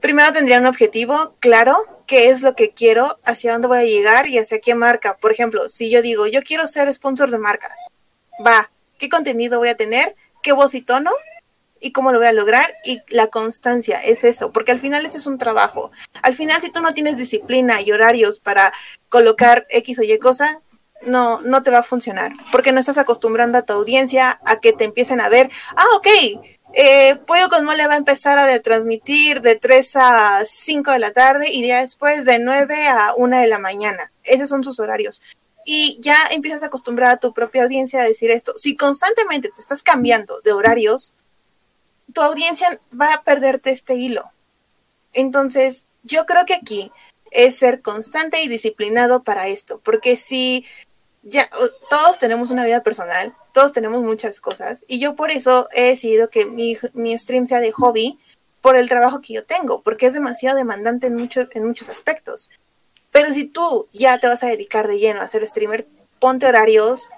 primero 0.00 0.30
tendría 0.30 0.60
un 0.60 0.66
objetivo 0.66 1.34
claro, 1.40 1.76
qué 2.06 2.28
es 2.28 2.42
lo 2.42 2.54
que 2.54 2.70
quiero, 2.70 3.18
hacia 3.24 3.52
dónde 3.52 3.68
voy 3.68 3.78
a 3.78 3.84
llegar 3.84 4.28
y 4.28 4.38
hacia 4.38 4.60
qué 4.60 4.74
marca. 4.74 5.16
Por 5.16 5.32
ejemplo, 5.32 5.68
si 5.68 5.90
yo 5.90 6.02
digo, 6.02 6.26
yo 6.26 6.42
quiero 6.42 6.66
ser 6.66 6.92
sponsor 6.92 7.30
de 7.30 7.38
marcas, 7.38 7.88
va, 8.46 8.70
qué 8.98 9.08
contenido 9.08 9.58
voy 9.58 9.68
a 9.68 9.76
tener, 9.76 10.14
qué 10.42 10.52
voz 10.52 10.74
y 10.74 10.82
tono 10.82 11.10
y 11.80 11.92
cómo 11.92 12.12
lo 12.12 12.18
voy 12.18 12.28
a 12.28 12.32
lograr 12.32 12.74
y 12.84 13.00
la 13.08 13.28
constancia 13.28 13.98
es 14.04 14.24
eso, 14.24 14.52
porque 14.52 14.72
al 14.72 14.78
final 14.78 15.06
ese 15.06 15.18
es 15.18 15.26
un 15.26 15.38
trabajo. 15.38 15.90
Al 16.22 16.34
final 16.34 16.60
si 16.60 16.70
tú 16.70 16.80
no 16.80 16.92
tienes 16.92 17.16
disciplina 17.16 17.80
y 17.80 17.92
horarios 17.92 18.40
para 18.40 18.72
colocar 19.08 19.66
X 19.70 19.98
o 19.98 20.02
Y 20.02 20.18
cosa, 20.18 20.60
no, 21.06 21.40
no 21.42 21.62
te 21.62 21.70
va 21.70 21.78
a 21.78 21.82
funcionar, 21.82 22.32
porque 22.50 22.72
no 22.72 22.80
estás 22.80 22.98
acostumbrando 22.98 23.58
a 23.58 23.62
tu 23.62 23.72
audiencia 23.72 24.40
a 24.46 24.60
que 24.60 24.72
te 24.72 24.84
empiecen 24.84 25.20
a 25.20 25.28
ver, 25.28 25.50
ah, 25.76 25.86
ok, 25.96 26.08
eh, 26.80 27.16
Pollo 27.26 27.48
con 27.48 27.64
Mole 27.64 27.88
va 27.88 27.94
a 27.94 27.96
empezar 27.96 28.38
a 28.38 28.56
transmitir 28.60 29.40
de 29.40 29.56
3 29.56 29.96
a 29.96 30.44
5 30.46 30.92
de 30.92 30.98
la 31.00 31.10
tarde 31.10 31.50
y 31.50 31.66
ya 31.66 31.80
después 31.80 32.24
de 32.24 32.38
9 32.38 32.86
a 32.86 33.14
1 33.16 33.36
de 33.36 33.48
la 33.48 33.58
mañana. 33.58 34.12
Esos 34.22 34.48
son 34.48 34.62
sus 34.62 34.78
horarios 34.78 35.20
y 35.64 35.98
ya 36.00 36.16
empiezas 36.30 36.62
a 36.62 36.66
acostumbrar 36.66 37.10
a 37.10 37.16
tu 37.16 37.34
propia 37.34 37.64
audiencia 37.64 38.00
a 38.00 38.04
decir 38.04 38.30
esto. 38.30 38.52
Si 38.56 38.76
constantemente 38.76 39.48
te 39.48 39.60
estás 39.60 39.82
cambiando 39.82 40.40
de 40.42 40.52
horarios, 40.52 41.14
tu 42.12 42.20
audiencia 42.22 42.80
va 42.98 43.12
a 43.12 43.24
perderte 43.24 43.70
este 43.70 43.96
hilo. 43.96 44.30
Entonces, 45.12 45.84
yo 46.04 46.26
creo 46.26 46.46
que 46.46 46.54
aquí 46.54 46.92
es 47.32 47.56
ser 47.56 47.82
constante 47.82 48.40
y 48.40 48.46
disciplinado 48.46 49.24
para 49.24 49.48
esto, 49.48 49.80
porque 49.82 50.16
si 50.16 50.64
ya 51.22 51.48
todos 51.90 52.18
tenemos 52.18 52.50
una 52.50 52.64
vida 52.64 52.82
personal, 52.82 53.34
todos 53.52 53.72
tenemos 53.72 54.02
muchas 54.02 54.40
cosas, 54.40 54.84
y 54.88 54.98
yo 54.98 55.14
por 55.14 55.30
eso 55.30 55.68
he 55.72 55.84
decidido 55.84 56.30
que 56.30 56.46
mi, 56.46 56.76
mi 56.94 57.18
stream 57.18 57.46
sea 57.46 57.60
de 57.60 57.72
hobby 57.72 58.18
por 58.60 58.76
el 58.76 58.88
trabajo 58.88 59.20
que 59.20 59.34
yo 59.34 59.44
tengo, 59.44 59.82
porque 59.82 60.06
es 60.06 60.14
demasiado 60.14 60.56
demandante 60.56 61.06
en 61.06 61.16
muchos, 61.16 61.48
en 61.54 61.66
muchos 61.66 61.88
aspectos. 61.88 62.50
Pero 63.10 63.32
si 63.32 63.44
tú 63.44 63.88
ya 63.92 64.18
te 64.18 64.26
vas 64.26 64.42
a 64.42 64.48
dedicar 64.48 64.86
de 64.88 64.98
lleno 64.98 65.20
a 65.20 65.28
ser 65.28 65.46
streamer, 65.46 65.86
ponte 66.18 66.46
horarios, 66.46 67.10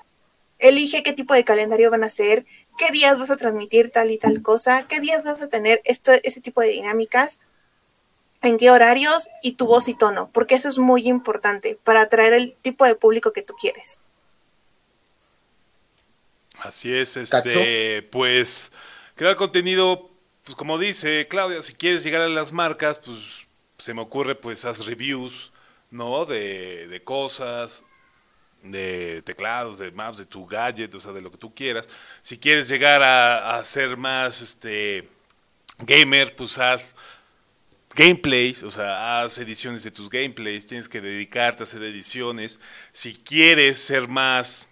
elige 0.58 1.02
qué 1.02 1.12
tipo 1.12 1.34
de 1.34 1.44
calendario 1.44 1.90
van 1.90 2.04
a 2.04 2.06
hacer, 2.06 2.46
qué 2.78 2.90
días 2.92 3.18
vas 3.18 3.30
a 3.30 3.36
transmitir 3.36 3.90
tal 3.90 4.10
y 4.10 4.18
tal 4.18 4.42
cosa, 4.42 4.86
qué 4.86 5.00
días 5.00 5.24
vas 5.24 5.42
a 5.42 5.48
tener 5.48 5.80
este, 5.84 6.26
este 6.26 6.40
tipo 6.40 6.60
de 6.60 6.68
dinámicas, 6.68 7.40
en 8.42 8.56
qué 8.56 8.70
horarios 8.70 9.28
y 9.42 9.52
tu 9.52 9.66
voz 9.66 9.88
y 9.88 9.94
tono, 9.94 10.30
porque 10.32 10.54
eso 10.54 10.68
es 10.68 10.78
muy 10.78 11.06
importante 11.08 11.78
para 11.84 12.02
atraer 12.02 12.32
el 12.32 12.54
tipo 12.62 12.84
de 12.84 12.94
público 12.94 13.32
que 13.32 13.42
tú 13.42 13.54
quieres. 13.54 13.98
Así 16.58 16.94
es, 16.94 17.16
este, 17.16 18.02
pues 18.02 18.70
crear 19.14 19.36
contenido, 19.36 20.10
pues 20.44 20.56
como 20.56 20.78
dice 20.78 21.26
Claudia, 21.28 21.62
si 21.62 21.74
quieres 21.74 22.04
llegar 22.04 22.22
a 22.22 22.28
las 22.28 22.52
marcas, 22.52 22.98
pues 22.98 23.18
se 23.78 23.94
me 23.94 24.02
ocurre, 24.02 24.34
pues 24.34 24.64
haz 24.64 24.84
reviews, 24.86 25.52
¿no? 25.90 26.26
De, 26.26 26.86
de 26.88 27.02
cosas, 27.02 27.84
de 28.62 29.22
teclados, 29.22 29.78
de 29.78 29.90
maps, 29.90 30.18
de 30.18 30.26
tu 30.26 30.46
gadget, 30.46 30.94
o 30.94 31.00
sea, 31.00 31.12
de 31.12 31.22
lo 31.22 31.30
que 31.30 31.38
tú 31.38 31.54
quieras. 31.54 31.88
Si 32.20 32.38
quieres 32.38 32.68
llegar 32.68 33.02
a, 33.02 33.56
a 33.56 33.64
ser 33.64 33.96
más, 33.96 34.42
este, 34.42 35.08
gamer, 35.78 36.36
pues 36.36 36.58
haz 36.58 36.94
gameplays, 37.94 38.62
o 38.62 38.70
sea, 38.70 39.22
haz 39.22 39.38
ediciones 39.38 39.82
de 39.82 39.90
tus 39.90 40.08
gameplays, 40.08 40.66
tienes 40.66 40.88
que 40.88 41.00
dedicarte 41.00 41.62
a 41.62 41.64
hacer 41.64 41.82
ediciones. 41.82 42.60
Si 42.92 43.14
quieres 43.14 43.78
ser 43.78 44.08
más 44.08 44.68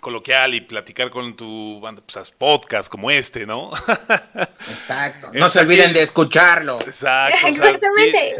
coloquial 0.00 0.54
y 0.54 0.60
platicar 0.60 1.10
con 1.10 1.36
tu 1.36 1.80
banda, 1.80 2.02
pues 2.04 2.16
haz 2.16 2.30
podcast 2.30 2.88
como 2.88 3.10
este, 3.10 3.46
¿no? 3.46 3.70
Exacto. 4.68 5.30
No 5.32 5.48
se 5.48 5.60
olviden 5.60 5.92
de 5.92 6.02
escucharlo. 6.02 6.78
Exacto. 6.80 7.46
Exactamente. 7.46 8.36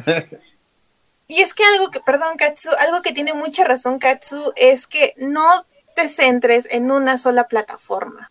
y 1.26 1.41
es 1.41 1.55
que 1.55 1.64
algo 1.64 1.91
que, 1.91 2.01
perdón, 2.01 2.37
Katsu, 2.37 2.70
algo 2.87 3.03
que 3.03 3.12
tiene 3.12 3.35
mucha 3.35 3.64
razón 3.64 3.99
Katsu 3.99 4.53
es 4.57 4.87
que 4.87 5.14
no 5.16 5.66
te 5.95 6.09
centres 6.09 6.68
en 6.72 6.91
una 6.91 7.18
sola 7.18 7.49
plataforma 7.49 8.30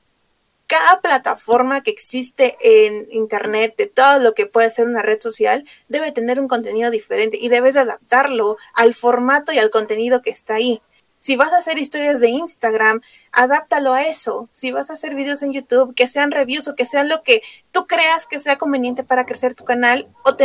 cada 0.68 1.02
plataforma 1.02 1.84
que 1.84 1.92
existe 1.92 2.58
en 2.62 3.06
Internet, 3.12 3.76
de 3.78 3.88
todo 3.88 4.20
lo 4.20 4.34
que 4.34 4.46
puede 4.46 4.72
ser 4.72 4.88
una 4.88 5.02
red 5.02 5.20
social, 5.20 5.66
debe 5.88 6.12
tener 6.12 6.40
un 6.40 6.48
contenido 6.48 6.90
diferente 6.92 7.38
y 7.40 7.50
debes 7.50 7.76
adaptarlo 7.76 8.58
al 8.74 8.94
formato 8.94 9.52
y 9.52 9.60
al 9.60 9.70
contenido 9.70 10.22
que 10.22 10.30
está 10.30 10.56
ahí. 10.56 10.82
Si 11.20 11.38
vas 11.38 11.54
a 11.54 11.60
hacer 11.60 11.78
historias 11.78 12.20
de 12.20 12.28
Instagram, 12.28 13.00
adáptalo 13.32 13.94
a 13.94 14.02
eso. 14.02 14.50
Si 14.52 14.74
vas 14.74 14.90
a 14.90 14.94
hacer 14.94 15.16
videos 15.16 15.42
en 15.42 15.54
YouTube, 15.54 15.96
que 15.96 16.10
sean 16.10 16.32
reviews 16.32 16.68
o 16.68 16.76
que 16.76 16.86
sean 16.86 17.08
lo 17.08 17.24
que 17.24 17.42
tú 17.72 17.88
creas 17.88 18.26
que 18.26 18.40
sea 18.40 18.58
conveniente 18.58 19.06
para 19.06 19.26
crecer 19.26 19.56
tu 19.56 19.64
canal 19.64 20.10
o, 20.26 20.36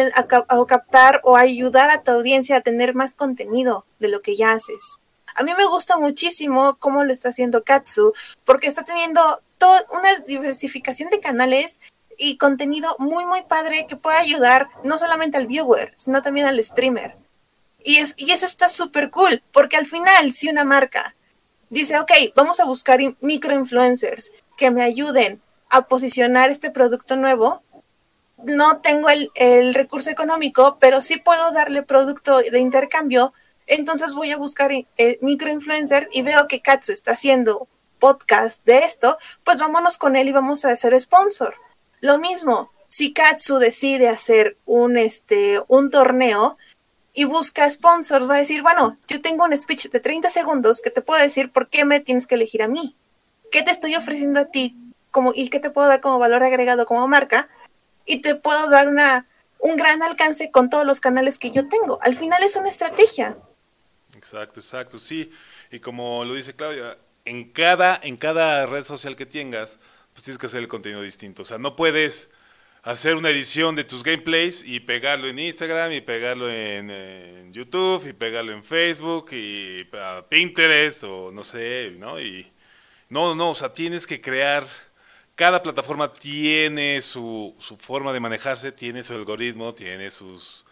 o 0.57 0.67
captar 0.67 1.21
o 1.25 1.37
ayudar 1.37 1.91
a 1.91 2.05
tu 2.05 2.13
audiencia 2.13 2.57
a 2.57 2.61
tener 2.61 2.95
más 2.95 3.17
contenido 3.17 3.87
de 3.99 4.09
lo 4.09 4.23
que 4.23 4.37
ya 4.37 4.53
haces. 4.53 4.99
A 5.39 5.45
mí 5.45 5.53
me 5.57 5.67
gusta 5.67 5.97
muchísimo 5.97 6.77
cómo 6.81 7.05
lo 7.05 7.13
está 7.13 7.29
haciendo 7.29 7.63
Katsu, 7.63 8.13
porque 8.45 8.67
está 8.67 8.83
teniendo 8.83 9.41
toda 9.57 9.85
una 9.93 10.17
diversificación 10.27 11.11
de 11.11 11.21
canales 11.21 11.79
y 12.19 12.37
contenido 12.39 12.97
muy, 12.99 13.25
muy 13.25 13.43
padre 13.43 13.87
que 13.87 13.95
puede 13.95 14.19
ayudar 14.19 14.69
no 14.83 14.99
solamente 14.99 15.37
al 15.37 15.47
viewer, 15.47 15.93
sino 15.95 16.23
también 16.23 16.47
al 16.47 16.63
streamer. 16.65 17.17
Y, 17.85 17.99
es, 17.99 18.15
y 18.17 18.33
eso 18.33 18.47
está 18.47 18.69
súper 18.69 19.11
cool, 19.11 19.41
porque 19.53 19.77
al 19.77 19.87
final, 19.87 20.33
si 20.33 20.49
una 20.49 20.65
marca 20.65 21.15
dice, 21.71 21.97
ok, 22.01 22.11
vamos 22.35 22.59
a 22.59 22.65
buscar 22.65 22.99
microinfluencers 23.21 24.33
que 24.57 24.73
me 24.73 24.83
ayuden 24.83 25.41
a 25.71 25.83
posicionar 25.83 26.51
este 26.51 26.73
producto 26.73 27.15
nuevo, 27.15 27.63
no 28.45 28.81
tengo 28.81 29.09
el, 29.09 29.31
el 29.37 29.73
recurso 29.75 30.11
económico, 30.11 30.79
pero 30.81 31.01
sí 31.01 31.19
puedo 31.19 31.53
darle 31.53 31.85
producto 31.85 32.39
de 32.39 32.59
intercambio 32.59 33.33
entonces 33.69 34.15
voy 34.15 34.33
a 34.33 34.37
buscar 34.37 34.73
eh, 34.73 35.19
microinfluencers 35.21 36.09
y 36.13 36.23
veo 36.23 36.49
que 36.49 36.61
Katsu 36.61 36.93
está 36.93 37.13
haciendo 37.13 37.69
podcast 37.99 38.65
de 38.65 38.79
esto, 38.79 39.19
pues 39.45 39.59
vámonos 39.59 39.99
con 39.99 40.17
él 40.17 40.29
y 40.29 40.33
vamos 40.33 40.65
a 40.65 40.71
hacer 40.71 40.99
sponsor. 40.99 41.55
Lo 42.01 42.19
mismo, 42.19 42.71
si 42.87 43.13
Katsu 43.13 43.59
decide 43.59 44.09
hacer 44.09 44.57
un, 44.65 44.97
este, 44.97 45.61
un 45.69 45.91
torneo 45.91 46.57
y 47.13 47.25
busca 47.25 47.71
sponsors, 47.71 48.29
va 48.29 48.37
a 48.37 48.39
decir, 48.39 48.63
bueno, 48.63 48.99
yo 49.09 49.21
tengo 49.21 49.45
un 49.45 49.57
speech 49.57 49.89
de 49.89 50.01
30 50.01 50.31
segundos 50.31 50.81
que 50.81 50.91
te 50.91 51.03
puedo 51.03 51.21
decir 51.21 51.51
por 51.53 51.69
qué 51.69 51.85
me 51.85 52.01
tienes 52.01 52.27
que 52.27 52.37
elegir 52.37 52.63
a 52.63 52.69
mí. 52.69 52.97
¿Qué 53.51 53.63
te 53.63 53.71
estoy 53.71 53.97
ofreciendo 53.97 54.41
a 54.41 54.45
ti 54.47 54.77
como, 55.11 55.33
y 55.35 55.49
qué 55.49 55.59
te 55.59 55.71
puedo 55.71 55.89
dar 55.89 56.01
como 56.01 56.19
valor 56.19 56.43
agregado 56.45 56.87
como 56.87 57.07
marca? 57.09 57.49
Y 58.05 58.21
te 58.21 58.35
puedo 58.37 58.71
dar 58.71 58.89
una, 58.89 59.27
un 59.59 59.77
gran 59.77 60.03
alcance 60.03 60.51
con 60.51 60.71
todos 60.71 60.87
los 60.87 61.01
canales 61.01 61.39
que 61.39 61.51
yo 61.51 61.69
tengo. 61.69 61.99
Al 62.03 62.15
final 62.15 62.43
es 62.43 62.57
una 62.57 62.69
estrategia. 62.69 63.37
Exacto, 64.19 64.59
exacto, 64.61 64.99
sí. 64.99 65.31
Y 65.71 65.79
como 65.79 66.25
lo 66.25 66.35
dice 66.35 66.55
Claudia, 66.55 66.99
en 67.25 67.51
cada, 67.53 68.01
en 68.03 68.17
cada 68.17 68.67
red 68.67 68.85
social 68.85 69.15
que 69.15 69.27
tengas, 69.27 69.79
pues 70.13 70.25
tienes 70.25 70.39
que 70.39 70.47
hacer 70.47 70.61
el 70.61 70.69
contenido 70.69 71.03
distinto. 71.03 71.43
O 71.43 71.45
sea, 71.45 71.59
no 71.59 71.77
puedes 71.77 72.31
hacer 72.83 73.15
una 73.15 73.31
edición 73.31 73.77
de 73.77 73.85
tus 73.85 74.03
gameplays 74.03 74.65
y 74.65 74.81
pegarlo 74.81 75.29
en 75.29 75.39
Instagram 75.39 75.93
y 75.93 76.01
pegarlo 76.01 76.51
en, 76.51 77.53
YouTube 77.53 78.09
y 78.09 78.13
pegarlo 78.13 78.53
en 78.53 78.63
Facebook 78.65 79.29
y 79.33 79.87
Pinterest 80.29 81.05
o 81.05 81.31
no 81.33 81.45
sé, 81.45 81.95
¿no? 81.99 82.21
Y 82.21 82.51
no, 83.09 83.35
no, 83.35 83.51
o 83.51 83.55
sea, 83.55 83.73
tienes 83.73 84.07
que 84.07 84.21
crear 84.21 84.67
cada 85.35 85.63
plataforma 85.63 86.13
tiene 86.13 87.01
su, 87.01 87.55
su 87.61 87.77
forma 87.77 88.13
de 88.13 88.21
manejarse, 88.21 88.73
tiene 88.73 89.03
su 89.05 89.15
algoritmo, 89.15 89.75
tiene 89.75 90.11
sus 90.11 90.67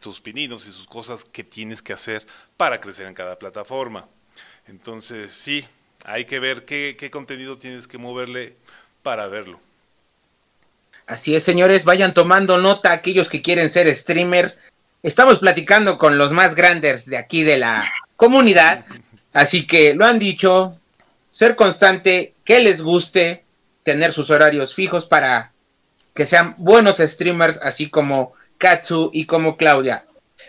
tus 0.00 0.20
pininos 0.20 0.66
y 0.66 0.72
sus 0.72 0.86
cosas 0.86 1.24
que 1.24 1.44
tienes 1.44 1.82
que 1.82 1.92
hacer 1.92 2.26
para 2.56 2.80
crecer 2.80 3.06
en 3.06 3.14
cada 3.14 3.38
plataforma. 3.38 4.08
Entonces, 4.66 5.32
sí, 5.32 5.64
hay 6.04 6.24
que 6.24 6.40
ver 6.40 6.64
qué, 6.64 6.96
qué 6.98 7.10
contenido 7.10 7.56
tienes 7.56 7.86
que 7.86 7.98
moverle 7.98 8.56
para 9.02 9.28
verlo. 9.28 9.60
Así 11.06 11.34
es, 11.34 11.42
señores, 11.42 11.84
vayan 11.84 12.14
tomando 12.14 12.58
nota 12.58 12.92
aquellos 12.92 13.28
que 13.28 13.42
quieren 13.42 13.70
ser 13.70 13.92
streamers. 13.94 14.58
Estamos 15.02 15.38
platicando 15.38 15.98
con 15.98 16.18
los 16.18 16.32
más 16.32 16.54
grandes 16.54 17.06
de 17.06 17.16
aquí 17.16 17.42
de 17.42 17.56
la 17.56 17.90
comunidad, 18.16 18.84
así 19.32 19.66
que 19.66 19.94
lo 19.94 20.04
han 20.04 20.18
dicho, 20.18 20.78
ser 21.30 21.56
constante, 21.56 22.34
que 22.44 22.60
les 22.60 22.82
guste, 22.82 23.44
tener 23.82 24.12
sus 24.12 24.30
horarios 24.30 24.74
fijos 24.74 25.06
para 25.06 25.52
que 26.14 26.26
sean 26.26 26.54
buenos 26.58 26.98
streamers, 26.98 27.58
así 27.62 27.88
como 27.88 28.32
Katsu 28.60 29.10
y 29.12 29.24
como 29.24 29.56
Claudia. 29.56 30.04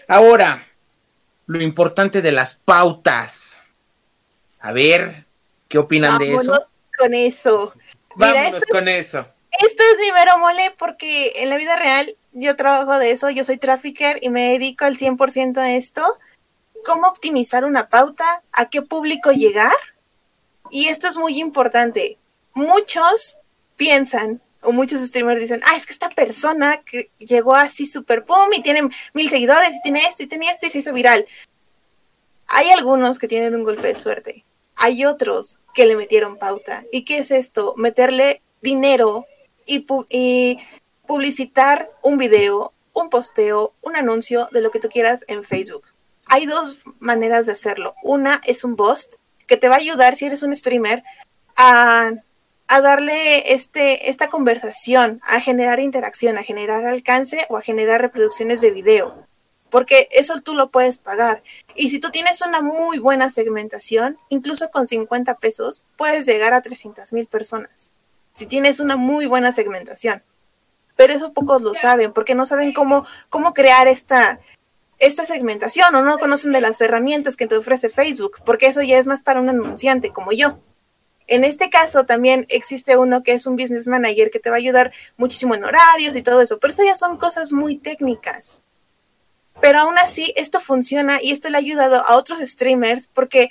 Ahora, 0.07 0.67
lo 1.47 1.63
importante 1.63 2.21
de 2.21 2.33
las 2.33 2.55
pautas. 2.55 3.61
A 4.59 4.73
ver, 4.73 5.25
¿qué 5.67 5.77
opinan 5.77 6.19
de 6.19 6.33
eso? 6.33 6.67
Con 6.97 7.13
eso. 7.15 7.73
Vámonos 8.15 8.63
con 8.69 8.87
eso. 8.87 9.25
Esto 9.65 9.83
es 9.93 9.99
mi 9.99 10.11
mero 10.11 10.37
mole 10.37 10.75
porque 10.77 11.31
en 11.37 11.49
la 11.49 11.57
vida 11.57 11.75
real 11.77 12.15
yo 12.33 12.55
trabajo 12.55 12.99
de 12.99 13.11
eso, 13.11 13.29
yo 13.29 13.43
soy 13.43 13.57
trafficker 13.57 14.19
y 14.21 14.29
me 14.29 14.51
dedico 14.51 14.85
al 14.85 14.97
100% 14.97 15.57
a 15.57 15.73
esto. 15.75 16.03
¿Cómo 16.83 17.07
optimizar 17.07 17.63
una 17.63 17.87
pauta? 17.87 18.43
¿A 18.51 18.69
qué 18.69 18.81
público 18.81 19.31
llegar? 19.31 19.73
Y 20.69 20.89
esto 20.89 21.07
es 21.07 21.17
muy 21.17 21.39
importante. 21.39 22.17
Muchos 22.53 23.37
piensan 23.77 24.41
o 24.63 24.71
muchos 24.71 25.01
streamers 25.01 25.39
dicen, 25.39 25.61
ah, 25.65 25.75
es 25.75 25.85
que 25.85 25.93
esta 25.93 26.09
persona 26.09 26.81
que 26.83 27.11
llegó 27.17 27.55
así 27.55 27.85
super 27.85 28.23
pum 28.25 28.49
y 28.55 28.61
tiene 28.61 28.87
mil 29.13 29.29
seguidores 29.29 29.71
y 29.71 29.81
tiene 29.81 29.99
esto 29.99 30.23
y 30.23 30.27
tiene 30.27 30.49
esto 30.49 30.67
y 30.67 30.69
se 30.69 30.79
hizo 30.79 30.93
viral. 30.93 31.25
Hay 32.47 32.69
algunos 32.69 33.17
que 33.17 33.27
tienen 33.27 33.55
un 33.55 33.63
golpe 33.63 33.87
de 33.87 33.95
suerte. 33.95 34.43
Hay 34.75 35.05
otros 35.05 35.59
que 35.73 35.85
le 35.85 35.95
metieron 35.95 36.37
pauta. 36.37 36.83
¿Y 36.91 37.05
qué 37.05 37.19
es 37.19 37.31
esto? 37.31 37.73
Meterle 37.77 38.41
dinero 38.61 39.25
y, 39.65 39.85
y 40.09 40.57
publicitar 41.07 41.91
un 42.03 42.17
video, 42.17 42.73
un 42.93 43.09
posteo, 43.09 43.73
un 43.81 43.95
anuncio 43.95 44.49
de 44.51 44.61
lo 44.61 44.71
que 44.71 44.79
tú 44.79 44.89
quieras 44.89 45.23
en 45.27 45.43
Facebook. 45.43 45.83
Hay 46.27 46.45
dos 46.45 46.83
maneras 46.99 47.45
de 47.45 47.53
hacerlo. 47.53 47.93
Una 48.03 48.41
es 48.45 48.63
un 48.63 48.75
post 48.75 49.15
que 49.47 49.57
te 49.57 49.69
va 49.69 49.75
a 49.75 49.79
ayudar 49.79 50.15
si 50.15 50.25
eres 50.25 50.43
un 50.43 50.55
streamer 50.55 51.03
a 51.57 52.11
a 52.71 52.79
darle 52.79 53.53
este, 53.53 54.09
esta 54.09 54.29
conversación, 54.29 55.19
a 55.23 55.41
generar 55.41 55.81
interacción, 55.81 56.37
a 56.37 56.43
generar 56.43 56.87
alcance 56.87 57.45
o 57.49 57.57
a 57.57 57.61
generar 57.61 57.99
reproducciones 57.99 58.61
de 58.61 58.71
video. 58.71 59.27
porque 59.69 60.09
eso 60.11 60.39
tú 60.41 60.53
lo 60.53 60.69
puedes 60.69 60.97
pagar. 60.97 61.43
Y 61.75 61.89
si 61.89 61.99
tú 61.99 62.11
tienes 62.11 62.41
una 62.41 62.61
muy 62.61 62.99
buena 62.99 63.29
segmentación, 63.29 64.17
incluso 64.27 64.69
con 64.69 64.87
50 64.87 65.35
pesos, 65.35 65.85
puedes 65.97 66.25
llegar 66.25 66.53
a 66.53 66.61
300 66.61 67.13
mil 67.13 67.25
personas. 67.25 67.91
Si 68.33 68.45
tienes 68.45 68.81
una 68.81 68.97
muy 68.97 69.27
buena 69.27 69.53
segmentación. 69.53 70.23
Pero 70.97 71.13
eso 71.13 71.31
pocos 71.31 71.61
lo 71.61 71.73
saben, 71.73 72.11
porque 72.11 72.35
no 72.35 72.45
saben 72.45 72.73
cómo, 72.73 73.05
cómo 73.29 73.53
crear 73.53 73.87
esta, 73.87 74.39
esta 74.99 75.25
segmentación 75.25 75.95
o 75.95 76.01
no 76.01 76.17
conocen 76.17 76.51
de 76.51 76.61
las 76.61 76.79
herramientas 76.81 77.37
que 77.37 77.47
te 77.47 77.55
ofrece 77.55 77.89
Facebook, 77.89 78.41
porque 78.45 78.67
eso 78.67 78.81
ya 78.81 78.97
es 78.97 79.07
más 79.07 79.21
para 79.21 79.41
un 79.41 79.49
anunciante 79.49 80.11
como 80.11 80.33
yo. 80.33 80.59
En 81.31 81.45
este 81.45 81.69
caso 81.69 82.03
también 82.03 82.45
existe 82.49 82.97
uno 82.97 83.23
que 83.23 83.31
es 83.31 83.47
un 83.47 83.55
business 83.55 83.87
manager 83.87 84.29
que 84.29 84.39
te 84.39 84.49
va 84.49 84.57
a 84.57 84.59
ayudar 84.59 84.91
muchísimo 85.15 85.55
en 85.55 85.63
horarios 85.63 86.13
y 86.17 86.21
todo 86.21 86.41
eso, 86.41 86.59
pero 86.59 86.73
eso 86.73 86.83
ya 86.83 86.93
son 86.93 87.15
cosas 87.15 87.53
muy 87.53 87.77
técnicas. 87.77 88.63
Pero 89.61 89.79
aún 89.79 89.97
así, 89.97 90.33
esto 90.35 90.59
funciona 90.59 91.19
y 91.21 91.31
esto 91.31 91.49
le 91.49 91.55
ha 91.55 91.59
ayudado 91.59 92.03
a 92.05 92.17
otros 92.17 92.39
streamers 92.39 93.07
porque 93.07 93.49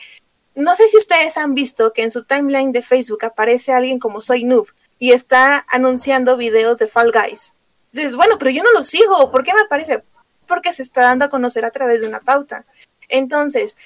no 0.54 0.74
sé 0.74 0.88
si 0.88 0.98
ustedes 0.98 1.38
han 1.38 1.54
visto 1.54 1.94
que 1.94 2.02
en 2.02 2.10
su 2.10 2.24
timeline 2.24 2.70
de 2.72 2.82
Facebook 2.82 3.24
aparece 3.24 3.72
alguien 3.72 3.98
como 3.98 4.20
Soy 4.20 4.44
Noob 4.44 4.66
y 4.98 5.12
está 5.12 5.64
anunciando 5.70 6.36
videos 6.36 6.76
de 6.76 6.86
Fall 6.86 7.12
Guys. 7.12 7.54
Dices, 7.92 8.14
bueno, 8.14 8.36
pero 8.36 8.50
yo 8.50 8.62
no 8.62 8.72
lo 8.72 8.84
sigo, 8.84 9.30
¿por 9.30 9.42
qué 9.42 9.54
me 9.54 9.62
aparece? 9.62 10.04
Porque 10.46 10.74
se 10.74 10.82
está 10.82 11.04
dando 11.04 11.24
a 11.24 11.30
conocer 11.30 11.64
a 11.64 11.70
través 11.70 12.02
de 12.02 12.08
una 12.08 12.20
pauta. 12.20 12.66
Entonces, 13.08 13.78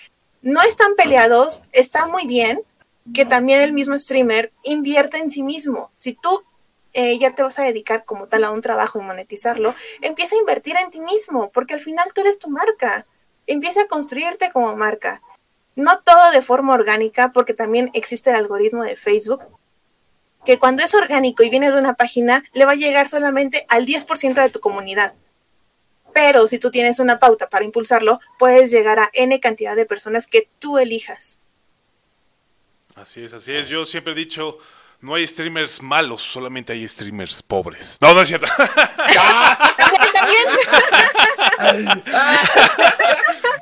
no 0.43 0.63
están 0.63 0.97
peleados, 0.97 1.63
está 1.71 2.07
muy 2.09 2.27
bien, 2.27 2.61
que 3.13 3.25
también 3.25 3.61
el 3.61 3.73
mismo 3.73 3.99
streamer 3.99 4.53
invierte 4.63 5.19
en 5.19 5.31
sí 5.31 5.43
mismo. 5.43 5.93
Si 5.97 6.15
tú 6.15 6.43
eh, 6.95 7.19
ya 7.19 7.35
te 7.35 7.43
vas 7.43 7.59
a 7.59 7.65
dedicar 7.65 8.05
como 8.05 8.29
tal 8.29 8.45
a 8.45 8.51
un 8.51 8.61
trabajo 8.61 9.01
y 9.01 9.03
monetizarlo, 9.03 9.75
empieza 10.01 10.37
a 10.37 10.39
invertir 10.39 10.77
en 10.77 10.91
ti 10.91 11.01
mismo, 11.01 11.51
porque 11.51 11.75
al 11.75 11.81
final 11.81 12.13
tú 12.15 12.23
eres 12.23 12.39
tu 12.39 12.49
marca. 12.49 13.07
Empieza 13.47 13.83
a 13.83 13.89
construirte 13.89 14.51
como 14.53 14.77
marca. 14.77 15.21
No 15.77 16.01
todo 16.01 16.31
de 16.31 16.41
forma 16.41 16.73
orgánica, 16.73 17.33
porque 17.33 17.53
también 17.53 17.91
existe 17.95 18.31
el 18.31 18.37
algoritmo 18.37 18.85
de 18.85 18.97
Facebook, 18.97 19.49
que 20.45 20.59
cuando 20.59 20.85
es 20.85 20.95
orgánico 20.95 21.43
y 21.43 21.51
viene 21.51 21.71
de 21.71 21.79
una 21.79 21.95
página, 21.95 22.45
le 22.53 22.65
va 22.65 22.73
a 22.73 22.77
llegar 22.77 23.09
solamente 23.09 23.67
al 23.69 23.87
10% 23.87 24.35
de 24.35 24.51
tu 24.51 24.61
comunidad. 24.61 25.15
Pero 26.13 26.47
si 26.47 26.59
tú 26.59 26.71
tienes 26.71 27.01
una 27.01 27.19
pauta 27.19 27.49
para 27.49 27.65
impulsarlo, 27.65 28.21
puedes 28.39 28.71
llegar 28.71 29.01
a 29.01 29.11
N 29.15 29.41
cantidad 29.41 29.75
de 29.75 29.85
personas 29.85 30.29
que 30.29 30.49
tú 30.61 30.79
elijas. 30.79 31.41
Así 32.95 33.25
es, 33.25 33.33
así 33.33 33.53
es. 33.53 33.69
Yo 33.69 33.85
siempre 33.85 34.13
he 34.13 34.17
dicho, 34.17 34.59
no 35.01 35.15
hay 35.15 35.27
streamers 35.27 35.83
malos, 35.83 36.23
solamente 36.23 36.73
hay 36.73 36.87
streamers 36.87 37.43
pobres. 37.43 37.99
No, 38.01 38.15
no 38.15 38.23
es 38.23 38.29
cierto. 38.29 38.47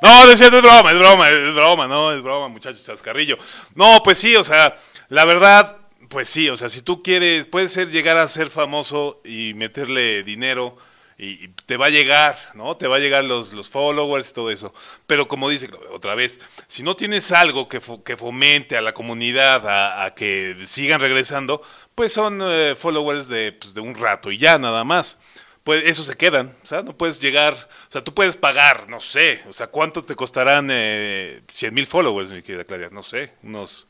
no, 0.01 0.25
no 0.25 0.31
es 0.31 0.39
cierto, 0.39 0.57
es 0.57 0.63
broma, 0.63 0.91
es 0.91 0.99
broma, 0.99 1.29
es 1.29 1.53
broma, 1.53 1.87
no, 1.87 2.11
es 2.11 2.21
broma, 2.21 2.47
muchachos, 2.47 2.85
chascarrillo. 2.85 3.37
No, 3.75 4.01
pues 4.03 4.19
sí, 4.19 4.35
o 4.35 4.43
sea, 4.43 4.75
la 5.09 5.25
verdad, 5.25 5.77
pues 6.09 6.29
sí, 6.29 6.47
o 6.49 6.55
sea, 6.55 6.69
si 6.69 6.81
tú 6.81 7.01
quieres, 7.01 7.47
puede 7.47 7.69
ser 7.69 7.89
llegar 7.89 8.17
a 8.17 8.27
ser 8.27 8.49
famoso 8.49 9.19
y 9.25 9.53
meterle 9.55 10.23
dinero 10.23 10.77
y, 11.23 11.47
te 11.65 11.77
va 11.77 11.87
a 11.87 11.89
llegar, 11.89 12.37
¿no? 12.53 12.75
Te 12.75 12.87
va 12.87 12.97
a 12.97 12.99
llegar 12.99 13.23
los, 13.23 13.53
los 13.53 13.69
followers 13.69 14.29
y 14.29 14.33
todo 14.33 14.51
eso. 14.51 14.73
Pero 15.07 15.27
como 15.27 15.49
dice 15.49 15.69
otra 15.91 16.15
vez, 16.15 16.39
si 16.67 16.83
no 16.83 16.95
tienes 16.95 17.31
algo 17.31 17.67
que, 17.67 17.81
que 18.03 18.17
fomente 18.17 18.77
a 18.77 18.81
la 18.81 18.93
comunidad 18.93 20.03
a, 20.03 20.13
que 20.13 20.55
sigan 20.65 20.99
regresando, 20.99 21.61
pues 21.95 22.13
son 22.13 22.39
eh, 22.43 22.75
followers 22.77 23.27
de, 23.27 23.53
pues, 23.53 23.73
de 23.73 23.81
un 23.81 23.95
rato 23.95 24.31
y 24.31 24.37
ya 24.37 24.57
nada 24.57 24.83
más. 24.83 25.17
Pues 25.63 25.83
eso 25.85 26.03
se 26.03 26.17
quedan, 26.17 26.53
o 26.61 26.67
sea, 26.67 26.81
no 26.81 26.97
puedes 26.97 27.21
llegar, 27.21 27.53
o 27.53 27.91
sea, 27.91 28.03
tú 28.03 28.13
puedes 28.13 28.35
pagar, 28.35 28.89
no 28.89 28.99
sé, 28.99 29.41
o 29.47 29.53
sea, 29.53 29.67
¿cuánto 29.67 30.03
te 30.03 30.13
costarán 30.13 30.67
eh, 30.69 31.41
100 31.49 31.73
mil 31.73 31.87
followers, 31.87 32.33
mi 32.33 32.41
querida 32.41 32.65
Claria? 32.65 32.89
No 32.91 33.01
sé, 33.01 33.31
unos... 33.43 33.87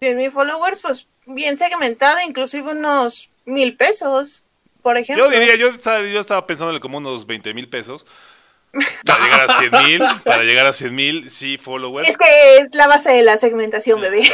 100 0.00 0.18
mil 0.18 0.30
followers, 0.30 0.80
pues 0.80 1.06
bien 1.24 1.56
segmentado, 1.56 2.18
inclusive 2.26 2.72
unos 2.72 3.30
mil 3.46 3.74
pesos 3.74 4.44
por 4.82 4.96
ejemplo. 4.96 5.24
Yo 5.24 5.30
diría, 5.30 5.54
yo 5.56 5.68
estaba, 5.68 6.00
yo 6.00 6.20
estaba 6.20 6.46
pensándole 6.46 6.80
como 6.80 6.98
unos 6.98 7.26
20 7.26 7.54
mil 7.54 7.68
pesos. 7.68 8.04
Para 9.04 9.22
llegar 9.22 9.50
a 9.50 9.58
100 9.58 9.70
mil, 9.84 10.02
para 10.24 10.42
llegar 10.44 10.66
a 10.66 10.72
100 10.72 10.94
mil, 10.94 11.28
sí, 11.28 11.58
followers. 11.58 12.08
Es 12.08 12.16
que 12.16 12.56
es 12.56 12.74
la 12.74 12.86
base 12.86 13.10
de 13.10 13.22
la 13.22 13.36
segmentación, 13.36 14.00
bebé. 14.00 14.22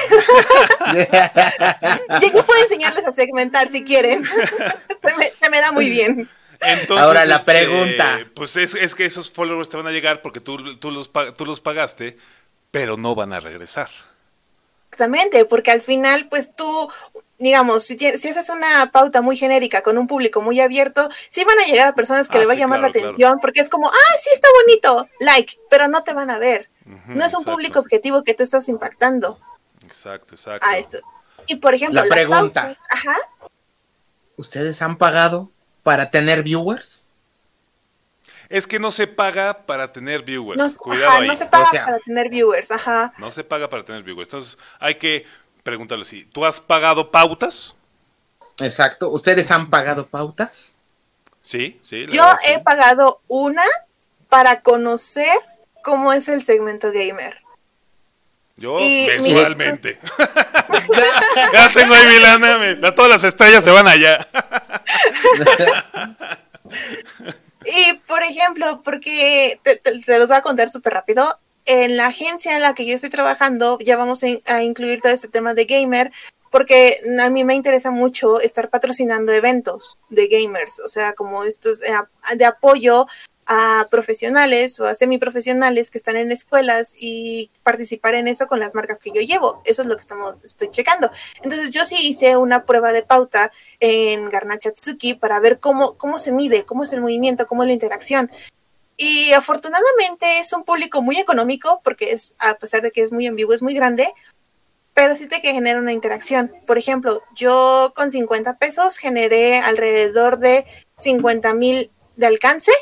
Yo 2.23 2.47
puedo 2.47 2.63
enseñarles 2.63 3.05
a 3.05 3.13
segmentar 3.13 3.69
si 3.69 3.83
quieren. 3.83 4.25
Se 5.43 5.51
me, 5.51 5.61
da 5.61 5.73
muy 5.73 5.91
bien. 5.91 6.31
Entonces, 6.61 7.05
Ahora 7.05 7.25
la 7.25 7.37
este, 7.37 7.51
pregunta. 7.51 8.21
Pues 8.35 8.57
es, 8.57 8.77
es, 8.77 8.95
que 8.95 9.07
esos 9.07 9.29
followers 9.29 9.69
te 9.69 9.77
van 9.77 9.89
a 9.89 9.91
llegar 9.91 10.23
porque 10.23 10.39
tú, 10.39 10.77
tú, 10.77 10.93
los, 10.93 11.11
tú 11.37 11.45
los 11.45 11.61
pagaste, 11.61 12.17
pero 12.71 12.97
no 12.97 13.17
van 13.17 13.33
a 13.33 13.41
regresar. 13.41 13.91
Exactamente, 14.93 15.45
porque 15.47 15.73
al 15.73 15.81
final, 15.81 16.29
pues 16.29 16.55
tú, 16.55 16.91
digamos, 17.39 17.85
si, 17.85 17.97
si 17.97 18.29
haces 18.29 18.51
una 18.51 18.91
pauta 18.91 19.23
muy 19.23 19.37
genérica 19.37 19.83
con 19.83 19.97
un 19.97 20.07
público 20.07 20.43
muy 20.43 20.61
abierto, 20.61 21.09
sí 21.29 21.45
van 21.45 21.59
a 21.61 21.67
llegar 21.67 21.87
a 21.87 21.95
personas 21.95 22.29
que 22.29 22.37
ah, 22.37 22.41
le 22.41 22.47
va 22.47 22.53
a 22.53 22.57
llamar 22.57 22.81
la 22.81 22.89
atención, 22.89 23.39
porque 23.41 23.61
es 23.61 23.69
como, 23.69 23.89
ah, 23.89 24.19
sí 24.21 24.31
está 24.33 24.49
bonito, 24.65 25.09
like, 25.21 25.59
pero 25.71 25.89
no 25.89 26.03
te 26.03 26.13
van 26.13 26.31
a 26.31 26.39
ver. 26.39 26.69
no 27.07 27.25
es 27.25 27.35
un 27.35 27.45
público 27.45 27.79
objetivo 27.79 28.25
que 28.25 28.35
tú 28.35 28.43
estás 28.43 28.69
impactando. 28.69 29.39
Exacto, 29.85 30.35
exacto. 30.35 30.67
A 30.69 30.79
eso. 30.79 30.99
Y 31.47 31.57
por 31.57 31.75
ejemplo, 31.75 32.03
la 32.03 32.09
pregunta. 32.09 32.77
ajá. 32.91 33.17
¿Ustedes 34.37 34.83
han 34.83 34.97
pagado 34.97 35.51
para 35.83 36.11
tener 36.11 36.43
viewers? 36.43 37.13
Es 38.49 38.67
que 38.67 38.79
no 38.79 38.91
se 38.91 39.07
paga 39.07 39.67
para 39.67 39.93
tener 39.93 40.23
viewers. 40.23 40.59
No, 40.59 40.71
Cuidado 40.79 41.23
no 41.23 41.37
se 41.37 41.47
paga 41.47 41.71
para 41.71 41.99
tener 41.99 42.31
viewers, 42.31 42.71
ajá. 42.71 43.13
No 43.19 43.31
se 43.31 43.45
paga 43.45 43.69
para 43.69 43.85
tener 43.85 44.03
viewers. 44.03 44.29
Entonces, 44.29 44.59
hay 44.79 44.95
que 44.95 45.27
preguntarle 45.69 46.05
si 46.05 46.25
¿tú 46.25 46.47
has 46.47 46.61
pagado 46.61 47.11
pautas? 47.11 47.75
Exacto. 48.61 49.11
¿Ustedes 49.11 49.51
han 49.51 49.71
pagado 49.71 50.07
pautas? 50.07 50.79
Sí, 51.43 51.79
sí. 51.83 52.07
Yo 52.11 52.25
he 52.47 52.61
pagado 52.61 53.21
una 53.29 53.65
para 54.29 54.63
conocer 54.63 55.39
cómo 55.83 56.13
es 56.13 56.29
el 56.29 56.43
segmento 56.43 56.91
gamer. 56.91 57.43
Yo 58.57 58.77
mensualmente. 58.77 60.01
ya 61.53 61.73
tengo 61.73 61.95
ahí 61.95 62.07
mi 62.09 62.19
lana, 62.19 62.95
todas 62.95 63.11
las 63.11 63.25
estrellas 63.25 63.63
se 63.63 63.71
van 63.71 63.87
allá. 63.87 64.27
y 67.65 67.93
por 68.07 68.23
ejemplo, 68.23 68.81
porque 68.83 69.61
se 70.05 70.19
los 70.19 70.29
voy 70.29 70.39
a 70.39 70.43
contar 70.43 70.71
súper 70.71 70.95
rápido 70.95 71.39
en 71.69 71.97
la 71.97 72.07
agencia 72.07 72.57
en 72.57 72.63
la 72.63 72.75
que 72.75 72.87
yo 72.87 72.95
estoy 72.95 73.11
trabajando 73.11 73.79
ya 73.81 73.97
vamos 73.97 74.25
a, 74.25 74.63
incluir 74.63 75.01
todo 75.01 75.13
este 75.13 75.29
tema 75.29 75.55
de 75.55 75.67
gamer 75.67 76.11
porque 76.51 76.97
a 77.21 77.29
mí 77.29 77.45
me 77.45 77.55
interesa 77.55 77.91
mucho 77.91 78.41
estar 78.41 78.71
patrocinando 78.71 79.33
eventos 79.33 79.99
de 80.09 80.29
gamers, 80.29 80.81
o 80.81 80.89
sea, 80.89 81.13
como 81.13 81.45
estos 81.45 81.83
eh, 81.83 81.93
de 82.37 82.47
apoyo 82.47 83.07
a 83.49 83.89
profesionales 83.91 84.81
o 84.81 84.87
a 84.87 84.95
semiprofesionales 84.95 85.91
que 85.91 85.99
están 85.99 86.17
en 86.17 86.31
escuelas 86.31 86.95
y 86.99 87.51
participar 87.63 88.15
en 88.15 88.29
eso 88.29 88.47
con 88.47 88.61
las 88.61 88.75
marcas 88.75 88.99
que 88.99 89.11
yo 89.11 89.23
llevo. 89.23 89.63
Eso 89.65 89.83
es 89.83 89.89
lo 89.89 89.97
que 89.97 90.03
estamos, 90.03 90.37
estoy 90.45 90.71
checando. 90.71 91.11
Entonces 91.43 91.71
yo 91.71 91.85
sí 91.87 91.97
hice 91.99 92.37
una 92.37 92.67
prueba 92.67 92.93
de 92.93 93.03
pauta 93.03 93.51
en 93.81 94.29
Garnachatsuki 94.29 95.15
para 95.15 95.41
ver 95.41 95.59
cómo, 95.61 95.97
cómo 95.97 96.19
se 96.19 96.31
mide, 96.31 96.65
cómo 96.65 96.85
es 96.85 96.93
el 96.93 97.01
movimiento, 97.01 97.47
cómo 97.47 97.63
es 97.63 97.69
la 97.69 97.73
interacción. 97.73 98.31
Y 99.01 99.33
afortunadamente 99.33 100.41
es 100.41 100.53
un 100.53 100.65
público 100.65 101.03
muy 101.03 101.19
económico, 101.19 101.81
porque 101.85 102.13
es, 102.13 102.35
a 102.41 102.55
pesar 102.55 102.83
de 102.83 102.91
que 102.91 103.03
es 103.03 103.13
muy 103.13 103.29
ambiguo, 103.29 103.55
es 103.55 103.63
muy 103.63 103.73
grande, 103.73 104.13
pero 104.93 105.15
sí 105.15 105.29
te 105.29 105.41
que 105.41 105.53
genera 105.53 105.79
una 105.79 105.93
interacción. 105.93 106.53
Por 106.67 106.79
ejemplo, 106.79 107.23
yo 107.37 107.93
con 107.95 108.11
50 108.11 108.59
pesos 108.59 108.97
generé 108.97 109.59
alrededor 109.61 110.39
de 110.39 110.67
50 110.97 111.55
mil 111.55 111.93
de 112.17 112.27
alcance 112.27 112.73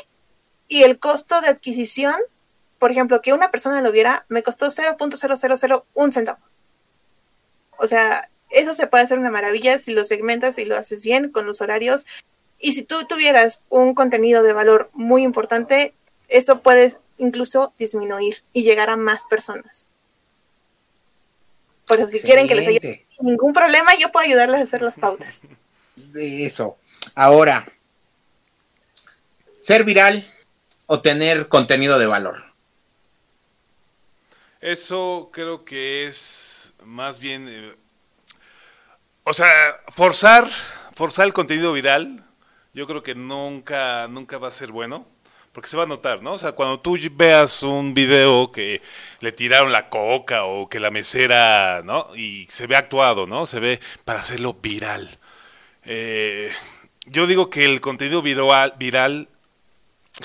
y 0.67 0.81
el 0.81 0.97
costo 0.97 1.39
de 1.39 1.49
adquisición, 1.49 2.15
por 2.79 2.89
ejemplo, 2.89 3.21
que 3.21 3.33
una 3.33 3.51
persona 3.51 3.81
lo 3.81 3.91
viera, 3.91 4.25
me 4.27 4.41
costó 4.41 4.65
0.0001 4.65 6.11
centavo. 6.11 6.39
O 7.77 7.85
sea, 7.85 8.27
eso 8.49 8.73
se 8.73 8.87
puede 8.87 9.03
hacer 9.03 9.19
una 9.19 9.29
maravilla 9.29 9.77
si 9.77 9.93
lo 9.93 10.03
segmentas 10.03 10.57
y 10.57 10.65
lo 10.65 10.75
haces 10.75 11.03
bien 11.03 11.29
con 11.29 11.45
los 11.45 11.61
horarios. 11.61 12.07
Y 12.57 12.71
si 12.71 12.81
tú 12.81 13.05
tuvieras 13.05 13.65
un 13.69 13.93
contenido 13.93 14.41
de 14.41 14.53
valor 14.53 14.89
muy 14.93 15.21
importante, 15.21 15.93
eso 16.27 16.61
puede 16.61 16.93
incluso 17.17 17.73
disminuir 17.77 18.43
y 18.53 18.63
llegar 18.63 18.89
a 18.89 18.97
más 18.97 19.25
personas. 19.27 19.87
Por 21.87 21.99
eso, 21.99 22.09
si 22.09 22.21
quieren 22.21 22.47
que 22.47 22.55
les 22.55 22.67
ayude 22.67 23.07
sin 23.09 23.25
ningún 23.25 23.53
problema, 23.53 23.95
yo 23.95 24.11
puedo 24.11 24.25
ayudarles 24.25 24.59
a 24.59 24.63
hacer 24.63 24.81
las 24.81 24.97
pautas. 24.97 25.41
De 25.95 26.45
eso. 26.45 26.77
Ahora, 27.15 27.65
ser 29.57 29.83
viral 29.83 30.25
o 30.85 31.01
tener 31.01 31.47
contenido 31.47 31.97
de 31.97 32.05
valor. 32.05 32.37
Eso 34.61 35.29
creo 35.31 35.65
que 35.65 36.07
es 36.07 36.73
más 36.83 37.19
bien, 37.19 37.47
eh, 37.49 37.75
o 39.23 39.33
sea, 39.33 39.49
forzar, 39.93 40.47
forzar 40.95 41.25
el 41.25 41.33
contenido 41.33 41.73
viral, 41.73 42.23
yo 42.73 42.87
creo 42.87 43.03
que 43.03 43.15
nunca, 43.15 44.07
nunca 44.07 44.37
va 44.37 44.47
a 44.47 44.51
ser 44.51 44.71
bueno 44.71 45.07
porque 45.57 45.69
se 45.69 45.77
va 45.77 45.85
a 45.85 45.87
notar, 45.87 46.21
¿no? 46.21 46.33
O 46.33 46.37
sea, 46.37 46.51
cuando 46.51 46.79
tú 46.79 46.99
veas 47.13 47.63
un 47.63 47.95
video 47.95 48.51
que 48.51 48.79
le 49.21 49.31
tiraron 49.31 49.71
la 49.71 49.89
coca 49.89 50.43
o 50.43 50.69
que 50.69 50.79
la 50.79 50.91
mesera, 50.91 51.81
¿no? 51.83 52.15
Y 52.15 52.45
se 52.47 52.67
ve 52.67 52.75
actuado, 52.75 53.25
¿no? 53.25 53.47
Se 53.47 53.59
ve 53.59 53.79
para 54.05 54.19
hacerlo 54.19 54.53
viral. 54.53 55.17
Eh, 55.83 56.51
yo 57.07 57.25
digo 57.25 57.49
que 57.49 57.65
el 57.65 57.81
contenido 57.81 58.21
viral, 58.21 58.75
viral 58.77 59.29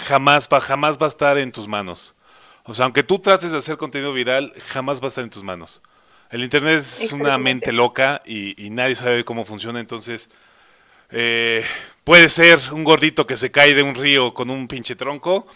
jamás 0.05 0.51
va, 0.53 0.61
jamás 0.61 0.99
va 0.99 1.07
a 1.07 1.09
estar 1.09 1.39
en 1.39 1.51
tus 1.51 1.67
manos. 1.67 2.15
O 2.65 2.75
sea, 2.75 2.85
aunque 2.85 3.03
tú 3.03 3.19
trates 3.19 3.53
de 3.53 3.57
hacer 3.57 3.79
contenido 3.79 4.13
viral, 4.13 4.53
jamás 4.67 5.01
va 5.01 5.07
a 5.07 5.09
estar 5.09 5.25
en 5.25 5.31
tus 5.31 5.43
manos. 5.43 5.81
El 6.29 6.45
Internet 6.45 6.81
es 6.81 7.11
una 7.11 7.39
mente 7.39 7.73
loca 7.73 8.21
y, 8.27 8.69
nadie 8.69 8.95
sabe 8.97 9.25
cómo 9.25 9.47
funciona, 9.47 9.81
entonces 9.81 10.29
eh, 11.09 11.65
puede 12.05 12.29
ser 12.29 12.59
un 12.73 12.85
gordito 12.85 13.27
que 13.27 13.37
se 13.37 13.51
cae 13.51 13.75
de 13.75 13.83
un 13.83 13.95
río 13.95 14.35
con 14.35 14.51
un 14.51 14.69
pinche 14.69 14.97
tronco 14.97 15.47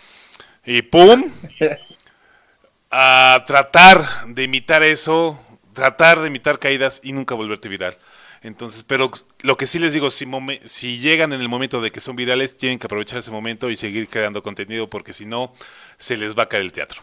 y 0.65 0.83
¡pum! 0.83 1.31
A 2.91 3.45
tratar 3.47 4.05
de 4.29 4.45
imitar 4.45 4.83
eso, 4.83 5.39
tratar 5.75 6.21
de 6.21 6.29
imitar 6.29 6.59
caídas 6.59 7.01
y 7.03 7.13
nunca 7.13 7.35
volverte 7.35 7.69
viral. 7.69 7.99
Entonces, 8.43 8.85
pero 8.85 9.11
lo 9.41 9.57
que 9.57 9.67
sí 9.67 9.81
les 9.81 9.93
digo, 9.93 10.11
si, 10.11 10.25
si 10.65 10.99
llegan 10.99 11.33
en 11.33 11.41
el 11.41 11.49
momento 11.49 11.81
de 11.81 11.91
que 11.91 12.01
son 12.01 12.15
virales, 12.15 12.57
tienen 12.57 12.79
que 12.79 12.87
aprovechar 12.87 13.19
ese 13.19 13.33
momento 13.33 13.71
y 13.71 13.77
seguir 13.77 14.09
creando 14.09 14.43
contenido 14.43 14.89
porque 14.89 15.13
si 15.13 15.27
no, 15.27 15.53
se 15.99 16.17
les 16.17 16.39
va 16.39 16.45
a 16.45 16.49
caer 16.49 16.63
el 16.63 16.73
teatro. 16.73 17.03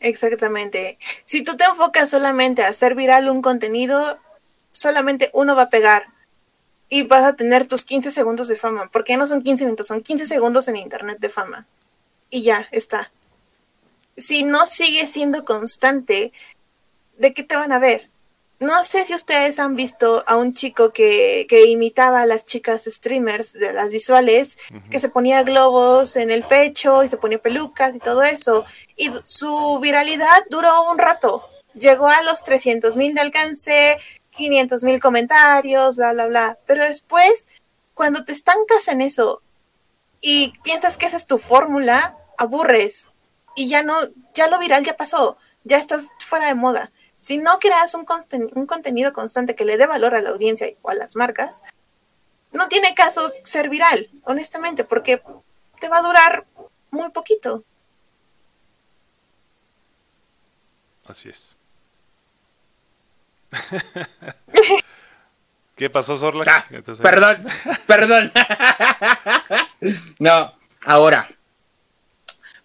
Exactamente. 0.00 0.98
Si 1.24 1.44
tú 1.44 1.56
te 1.56 1.64
enfocas 1.64 2.10
solamente 2.10 2.62
a 2.62 2.68
hacer 2.68 2.96
viral 2.96 3.28
un 3.28 3.42
contenido, 3.42 4.18
solamente 4.72 5.30
uno 5.32 5.54
va 5.54 5.62
a 5.62 5.70
pegar 5.70 6.06
y 6.88 7.02
vas 7.02 7.24
a 7.24 7.36
tener 7.36 7.66
tus 7.66 7.84
15 7.84 8.10
segundos 8.10 8.48
de 8.48 8.56
fama, 8.56 8.88
porque 8.92 9.16
no 9.16 9.26
son 9.26 9.42
15 9.42 9.64
minutos, 9.64 9.86
son 9.86 10.02
15 10.02 10.26
segundos 10.26 10.68
en 10.68 10.76
internet 10.76 11.18
de 11.20 11.28
fama. 11.28 11.66
Y 12.30 12.42
ya, 12.42 12.68
está. 12.70 13.12
Si 14.16 14.44
no 14.44 14.66
sigues 14.66 15.10
siendo 15.10 15.44
constante, 15.44 16.32
¿de 17.18 17.34
qué 17.34 17.42
te 17.42 17.56
van 17.56 17.72
a 17.72 17.78
ver? 17.78 18.10
No 18.58 18.82
sé 18.84 19.04
si 19.04 19.14
ustedes 19.14 19.58
han 19.58 19.76
visto 19.76 20.24
a 20.26 20.36
un 20.36 20.54
chico 20.54 20.90
que, 20.90 21.46
imitaba 21.68 22.22
a 22.22 22.26
las 22.26 22.46
chicas 22.46 22.84
streamers 22.86 23.52
de 23.52 23.74
las 23.74 23.92
visuales, 23.92 24.56
que 24.90 24.98
se 24.98 25.10
ponía 25.10 25.42
globos 25.42 26.16
en 26.16 26.30
el 26.30 26.46
pecho 26.46 27.04
y 27.04 27.08
se 27.08 27.18
ponía 27.18 27.38
pelucas 27.38 27.94
y 27.94 27.98
todo 27.98 28.22
eso. 28.22 28.64
Y 28.96 29.10
su 29.24 29.78
viralidad 29.82 30.44
duró 30.48 30.90
un 30.90 30.96
rato. 30.96 31.44
Llegó 31.74 32.06
a 32.06 32.22
los 32.22 32.42
300 32.44 32.96
mil 32.96 33.14
de 33.14 33.20
alcance, 33.20 33.98
500 34.36 34.84
mil 34.84 35.00
comentarios, 35.00 35.96
bla, 35.96 36.12
bla, 36.12 36.26
bla. 36.26 36.58
Pero 36.66 36.84
después, 36.84 37.48
cuando 37.94 38.24
te 38.24 38.32
estancas 38.32 38.88
en 38.88 39.00
eso 39.00 39.42
y 40.20 40.52
piensas 40.62 40.96
que 40.96 41.06
esa 41.06 41.16
es 41.16 41.26
tu 41.26 41.38
fórmula, 41.38 42.18
aburres. 42.38 43.08
Y 43.54 43.68
ya 43.68 43.82
no, 43.82 43.94
ya 44.34 44.48
lo 44.48 44.58
viral 44.58 44.84
ya 44.84 44.96
pasó, 44.96 45.38
ya 45.64 45.78
estás 45.78 46.10
fuera 46.18 46.46
de 46.46 46.54
moda. 46.54 46.92
Si 47.18 47.38
no 47.38 47.58
creas 47.58 47.94
un, 47.94 48.06
un 48.54 48.66
contenido 48.66 49.12
constante 49.12 49.54
que 49.54 49.64
le 49.64 49.76
dé 49.76 49.86
valor 49.86 50.14
a 50.14 50.20
la 50.20 50.30
audiencia 50.30 50.68
o 50.82 50.90
a 50.90 50.94
las 50.94 51.16
marcas, 51.16 51.62
no 52.52 52.68
tiene 52.68 52.94
caso 52.94 53.32
ser 53.44 53.68
viral, 53.68 54.10
honestamente, 54.24 54.84
porque 54.84 55.22
te 55.80 55.88
va 55.88 55.98
a 55.98 56.02
durar 56.02 56.46
muy 56.90 57.10
poquito. 57.10 57.64
Así 61.06 61.28
es. 61.28 61.56
¿Qué 65.76 65.90
pasó, 65.90 66.16
Zorla? 66.16 66.42
Ah, 66.46 66.64
perdón, 67.02 67.44
perdón. 67.86 68.32
no, 70.18 70.54
ahora, 70.86 71.28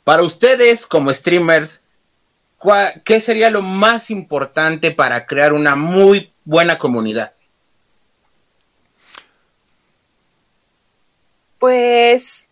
para 0.06 0.24
ustedes 0.24 0.86
como 0.86 1.14
streamers, 1.14 1.84
¿qué 3.04 3.20
sería 3.20 3.50
lo 3.50 3.62
más 3.62 4.10
importante 4.10 4.92
para 4.92 5.26
crear 5.26 5.52
una 5.54 5.76
muy 5.76 6.32
buena 6.46 6.78
comunidad? 6.78 7.34
Pues 11.60 12.50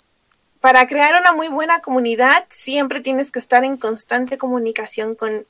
para 0.60 0.88
crear 0.88 1.20
una 1.20 1.34
muy 1.34 1.48
buena 1.48 1.80
comunidad 1.80 2.46
siempre 2.50 3.00
tienes 3.00 3.32
que 3.32 3.40
estar 3.40 3.64
en 3.64 3.78
constante 3.78 4.38
comunicación 4.38 5.16
con, 5.16 5.48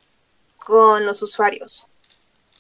con 0.58 1.06
los 1.06 1.22
usuarios. 1.22 1.88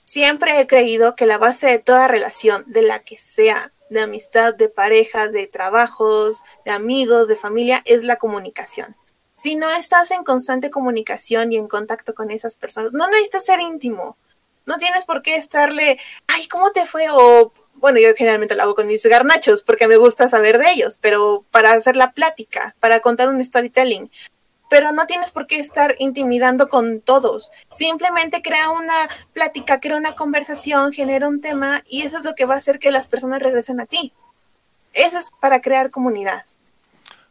Siempre 0.10 0.60
he 0.60 0.66
creído 0.66 1.16
que 1.16 1.28
la 1.28 1.38
base 1.38 1.68
de 1.68 1.80
toda 1.80 2.07
relación, 2.07 2.64
de 2.66 2.82
la 2.82 2.99
que 2.99 3.20
sea, 3.20 3.72
de 3.91 4.01
amistad, 4.01 4.55
de 4.55 4.68
pareja, 4.68 5.28
de 5.28 5.45
trabajos, 5.45 6.43
de 6.66 6.72
amigos, 6.72 7.28
de 7.28 7.36
familia, 7.36 7.84
es 7.86 8.03
la 8.03 8.16
comunicación 8.16 8.95
si 9.39 9.55
no 9.55 9.72
estás 9.72 10.12
en 10.12 10.26
constante 10.26 10.70
comunicación 10.70 11.53
y 11.53 11.57
en 11.57 11.68
contacto 11.68 12.14
con 12.14 12.30
esas 12.30 12.55
personas, 12.55 12.91
no 12.91 13.10
necesitas 13.10 13.45
ser 13.45 13.62
íntimo. 13.62 14.18
No 14.66 14.78
tienes 14.78 15.05
por 15.05 15.22
qué 15.22 15.36
estarle, 15.36 15.97
ay, 16.28 16.45
¿cómo 16.49 16.72
te 16.72 16.86
fue? 16.86 17.07
O, 17.10 17.53
bueno, 17.76 17.99
yo 17.99 18.10
generalmente 18.18 18.55
lo 18.55 18.64
hago 18.64 18.76
con 18.76 18.86
mis 18.86 19.05
garnachos 19.05 19.64
porque 19.64 19.88
me 19.88 19.95
gusta 19.95 20.28
saber 20.28 20.60
de 20.60 20.70
ellos, 20.72 20.99
pero 20.99 21.45
para 21.51 21.72
hacer 21.72 21.95
la 21.95 22.12
plática, 22.12 22.76
para 22.82 22.99
contar 22.99 23.30
un 23.30 23.43
storytelling. 23.43 24.12
Pero 24.70 24.91
no 24.91 25.05
tienes 25.07 25.32
por 25.32 25.47
qué 25.47 25.59
estar 25.59 25.95
intimidando 25.99 26.70
con 26.70 27.01
todos. 27.01 27.51
Simplemente 27.72 28.41
crea 28.41 28.70
una 28.70 29.09
plática, 29.34 29.80
crea 29.80 29.97
una 29.97 30.15
conversación, 30.15 30.93
genera 30.93 31.28
un 31.28 31.41
tema 31.41 31.82
y 31.88 32.03
eso 32.03 32.17
es 32.17 32.24
lo 32.24 32.36
que 32.36 32.45
va 32.45 32.55
a 32.55 32.59
hacer 32.59 32.80
que 32.80 32.91
las 32.91 33.07
personas 33.07 33.41
regresen 33.41 33.80
a 33.80 33.86
ti. 33.86 34.13
Eso 34.93 35.17
es 35.17 35.32
para 35.39 35.61
crear 35.61 35.91
comunidad. 35.91 36.45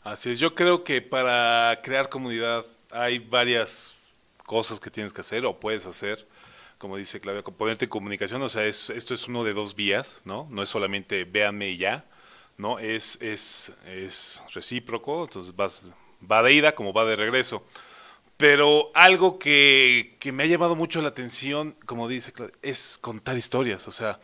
Así 0.03 0.31
es, 0.31 0.39
yo 0.39 0.55
creo 0.55 0.85
que 0.85 1.03
para 1.03 1.81
crear 1.83 2.09
comunidad 2.09 2.65
hay 2.91 3.19
varias 3.19 3.95
cosas 4.47 4.81
que 4.81 4.91
tienes 4.91 5.13
que 5.13 5.21
hacer 5.21 5.45
o 5.45 5.61
puedes 5.61 5.85
hacer, 5.87 6.27
como 6.79 6.97
dice 6.97 7.21
Claudia, 7.21 7.43
ponerte 7.43 7.85
en 7.85 7.91
comunicación, 7.91 8.41
o 8.43 8.49
sea, 8.49 8.65
es, 8.65 8.91
esto 8.91 9.13
es 9.13 9.29
uno 9.29 9.45
de 9.45 9.53
dos 9.53 9.75
vías, 9.75 10.23
¿no? 10.25 10.47
No 10.51 10.63
es 10.63 10.69
solamente 10.69 11.25
véanme 11.25 11.69
y 11.71 11.77
ya, 11.77 12.05
¿no? 12.57 12.79
Es, 12.79 13.19
es, 13.21 13.73
es 13.87 14.43
recíproco, 14.55 15.25
entonces 15.25 15.55
vas, 15.55 15.91
va 16.21 16.43
de 16.43 16.53
ida 16.53 16.75
como 16.75 16.93
va 16.93 17.05
de 17.05 17.17
regreso. 17.17 17.65
Pero 18.37 18.91
algo 18.95 19.39
que, 19.39 20.17
que 20.21 20.31
me 20.31 20.45
ha 20.45 20.47
llamado 20.47 20.77
mucho 20.77 21.03
la 21.03 21.09
atención, 21.09 21.75
como 21.87 22.07
dice 22.09 22.33
es 22.63 22.99
contar 23.01 23.37
historias, 23.37 23.89
o 23.89 23.93
sea, 23.93 24.21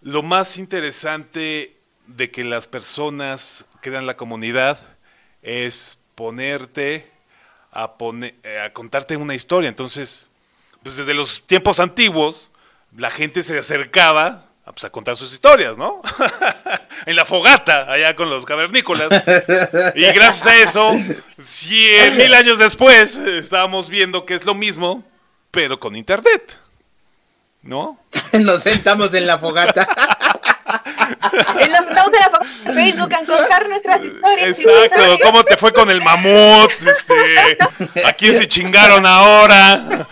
lo 0.00 0.22
más 0.22 0.58
interesante 0.58 1.76
de 2.08 2.30
que 2.32 2.42
las 2.42 2.66
personas 2.66 3.66
crean 3.80 4.06
la 4.06 4.16
comunidad 4.16 4.80
es 5.42 5.98
ponerte 6.16 7.10
a, 7.70 7.94
poner, 7.94 8.34
eh, 8.42 8.60
a 8.60 8.72
contarte 8.72 9.16
una 9.16 9.34
historia. 9.34 9.68
Entonces, 9.68 10.30
pues 10.82 10.96
desde 10.96 11.14
los 11.14 11.46
tiempos 11.46 11.80
antiguos, 11.80 12.50
la 12.96 13.10
gente 13.10 13.42
se 13.42 13.58
acercaba 13.58 14.51
pues, 14.70 14.84
a 14.84 14.90
contar 14.90 15.16
sus 15.16 15.32
historias, 15.32 15.76
¿no? 15.76 16.00
en 17.06 17.16
la 17.16 17.24
fogata, 17.24 17.90
allá 17.90 18.14
con 18.14 18.30
los 18.30 18.44
cavernícolas. 18.44 19.10
y 19.94 20.02
gracias 20.12 20.46
a 20.46 20.56
eso, 20.56 20.88
cien 21.42 22.16
mil 22.16 22.32
años 22.34 22.58
después, 22.58 23.16
estábamos 23.16 23.88
viendo 23.88 24.24
que 24.24 24.34
es 24.34 24.44
lo 24.44 24.54
mismo, 24.54 25.04
pero 25.50 25.80
con 25.80 25.96
internet. 25.96 26.58
¿No? 27.62 27.98
Nos 28.32 28.62
sentamos 28.62 29.14
en 29.14 29.26
la 29.26 29.38
fogata. 29.38 29.86
Y 31.32 31.68
nos 31.68 31.86
estamos 31.86 32.10
en 32.14 32.20
la 32.20 32.72
Facebook 32.72 33.14
a 33.14 33.24
contar 33.24 33.68
nuestras 33.68 34.02
historias. 34.02 34.58
Exacto, 34.58 35.18
¿cómo 35.22 35.44
te 35.44 35.56
fue 35.56 35.72
con 35.72 35.90
el 35.90 36.00
mamut? 36.00 36.70
Este, 36.70 38.06
¿A 38.06 38.12
quién 38.14 38.36
se 38.36 38.48
chingaron 38.48 39.04
ahora? 39.04 40.06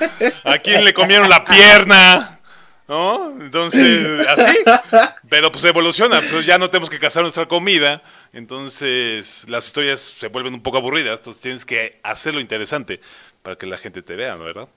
¿A 0.45 0.59
quién 0.59 0.85
le 0.85 0.93
comieron 0.93 1.29
la 1.29 1.45
pierna? 1.45 2.40
¿No? 2.91 3.31
Entonces, 3.41 4.27
así. 4.29 4.59
Pero 5.29 5.53
pues 5.53 5.65
evoluciona, 5.65 6.19
pues 6.33 6.45
ya 6.45 6.59
no 6.59 6.69
tenemos 6.69 6.91
que 6.91 6.99
cazar 6.99 7.23
nuestra 7.23 7.47
comida, 7.47 8.03
entonces 8.33 9.49
las 9.49 9.67
historias 9.67 10.01
se 10.01 10.27
vuelven 10.27 10.55
un 10.55 10.63
poco 10.63 10.79
aburridas, 10.79 11.21
entonces 11.21 11.41
tienes 11.41 11.65
que 11.65 12.01
hacerlo 12.03 12.41
interesante 12.41 13.01
para 13.43 13.57
que 13.57 13.67
la 13.67 13.79
gente 13.79 14.03
te 14.03 14.17
vea, 14.17 14.35
¿no 14.35 14.43
verdad? 14.43 14.69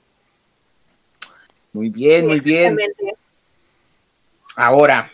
Muy 1.71 1.89
bien, 1.89 2.27
muy 2.27 2.39
bien. 2.39 2.77
Ahora, 4.55 5.11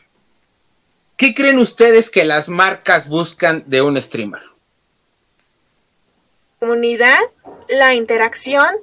¿Qué 1.20 1.34
creen 1.34 1.60
ustedes 1.60 2.10
que 2.10 2.24
las 2.24 2.47
marcas 2.47 3.10
buscan 3.10 3.66
de 3.68 3.82
un 3.82 4.02
streamer? 4.02 4.41
Comunidad, 6.60 7.20
la 7.68 7.93
interacción, 7.93 8.74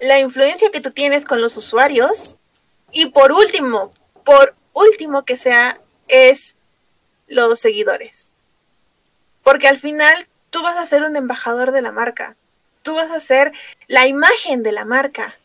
la 0.00 0.18
influencia 0.18 0.70
que 0.70 0.80
tú 0.80 0.88
tienes 0.88 1.26
con 1.26 1.42
los 1.42 1.54
usuarios 1.58 2.38
y 2.92 3.06
por 3.06 3.32
último, 3.32 3.92
por 4.24 4.54
último 4.72 5.24
que 5.24 5.36
sea, 5.36 5.80
es 6.08 6.56
los 7.26 7.58
seguidores. 7.60 8.32
Porque 9.42 9.68
al 9.68 9.78
final 9.78 10.28
tú 10.50 10.62
vas 10.62 10.76
a 10.76 10.86
ser 10.86 11.02
un 11.02 11.16
embajador 11.16 11.72
de 11.72 11.82
la 11.82 11.92
marca, 11.92 12.36
tú 12.82 12.94
vas 12.94 13.10
a 13.10 13.20
ser 13.20 13.52
la 13.88 14.06
imagen 14.06 14.62
de 14.62 14.72
la 14.72 14.84
marca 14.84 15.38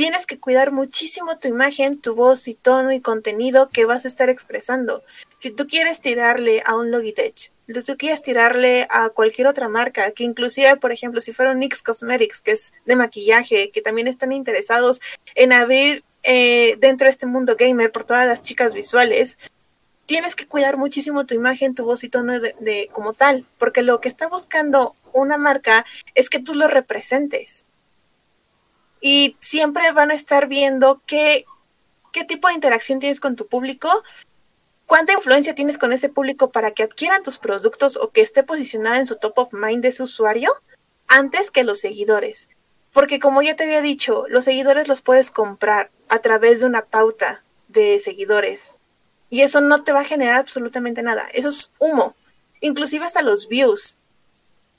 tienes 0.00 0.24
que 0.24 0.40
cuidar 0.40 0.72
muchísimo 0.72 1.36
tu 1.36 1.48
imagen, 1.48 2.00
tu 2.00 2.14
voz 2.14 2.48
y 2.48 2.54
tono 2.54 2.90
y 2.90 3.02
contenido 3.02 3.68
que 3.68 3.84
vas 3.84 4.06
a 4.06 4.08
estar 4.08 4.30
expresando. 4.30 5.04
Si 5.36 5.50
tú 5.50 5.66
quieres 5.66 6.00
tirarle 6.00 6.62
a 6.64 6.74
un 6.74 6.90
Logitech 6.90 7.52
tú 7.66 7.96
quieres 7.98 8.22
tirarle 8.22 8.86
a 8.88 9.10
cualquier 9.10 9.46
otra 9.46 9.68
marca, 9.68 10.10
que 10.12 10.24
inclusive, 10.24 10.74
por 10.76 10.90
ejemplo, 10.90 11.20
si 11.20 11.32
fuera 11.32 11.52
un 11.52 11.58
NYX 11.58 11.82
Cosmetics, 11.82 12.40
que 12.40 12.52
es 12.52 12.72
de 12.86 12.96
maquillaje, 12.96 13.70
que 13.70 13.82
también 13.82 14.08
están 14.08 14.32
interesados 14.32 15.02
en 15.34 15.52
abrir 15.52 16.02
eh, 16.22 16.76
dentro 16.78 17.06
de 17.06 17.10
este 17.10 17.26
mundo 17.26 17.56
gamer 17.58 17.92
por 17.92 18.04
todas 18.04 18.26
las 18.26 18.42
chicas 18.42 18.74
visuales, 18.74 19.38
tienes 20.10 20.34
que 20.34 20.48
cuidar 20.48 20.76
muchísimo 20.76 21.24
tu 21.24 21.34
imagen, 21.34 21.74
tu 21.74 21.84
voz 21.84 22.02
y 22.02 22.08
tono 22.08 22.40
de, 22.40 22.88
como 22.92 23.12
tal, 23.12 23.46
porque 23.58 23.82
lo 23.82 24.00
que 24.00 24.08
está 24.08 24.26
buscando 24.26 24.96
una 25.12 25.38
marca 25.38 25.86
es 26.16 26.28
que 26.28 26.40
tú 26.40 26.54
lo 26.54 26.66
representes. 26.66 27.68
Y 29.00 29.36
siempre 29.38 29.92
van 29.92 30.10
a 30.10 30.14
estar 30.14 30.48
viendo 30.48 31.00
qué, 31.06 31.44
qué 32.12 32.24
tipo 32.24 32.48
de 32.48 32.54
interacción 32.54 32.98
tienes 32.98 33.20
con 33.20 33.36
tu 33.36 33.46
público, 33.46 34.02
cuánta 34.84 35.12
influencia 35.12 35.54
tienes 35.54 35.78
con 35.78 35.92
ese 35.92 36.08
público 36.08 36.50
para 36.50 36.72
que 36.72 36.82
adquieran 36.82 37.22
tus 37.22 37.38
productos 37.38 37.96
o 37.96 38.10
que 38.10 38.20
esté 38.20 38.42
posicionada 38.42 38.98
en 38.98 39.06
su 39.06 39.14
top 39.14 39.38
of 39.38 39.52
mind 39.52 39.84
de 39.84 39.92
su 39.92 40.02
usuario 40.02 40.52
antes 41.06 41.52
que 41.52 41.62
los 41.62 41.78
seguidores. 41.78 42.48
Porque 42.92 43.20
como 43.20 43.42
ya 43.42 43.54
te 43.54 43.62
había 43.62 43.80
dicho, 43.80 44.24
los 44.28 44.44
seguidores 44.44 44.88
los 44.88 45.02
puedes 45.02 45.30
comprar 45.30 45.92
a 46.10 46.18
través 46.18 46.60
de 46.60 46.66
una 46.66 46.82
pauta 46.82 47.42
de 47.68 47.98
seguidores 47.98 48.80
y 49.30 49.42
eso 49.42 49.60
no 49.60 49.82
te 49.84 49.92
va 49.92 50.00
a 50.00 50.04
generar 50.04 50.34
absolutamente 50.34 51.02
nada. 51.02 51.26
Eso 51.32 51.48
es 51.48 51.72
humo. 51.78 52.16
Inclusive 52.60 53.06
hasta 53.06 53.22
los 53.22 53.48
views. 53.48 53.98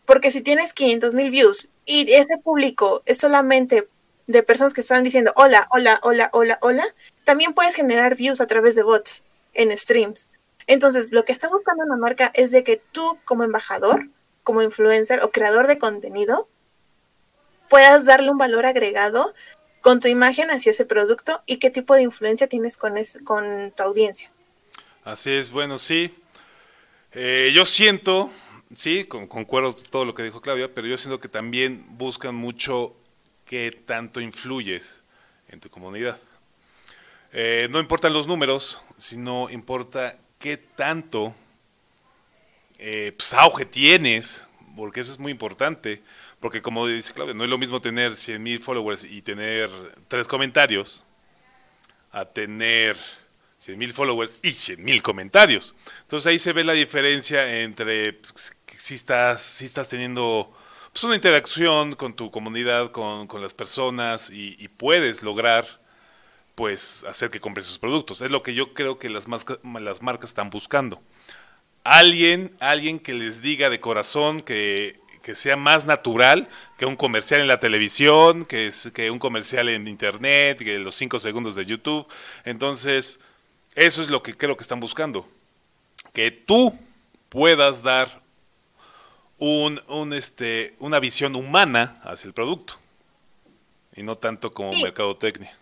Porque 0.06 0.32
si 0.32 0.42
tienes 0.42 0.74
500 0.74 1.16
mil 1.16 1.32
views 1.32 1.72
y 1.86 2.12
ese 2.12 2.38
público 2.38 3.02
es 3.06 3.18
solamente 3.18 3.88
de 4.28 4.44
personas 4.44 4.74
que 4.74 4.82
están 4.82 5.04
diciendo 5.04 5.32
hola, 5.36 5.68
hola, 5.72 6.00
hola, 6.04 6.30
hola, 6.34 6.60
hola, 6.62 6.86
también 7.24 7.54
puedes 7.54 7.76
generar 7.76 8.16
views 8.16 8.42
a 8.42 8.48
través 8.48 8.76
de 8.76 8.84
bots 8.84 9.24
en 9.54 9.76
streams. 9.78 10.30
Entonces, 10.68 11.12
lo 11.12 11.24
que 11.24 11.32
está 11.32 11.48
buscando 11.48 11.84
una 11.86 11.96
marca 11.96 12.32
es 12.34 12.52
de 12.52 12.64
que 12.64 12.82
tú 12.92 13.20
como 13.24 13.44
embajador, 13.44 14.10
como 14.44 14.62
influencer 14.62 15.24
o 15.24 15.32
creador 15.32 15.68
de 15.68 15.80
contenido, 15.80 16.50
puedas 17.70 18.06
darle 18.06 18.32
un 18.32 18.38
valor 18.38 18.66
agregado 18.66 19.34
con 19.82 20.00
tu 20.00 20.08
imagen 20.08 20.50
hacia 20.52 20.72
ese 20.72 20.86
producto 20.86 21.44
y 21.46 21.58
qué 21.58 21.70
tipo 21.70 21.96
de 21.96 22.04
influencia 22.04 22.48
tienes 22.48 22.78
con, 22.78 22.94
con 23.24 23.72
tu 23.72 23.84
audiencia. 23.84 24.32
Así 25.04 25.32
es, 25.32 25.52
bueno, 25.52 25.78
sí. 25.78 26.16
Eh, 27.14 27.52
yo 27.54 27.66
siento, 27.66 28.32
sí, 28.76 29.04
con, 29.06 29.28
concuerdo 29.28 29.74
todo 29.74 30.06
lo 30.06 30.14
que 30.14 30.24
dijo 30.24 30.42
Claudia, 30.42 30.74
pero 30.74 30.88
yo 30.88 30.98
siento 30.98 31.20
que 31.20 31.28
también 31.28 31.84
buscan 31.98 32.36
mucho 32.36 32.96
qué 33.46 33.72
tanto 33.72 34.22
influyes 34.22 35.04
en 35.50 35.60
tu 35.60 35.70
comunidad. 35.70 36.18
Eh, 37.34 37.68
no 37.72 37.80
importan 37.80 38.14
los 38.14 38.28
números, 38.28 38.84
sino 38.98 39.50
importa 39.50 40.18
qué 40.38 40.58
tanto 40.58 41.34
eh, 42.78 43.14
pues, 43.18 43.34
auge 43.34 43.66
tienes, 43.66 44.46
porque 44.76 45.02
eso 45.02 45.12
es 45.12 45.20
muy 45.20 45.32
importante. 45.32 46.02
Porque 46.42 46.62
como 46.62 46.86
dice 46.88 47.14
Claudia, 47.14 47.34
no 47.34 47.46
es 47.46 47.50
lo 47.50 47.58
mismo 47.58 47.82
tener 47.82 48.12
100.000 48.12 48.60
followers 48.62 49.06
y 49.06 49.22
tener 49.22 49.70
tres 50.10 50.28
comentarios 50.28 51.06
a 52.12 52.26
tener 52.26 52.98
100 53.60 53.78
mil 53.78 53.94
followers 53.94 54.38
y 54.42 54.54
100 54.54 54.84
mil 54.84 55.02
comentarios. 55.02 55.76
Entonces 56.02 56.28
ahí 56.28 56.39
se 56.39 56.54
ve 56.54 56.64
la 56.64 56.74
diferencia 56.74 57.62
entre 57.62 58.14
pues, 58.14 58.58
si, 58.76 58.96
estás, 58.96 59.42
si 59.42 59.66
estás 59.66 59.88
teniendo 59.88 60.52
pues, 60.92 61.04
una 61.04 61.16
interacción 61.16 61.96
con 61.96 62.16
tu 62.16 62.32
comunidad, 62.32 62.92
con, 62.92 63.28
las 63.39 63.54
personas 63.54 64.30
y, 64.32 64.68
puedes 64.68 65.24
lograr 65.24 65.80
pues 66.56 67.04
hacer 67.08 67.30
que 67.30 67.39
compres 67.39 67.66
sus 67.66 67.80
productos. 67.80 68.22
Es 68.22 68.32
lo 68.32 68.44
que 68.44 68.54
yo 68.54 68.74
creo 68.74 69.00
que 69.00 69.10
las, 69.10 69.26
las 69.64 70.02
marcas 70.02 70.32
están 70.32 70.50
buscando. 70.50 71.02
Alguien, 71.84 72.56
alguien 72.60 73.00
que 73.00 73.14
les 73.14 73.42
diga 73.42 73.70
de 73.70 73.80
corazón 73.80 74.42
que, 74.42 75.00
que 75.22 75.36
sea 75.36 75.55
más 75.55 75.86
natural 75.86 76.47
que 76.78 76.86
un 76.86 76.95
comercial 76.95 77.41
en 77.41 77.47
la 77.47 77.59
televisión, 77.59 78.45
que, 78.45 78.67
es, 78.67 78.91
que 78.93 79.11
un 79.11 79.19
comercial 79.19 79.69
en 79.69 79.88
internet, 79.88 80.57
que 80.57 80.80
los 80.80 80.95
cinco 80.95 81.19
segundos 81.19 81.55
de 81.55 81.65
YouTube. 81.65 82.07
Entonces, 82.43 83.19
eso 83.76 84.01
es 84.01 84.09
lo 84.09 84.24
que 84.24 84.36
creo 84.36 84.57
que 84.57 84.63
están 84.63 84.80
buscando. 84.80 85.28
Que 86.13 86.32
tú 86.32 86.78
puedas 87.30 87.84
dar 87.84 88.22
un, 89.38 89.82
un, 89.88 90.13
este, 90.13 90.76
una 90.80 90.99
visión 90.99 91.36
humana 91.36 91.99
hacia 92.03 92.28
el 92.28 92.34
producto. 92.34 92.76
Y 93.95 94.03
no 94.03 94.17
tanto 94.17 94.53
como 94.53 94.72
mercadotecnia. 94.82 95.57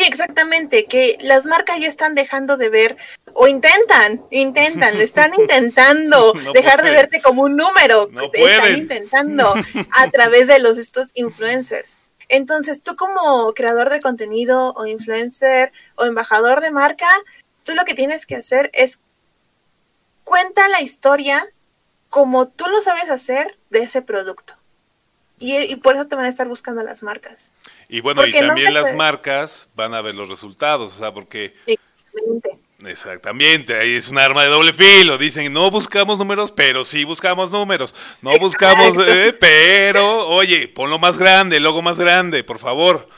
Sí, 0.00 0.06
exactamente, 0.06 0.86
que 0.86 1.18
las 1.20 1.44
marcas 1.44 1.78
ya 1.78 1.86
están 1.86 2.14
dejando 2.14 2.56
de 2.56 2.70
ver, 2.70 2.96
o 3.34 3.48
intentan, 3.48 4.24
intentan, 4.30 4.96
le 4.96 5.04
están 5.04 5.30
intentando 5.38 6.32
dejar 6.54 6.82
de 6.82 6.90
verte 6.90 7.20
como 7.20 7.42
un 7.42 7.54
número, 7.54 8.08
no 8.10 8.30
están 8.32 8.76
intentando 8.76 9.52
a 9.98 10.10
través 10.10 10.46
de 10.46 10.58
los 10.58 10.78
estos 10.78 11.10
influencers. 11.16 11.98
Entonces, 12.30 12.82
tú 12.82 12.96
como 12.96 13.52
creador 13.52 13.90
de 13.90 14.00
contenido 14.00 14.72
o 14.72 14.86
influencer 14.86 15.70
o 15.96 16.06
embajador 16.06 16.62
de 16.62 16.70
marca, 16.70 17.10
tú 17.62 17.74
lo 17.74 17.84
que 17.84 17.92
tienes 17.92 18.24
que 18.24 18.36
hacer 18.36 18.70
es 18.72 19.00
cuenta 20.24 20.66
la 20.68 20.80
historia 20.80 21.46
como 22.08 22.48
tú 22.48 22.68
lo 22.68 22.80
sabes 22.80 23.10
hacer 23.10 23.58
de 23.68 23.80
ese 23.80 24.00
producto. 24.00 24.59
Y, 25.42 25.74
por 25.76 25.94
eso 25.94 26.06
te 26.06 26.16
van 26.16 26.26
a 26.26 26.28
estar 26.28 26.46
buscando 26.46 26.82
las 26.82 27.02
marcas. 27.02 27.52
Y 27.88 28.00
bueno, 28.00 28.26
y 28.26 28.32
también 28.32 28.74
las 28.74 28.94
marcas 28.94 29.70
van 29.74 29.94
a 29.94 30.02
ver 30.02 30.14
los 30.14 30.28
resultados, 30.28 30.94
o 30.94 30.98
sea, 30.98 31.12
porque... 31.12 31.54
Exactamente, 32.86 33.76
ahí 33.76 33.94
es 33.94 34.08
un 34.08 34.18
arma 34.18 34.42
de 34.42 34.50
doble 34.50 34.72
filo. 34.72 35.18
Dicen, 35.18 35.52
no 35.52 35.70
buscamos 35.70 36.18
números, 36.18 36.50
pero 36.50 36.84
sí 36.84 37.04
buscamos 37.04 37.50
números. 37.50 37.94
No 38.22 38.38
buscamos, 38.38 38.96
eh, 39.06 39.34
pero, 39.38 40.28
oye, 40.28 40.68
ponlo 40.68 40.98
más 40.98 41.18
grande, 41.18 41.56
el 41.56 41.62
logo 41.62 41.82
más 41.82 41.98
grande, 41.98 42.44
por 42.44 42.58
favor. 42.58 43.08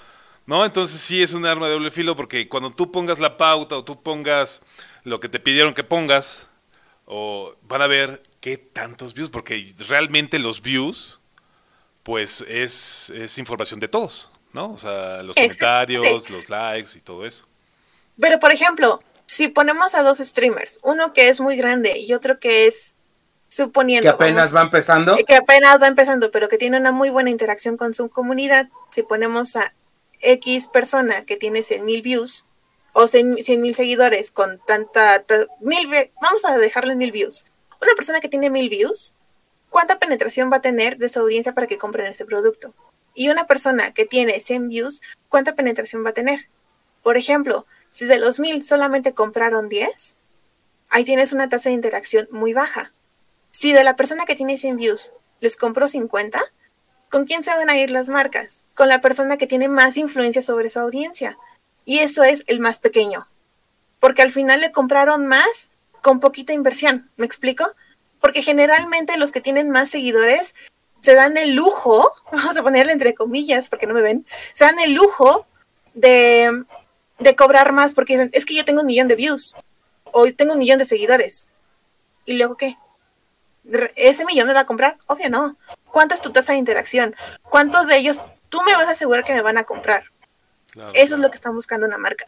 ¿No? 0.46 0.64
Entonces 0.64 1.00
sí 1.00 1.22
es 1.22 1.32
un 1.32 1.46
arma 1.46 1.66
de 1.66 1.74
doble 1.74 1.92
filo 1.92 2.16
porque 2.16 2.48
cuando 2.48 2.70
tú 2.70 2.90
pongas 2.90 3.20
la 3.20 3.36
pauta 3.36 3.76
o 3.76 3.84
tú 3.84 4.02
pongas 4.02 4.62
lo 5.04 5.20
que 5.20 5.28
te 5.28 5.38
pidieron 5.38 5.74
que 5.74 5.84
pongas, 5.84 6.48
o 7.04 7.54
van 7.62 7.82
a 7.82 7.86
ver 7.86 8.22
qué 8.40 8.56
tantos 8.56 9.14
views, 9.14 9.30
porque 9.30 9.74
realmente 9.88 10.38
los 10.38 10.62
views, 10.62 11.20
pues 12.02 12.44
es, 12.48 13.10
es 13.10 13.38
información 13.38 13.80
de 13.80 13.88
todos, 13.88 14.30
¿no? 14.52 14.72
O 14.72 14.78
sea, 14.78 15.22
los 15.22 15.34
comentarios, 15.34 16.30
los 16.30 16.48
likes 16.48 16.90
y 16.96 17.00
todo 17.00 17.24
eso. 17.24 17.46
Pero, 18.20 18.38
por 18.38 18.52
ejemplo, 18.52 19.02
si 19.26 19.48
ponemos 19.48 19.94
a 19.94 20.02
dos 20.02 20.18
streamers, 20.18 20.80
uno 20.82 21.12
que 21.12 21.28
es 21.28 21.40
muy 21.40 21.56
grande 21.56 21.98
y 21.98 22.12
otro 22.12 22.38
que 22.38 22.66
es 22.66 22.94
suponiendo 23.48 24.04
que 24.04 24.24
apenas 24.24 24.54
va 24.54 24.62
empezando, 24.62 25.16
que 25.26 25.34
apenas 25.34 25.80
va 25.80 25.86
empezando, 25.86 26.30
pero 26.30 26.48
que 26.48 26.58
tiene 26.58 26.78
una 26.78 26.92
muy 26.92 27.10
buena 27.10 27.30
interacción 27.30 27.76
con 27.76 27.94
su 27.94 28.08
comunidad, 28.08 28.68
si 28.90 29.02
ponemos 29.02 29.56
a 29.56 29.74
X 30.20 30.68
persona 30.68 31.24
que 31.24 31.36
tiene 31.36 31.62
100 31.62 31.84
mil 31.84 32.02
views 32.02 32.46
o 32.92 33.06
100 33.06 33.36
mil 33.60 33.74
seguidores 33.74 34.30
con 34.30 34.60
tanta, 34.66 35.24
mil, 35.60 35.88
vamos 36.20 36.44
a 36.44 36.56
dejarle 36.58 36.94
mil 36.94 37.12
views, 37.12 37.44
una 37.80 37.94
persona 37.94 38.20
que 38.20 38.28
tiene 38.28 38.50
mil 38.50 38.68
views, 38.68 39.16
¿cuánta 39.72 39.98
penetración 39.98 40.52
va 40.52 40.58
a 40.58 40.60
tener 40.60 40.98
de 40.98 41.08
su 41.08 41.18
audiencia 41.18 41.54
para 41.54 41.66
que 41.66 41.78
compren 41.78 42.06
ese 42.06 42.26
producto? 42.26 42.74
Y 43.14 43.30
una 43.30 43.46
persona 43.46 43.92
que 43.94 44.04
tiene 44.04 44.38
100 44.38 44.68
views, 44.68 45.00
¿cuánta 45.30 45.54
penetración 45.54 46.04
va 46.04 46.10
a 46.10 46.14
tener? 46.14 46.50
Por 47.02 47.16
ejemplo, 47.16 47.66
si 47.90 48.04
de 48.04 48.18
los 48.18 48.38
mil 48.38 48.62
solamente 48.62 49.14
compraron 49.14 49.70
10, 49.70 50.16
ahí 50.90 51.04
tienes 51.04 51.32
una 51.32 51.48
tasa 51.48 51.70
de 51.70 51.74
interacción 51.74 52.28
muy 52.30 52.52
baja. 52.52 52.92
Si 53.50 53.72
de 53.72 53.82
la 53.82 53.96
persona 53.96 54.26
que 54.26 54.36
tiene 54.36 54.58
100 54.58 54.76
views 54.76 55.12
les 55.40 55.56
compró 55.56 55.88
50, 55.88 56.42
¿con 57.08 57.24
quién 57.24 57.42
se 57.42 57.54
van 57.54 57.70
a 57.70 57.78
ir 57.78 57.90
las 57.90 58.10
marcas? 58.10 58.64
Con 58.74 58.90
la 58.90 59.00
persona 59.00 59.38
que 59.38 59.46
tiene 59.46 59.68
más 59.68 59.96
influencia 59.96 60.42
sobre 60.42 60.68
su 60.68 60.80
audiencia. 60.80 61.38
Y 61.86 62.00
eso 62.00 62.24
es 62.24 62.44
el 62.46 62.60
más 62.60 62.78
pequeño. 62.78 63.26
Porque 64.00 64.20
al 64.20 64.32
final 64.32 64.60
le 64.60 64.70
compraron 64.70 65.26
más 65.26 65.70
con 66.02 66.20
poquita 66.20 66.52
inversión. 66.52 67.10
¿Me 67.16 67.24
explico? 67.24 67.64
Porque 68.22 68.40
generalmente 68.40 69.18
los 69.18 69.32
que 69.32 69.42
tienen 69.42 69.68
más 69.68 69.90
seguidores 69.90 70.54
se 71.02 71.14
dan 71.14 71.36
el 71.36 71.54
lujo, 71.54 72.10
vamos 72.32 72.56
a 72.56 72.62
ponerle 72.62 72.92
entre 72.92 73.12
comillas 73.14 73.68
porque 73.68 73.86
no 73.86 73.92
me 73.92 74.00
ven, 74.00 74.26
se 74.54 74.64
dan 74.64 74.78
el 74.78 74.94
lujo 74.94 75.46
de 75.92 76.64
de 77.22 77.36
cobrar 77.36 77.72
más 77.72 77.94
porque 77.94 78.14
dicen, 78.14 78.30
es 78.32 78.44
que 78.44 78.54
yo 78.54 78.64
tengo 78.64 78.80
un 78.80 78.86
millón 78.86 79.08
de 79.08 79.16
views 79.16 79.54
o 80.12 80.30
tengo 80.32 80.52
un 80.52 80.58
millón 80.58 80.78
de 80.78 80.84
seguidores. 80.84 81.50
¿Y 82.26 82.34
luego 82.34 82.56
qué? 82.56 82.76
¿Ese 83.96 84.24
millón 84.24 84.48
me 84.48 84.54
va 84.54 84.60
a 84.60 84.66
comprar? 84.66 84.98
Obvio 85.06 85.30
no. 85.30 85.56
¿Cuánta 85.84 86.14
es 86.14 86.20
tu 86.20 86.30
tasa 86.30 86.52
de 86.52 86.58
interacción? 86.58 87.14
¿Cuántos 87.42 87.86
de 87.86 87.96
ellos 87.96 88.22
tú 88.48 88.62
me 88.62 88.74
vas 88.74 88.88
a 88.88 88.92
asegurar 88.92 89.24
que 89.24 89.34
me 89.34 89.42
van 89.42 89.58
a 89.58 89.64
comprar? 89.64 90.04
Eso 90.94 91.14
es 91.14 91.20
lo 91.20 91.30
que 91.30 91.36
está 91.36 91.50
buscando 91.50 91.86
una 91.86 91.98
marca. 91.98 92.24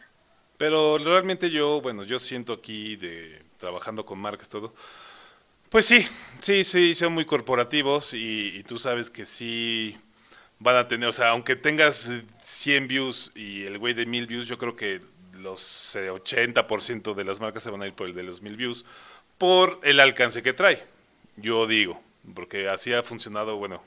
Pero 0.57 0.97
realmente 0.97 1.49
yo, 1.49 1.81
bueno, 1.81 2.03
yo 2.03 2.19
siento 2.19 2.53
aquí 2.53 2.95
de 2.95 3.43
trabajando 3.57 4.05
con 4.05 4.19
marcas 4.19 4.47
todo, 4.47 4.73
pues 5.69 5.85
sí, 5.85 6.07
sí, 6.39 6.63
sí, 6.63 6.95
son 6.95 7.13
muy 7.13 7.25
corporativos 7.25 8.13
y, 8.13 8.57
y 8.57 8.63
tú 8.63 8.77
sabes 8.77 9.09
que 9.09 9.25
sí 9.25 9.97
van 10.59 10.77
a 10.77 10.87
tener, 10.87 11.09
o 11.09 11.13
sea, 11.13 11.29
aunque 11.29 11.55
tengas 11.55 12.09
100 12.41 12.87
views 12.87 13.31
y 13.35 13.63
el 13.63 13.77
güey 13.77 13.93
de 13.93 14.05
1000 14.05 14.27
views, 14.27 14.47
yo 14.47 14.57
creo 14.57 14.75
que 14.75 15.01
los 15.33 15.95
80% 15.95 17.11
eh, 17.11 17.15
de 17.15 17.23
las 17.23 17.39
marcas 17.39 17.63
se 17.63 17.69
van 17.69 17.81
a 17.81 17.87
ir 17.87 17.93
por 17.93 18.07
el 18.07 18.15
de 18.15 18.23
los 18.23 18.41
1000 18.41 18.55
views, 18.55 18.85
por 19.37 19.79
el 19.83 19.99
alcance 19.99 20.41
que 20.41 20.53
trae. 20.53 20.83
Yo 21.35 21.67
digo, 21.67 22.01
porque 22.33 22.69
así 22.69 22.93
ha 22.93 23.03
funcionado, 23.03 23.57
bueno, 23.57 23.83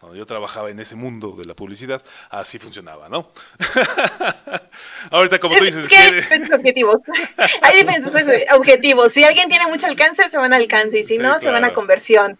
cuando 0.00 0.16
yo 0.16 0.24
trabajaba 0.24 0.70
en 0.70 0.80
ese 0.80 0.96
mundo 0.96 1.34
de 1.36 1.44
la 1.44 1.54
publicidad, 1.54 2.02
así 2.30 2.58
funcionaba, 2.58 3.10
¿no? 3.10 3.30
Ahorita, 5.10 5.38
como 5.38 5.54
tú 5.54 5.64
dices... 5.64 5.84
Es 5.84 5.88
que 5.88 5.96
hay 5.98 6.14
diferentes 6.14 6.54
objetivos. 6.54 6.96
hay 7.62 7.78
diferentes 7.80 8.52
objetivos. 8.54 9.12
Si 9.12 9.22
alguien 9.22 9.50
tiene 9.50 9.66
mucho 9.66 9.86
alcance, 9.86 10.30
se 10.30 10.38
van 10.38 10.54
a 10.54 10.56
alcance, 10.56 11.00
y 11.00 11.04
si 11.04 11.18
no, 11.18 11.38
se 11.38 11.50
van 11.50 11.66
a 11.66 11.74
conversión. 11.74 12.38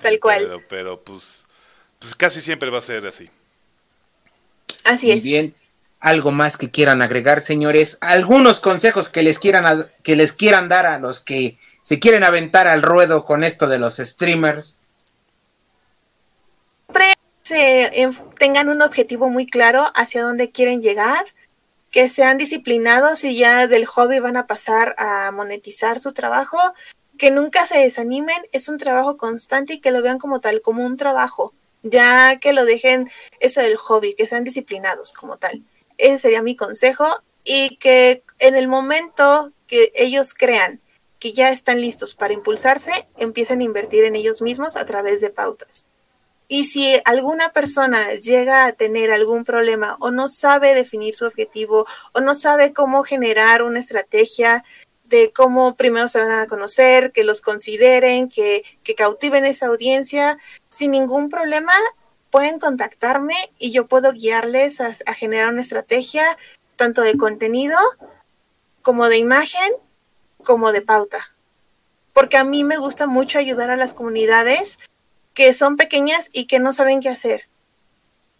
Tal 0.00 0.18
cual. 0.20 0.42
Pero, 0.42 0.62
pero 0.68 1.04
pues, 1.04 1.44
pues 1.98 2.14
casi 2.14 2.40
siempre 2.40 2.70
va 2.70 2.78
a 2.78 2.82
ser 2.82 3.06
así. 3.06 3.28
Así 4.84 5.12
es. 5.12 5.22
bien. 5.22 5.54
Algo 6.00 6.32
más 6.32 6.56
que 6.56 6.70
quieran 6.70 7.02
agregar, 7.02 7.42
señores. 7.42 7.98
Algunos 8.00 8.58
consejos 8.58 9.10
que 9.10 9.22
les 9.22 9.38
quieran 9.38 9.86
que 10.02 10.16
les 10.16 10.32
quieran 10.32 10.68
dar 10.68 10.86
a 10.86 10.98
los 10.98 11.20
que 11.20 11.58
se 11.82 12.00
quieren 12.00 12.24
aventar 12.24 12.66
al 12.66 12.82
ruedo 12.82 13.24
con 13.24 13.44
esto 13.44 13.68
de 13.68 13.78
los 13.78 13.98
streamers. 13.98 14.80
Tengan 18.38 18.68
un 18.68 18.82
objetivo 18.82 19.28
muy 19.28 19.46
claro 19.46 19.84
hacia 19.94 20.22
dónde 20.22 20.50
quieren 20.50 20.80
llegar, 20.80 21.24
que 21.90 22.08
sean 22.08 22.38
disciplinados 22.38 23.22
y 23.24 23.36
ya 23.36 23.66
del 23.66 23.84
hobby 23.84 24.18
van 24.18 24.36
a 24.36 24.46
pasar 24.46 24.94
a 24.98 25.30
monetizar 25.30 26.00
su 26.00 26.12
trabajo, 26.12 26.58
que 27.18 27.30
nunca 27.30 27.66
se 27.66 27.78
desanimen, 27.78 28.42
es 28.52 28.68
un 28.68 28.78
trabajo 28.78 29.16
constante 29.16 29.74
y 29.74 29.80
que 29.80 29.90
lo 29.90 30.02
vean 30.02 30.18
como 30.18 30.40
tal, 30.40 30.62
como 30.62 30.84
un 30.84 30.96
trabajo, 30.96 31.54
ya 31.82 32.38
que 32.40 32.52
lo 32.52 32.64
dejen 32.64 33.10
eso 33.40 33.60
del 33.60 33.76
hobby, 33.76 34.14
que 34.14 34.26
sean 34.26 34.44
disciplinados 34.44 35.12
como 35.12 35.36
tal. 35.36 35.62
Ese 35.98 36.18
sería 36.18 36.42
mi 36.42 36.56
consejo 36.56 37.06
y 37.44 37.76
que 37.76 38.24
en 38.38 38.56
el 38.56 38.66
momento 38.68 39.52
que 39.66 39.92
ellos 39.94 40.32
crean 40.34 40.80
que 41.18 41.32
ya 41.32 41.52
están 41.52 41.80
listos 41.80 42.14
para 42.14 42.32
impulsarse, 42.32 42.90
empiecen 43.18 43.60
a 43.60 43.64
invertir 43.64 44.04
en 44.04 44.16
ellos 44.16 44.42
mismos 44.42 44.76
a 44.76 44.84
través 44.84 45.20
de 45.20 45.30
pautas. 45.30 45.84
Y 46.48 46.64
si 46.64 47.00
alguna 47.04 47.52
persona 47.52 48.10
llega 48.14 48.66
a 48.66 48.72
tener 48.72 49.10
algún 49.10 49.44
problema 49.44 49.96
o 50.00 50.10
no 50.10 50.28
sabe 50.28 50.74
definir 50.74 51.14
su 51.14 51.26
objetivo 51.26 51.86
o 52.12 52.20
no 52.20 52.34
sabe 52.34 52.72
cómo 52.72 53.04
generar 53.04 53.62
una 53.62 53.80
estrategia 53.80 54.64
de 55.04 55.32
cómo 55.32 55.76
primero 55.76 56.08
se 56.08 56.20
van 56.20 56.32
a 56.32 56.46
conocer, 56.46 57.12
que 57.12 57.24
los 57.24 57.40
consideren, 57.40 58.28
que, 58.28 58.64
que 58.82 58.94
cautiven 58.94 59.44
esa 59.44 59.66
audiencia, 59.66 60.38
sin 60.68 60.90
ningún 60.90 61.28
problema 61.28 61.72
pueden 62.30 62.58
contactarme 62.58 63.34
y 63.58 63.72
yo 63.72 63.86
puedo 63.86 64.12
guiarles 64.12 64.80
a, 64.80 64.96
a 65.06 65.14
generar 65.14 65.48
una 65.48 65.62
estrategia 65.62 66.38
tanto 66.76 67.02
de 67.02 67.16
contenido 67.18 67.78
como 68.80 69.08
de 69.08 69.18
imagen 69.18 69.72
como 70.42 70.72
de 70.72 70.82
pauta. 70.82 71.34
Porque 72.12 72.36
a 72.36 72.44
mí 72.44 72.64
me 72.64 72.76
gusta 72.76 73.06
mucho 73.06 73.38
ayudar 73.38 73.70
a 73.70 73.76
las 73.76 73.94
comunidades 73.94 74.78
que 75.34 75.54
son 75.54 75.76
pequeñas 75.76 76.28
y 76.32 76.46
que 76.46 76.58
no 76.58 76.72
saben 76.72 77.00
qué 77.00 77.08
hacer. 77.08 77.46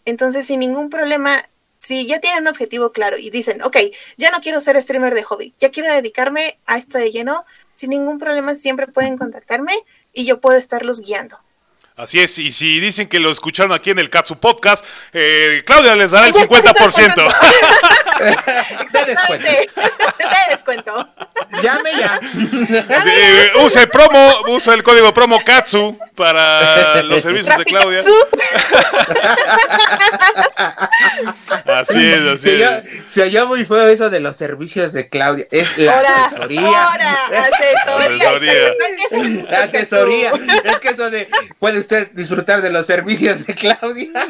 Entonces, 0.05 0.47
sin 0.47 0.59
ningún 0.59 0.89
problema, 0.89 1.31
si 1.77 2.07
ya 2.07 2.19
tienen 2.19 2.43
un 2.43 2.47
objetivo 2.47 2.91
claro 2.91 3.17
y 3.17 3.29
dicen, 3.29 3.61
ok, 3.61 3.77
ya 4.17 4.31
no 4.31 4.41
quiero 4.41 4.61
ser 4.61 4.81
streamer 4.81 5.13
de 5.13 5.23
hobby, 5.23 5.53
ya 5.57 5.69
quiero 5.69 5.93
dedicarme 5.93 6.59
a 6.65 6.77
esto 6.77 6.97
de 6.97 7.11
lleno, 7.11 7.45
sin 7.73 7.89
ningún 7.89 8.19
problema 8.19 8.55
siempre 8.55 8.87
pueden 8.87 9.17
contactarme 9.17 9.73
y 10.13 10.25
yo 10.25 10.39
puedo 10.39 10.57
estarlos 10.57 11.01
guiando. 11.01 11.39
Así 11.95 12.19
es, 12.19 12.39
y 12.39 12.51
si 12.51 12.79
dicen 12.79 13.07
que 13.07 13.19
lo 13.19 13.29
escucharon 13.31 13.71
aquí 13.71 13.91
en 13.91 13.99
el 13.99 14.09
Katsu 14.09 14.37
Podcast, 14.37 14.83
eh, 15.13 15.61
Claudia 15.63 15.95
les 15.95 16.09
dará 16.09 16.27
el 16.27 16.33
50%. 16.33 17.33
de 18.23 19.05
descuento. 19.05 19.47
De 19.47 20.51
descuento. 20.51 21.09
Llame 21.61 21.91
ya. 21.99 22.19
Sí, 23.03 23.59
use 23.63 23.87
promo, 23.87 24.33
usa 24.49 24.73
el 24.73 24.83
código 24.83 25.13
promo 25.13 25.39
Katsu 25.43 25.97
para 26.15 27.01
los 27.03 27.19
servicios 27.21 27.57
de 27.57 27.65
Claudia. 27.65 27.99
así 31.65 32.13
es, 32.13 32.21
así 32.21 32.49
se 32.49 32.63
es. 32.63 32.69
Oyó, 32.69 32.81
se 33.05 33.23
oyó 33.23 33.47
muy 33.47 33.65
feo 33.65 33.87
eso 33.87 34.09
de 34.09 34.19
los 34.19 34.35
servicios 34.35 34.93
de 34.93 35.09
Claudia. 35.09 35.45
Es 35.51 35.77
la 35.77 35.93
Ahora, 35.95 36.25
asesoría. 36.25 36.61
ahora, 36.61 37.17
asesoría. 37.27 38.29
Asesoría. 38.29 39.63
Asesoría. 39.63 40.31
Es 40.63 40.79
que 40.79 40.89
eso 40.89 41.09
de 41.09 41.27
puede 41.59 41.79
usted 41.79 42.09
disfrutar 42.13 42.61
de 42.61 42.69
los 42.69 42.85
servicios 42.85 43.45
de 43.45 43.55
Claudia. 43.55 44.09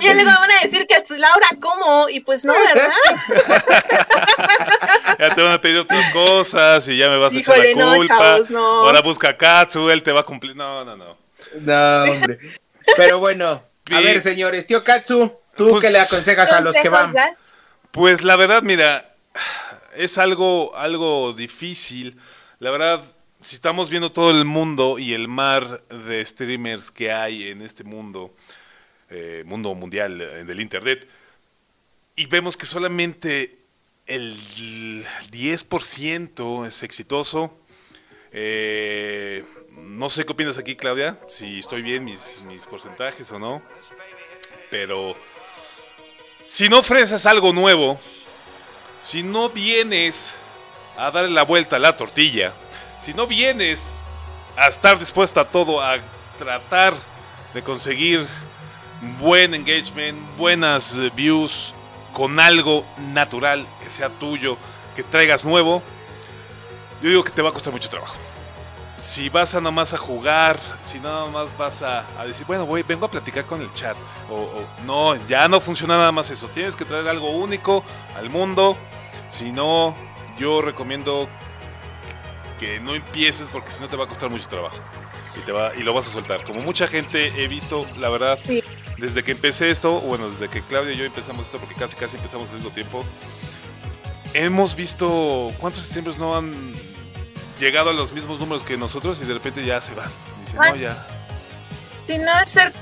Y 0.00 0.14
luego 0.14 0.30
van 0.40 0.50
a 0.50 0.60
decir 0.62 0.86
que 0.86 0.94
Laura, 1.18 1.48
¿cómo? 1.60 2.08
Y 2.08 2.20
pues 2.20 2.44
no, 2.44 2.52
¿verdad? 2.52 2.92
Ya 5.18 5.34
te 5.34 5.42
van 5.42 5.52
a 5.52 5.60
pedir 5.60 5.78
otras 5.78 6.12
cosas 6.12 6.86
y 6.88 6.96
ya 6.96 7.08
me 7.08 7.18
vas 7.18 7.34
a 7.34 7.38
echar 7.38 7.58
la 7.58 7.84
no, 7.84 7.96
culpa. 7.96 8.16
chavos, 8.16 8.50
no. 8.50 8.66
Ahora 8.80 9.00
busca 9.00 9.28
a 9.30 9.36
Katsu, 9.36 9.90
él 9.90 10.02
te 10.02 10.12
va 10.12 10.20
a 10.20 10.24
cumplir. 10.24 10.56
No, 10.56 10.84
no, 10.84 10.96
no. 10.96 11.16
No, 11.60 12.12
hombre. 12.12 12.38
Pero 12.96 13.18
bueno, 13.18 13.46
a 13.48 13.62
Bien. 13.86 14.04
ver, 14.04 14.20
señores, 14.20 14.66
tío 14.66 14.82
Katsu, 14.82 15.32
¿tú 15.56 15.70
Pues, 15.70 15.84
qué 15.84 15.90
le 15.90 16.00
aconsejas 16.00 16.52
a 16.52 16.60
los 16.60 16.74
que 16.76 16.88
van? 16.88 17.14
Pues 17.90 18.22
la 18.24 18.36
verdad, 18.36 18.62
mira, 18.62 19.14
es 19.94 20.18
algo, 20.18 20.76
algo 20.76 21.32
difícil. 21.32 22.18
La 22.58 22.70
verdad, 22.70 23.02
si 23.40 23.56
estamos 23.56 23.88
viendo 23.90 24.10
todo 24.10 24.30
el 24.30 24.44
mundo 24.44 24.98
y 24.98 25.14
el 25.14 25.28
mar 25.28 25.82
de 25.88 26.24
streamers 26.24 26.90
que 26.90 27.12
hay 27.12 27.48
en 27.50 27.62
este 27.62 27.84
mundo, 27.84 28.34
eh, 29.16 29.44
mundo 29.46 29.72
mundial 29.76 30.20
eh, 30.20 30.44
del 30.44 30.60
Internet, 30.60 31.06
y 32.16 32.26
vemos 32.26 32.56
que 32.56 32.66
solamente 32.66 33.58
el 34.06 34.36
10% 35.30 36.66
es 36.66 36.82
exitoso. 36.82 37.56
eh, 38.32 39.44
no 39.70 40.10
sé 40.10 40.24
qué 40.24 40.32
opinas 40.32 40.58
aquí, 40.58 40.74
Claudia, 40.74 41.16
si 41.28 41.60
estoy 41.60 41.82
bien 41.82 42.04
mis, 42.04 42.40
mis 42.48 42.66
porcentajes 42.66 43.30
o 43.30 43.38
no, 43.38 43.62
pero 44.68 45.16
si 46.44 46.68
no 46.68 46.80
ofreces 46.80 47.24
algo 47.26 47.52
nuevo, 47.52 48.00
si 49.00 49.22
no 49.22 49.48
vienes 49.48 50.34
a 50.96 51.12
darle 51.12 51.30
la 51.30 51.44
vuelta 51.44 51.76
a 51.76 51.78
la 51.78 51.96
tortilla, 51.96 52.52
si 52.98 53.14
no 53.14 53.28
vienes 53.28 54.02
a 54.56 54.66
estar 54.66 54.98
dispuesta 54.98 55.42
a 55.42 55.48
todo, 55.48 55.80
a 55.80 55.98
tratar 56.36 56.94
de 57.54 57.62
conseguir 57.62 58.26
buen 59.20 59.54
engagement, 59.54 60.18
buenas 60.36 60.98
eh, 60.98 61.10
views, 61.14 61.74
con 62.12 62.38
algo 62.40 62.84
natural 63.12 63.66
que 63.82 63.90
sea 63.90 64.08
tuyo, 64.08 64.56
que 64.96 65.02
traigas 65.02 65.44
nuevo, 65.44 65.82
yo 67.02 67.10
digo 67.10 67.24
que 67.24 67.30
te 67.30 67.42
va 67.42 67.50
a 67.50 67.52
costar 67.52 67.72
mucho 67.72 67.88
trabajo. 67.88 68.14
Si 68.98 69.28
vas 69.28 69.54
a 69.54 69.60
nada 69.60 69.72
más 69.72 69.92
a 69.92 69.98
jugar, 69.98 70.58
si 70.80 70.98
nada 70.98 71.26
más 71.26 71.58
vas 71.58 71.82
a, 71.82 72.06
a 72.18 72.24
decir, 72.24 72.46
bueno, 72.46 72.64
voy, 72.64 72.82
vengo 72.82 73.04
a 73.04 73.10
platicar 73.10 73.44
con 73.44 73.60
el 73.60 73.70
chat, 73.74 73.96
o, 74.30 74.48
no, 74.86 75.14
ya 75.26 75.46
no 75.48 75.60
funciona 75.60 75.98
nada 75.98 76.12
más 76.12 76.30
eso. 76.30 76.48
Tienes 76.48 76.74
que 76.76 76.86
traer 76.86 77.08
algo 77.08 77.28
único 77.30 77.84
al 78.16 78.30
mundo. 78.30 78.78
Si 79.28 79.52
no, 79.52 79.94
yo 80.38 80.62
recomiendo 80.62 81.28
que 82.58 82.80
no 82.80 82.94
empieces 82.94 83.48
porque 83.52 83.70
si 83.70 83.82
no 83.82 83.88
te 83.88 83.96
va 83.96 84.04
a 84.04 84.08
costar 84.08 84.30
mucho 84.30 84.48
trabajo 84.48 84.78
y 85.36 85.40
te 85.40 85.52
va 85.52 85.74
y 85.74 85.82
lo 85.82 85.92
vas 85.92 86.08
a 86.08 86.10
soltar. 86.10 86.44
Como 86.44 86.60
mucha 86.60 86.86
gente 86.86 87.32
he 87.36 87.48
visto, 87.48 87.84
la 87.98 88.08
verdad. 88.08 88.38
Desde 88.98 89.24
que 89.24 89.32
empecé 89.32 89.70
esto, 89.70 90.00
bueno, 90.00 90.30
desde 90.30 90.48
que 90.48 90.62
Claudia 90.62 90.92
y 90.92 90.96
yo 90.96 91.04
empezamos 91.04 91.46
esto 91.46 91.58
porque 91.58 91.74
casi 91.74 91.96
casi 91.96 92.16
empezamos 92.16 92.48
al 92.50 92.56
mismo 92.56 92.70
tiempo. 92.70 93.04
Hemos 94.32 94.74
visto 94.74 95.52
cuántos 95.58 95.84
streamers 95.84 96.18
no 96.18 96.36
han 96.36 96.74
llegado 97.58 97.90
a 97.90 97.92
los 97.92 98.12
mismos 98.12 98.38
números 98.40 98.62
que 98.64 98.76
nosotros 98.76 99.20
y 99.22 99.24
de 99.24 99.34
repente 99.34 99.64
ya 99.64 99.80
se 99.80 99.94
van. 99.94 100.10
Dicen, 100.44 100.58
no, 100.58 100.76
ya. 100.76 101.06
Si 102.06 102.18
no 102.18 102.30
es 102.42 102.50
ser 102.50 102.72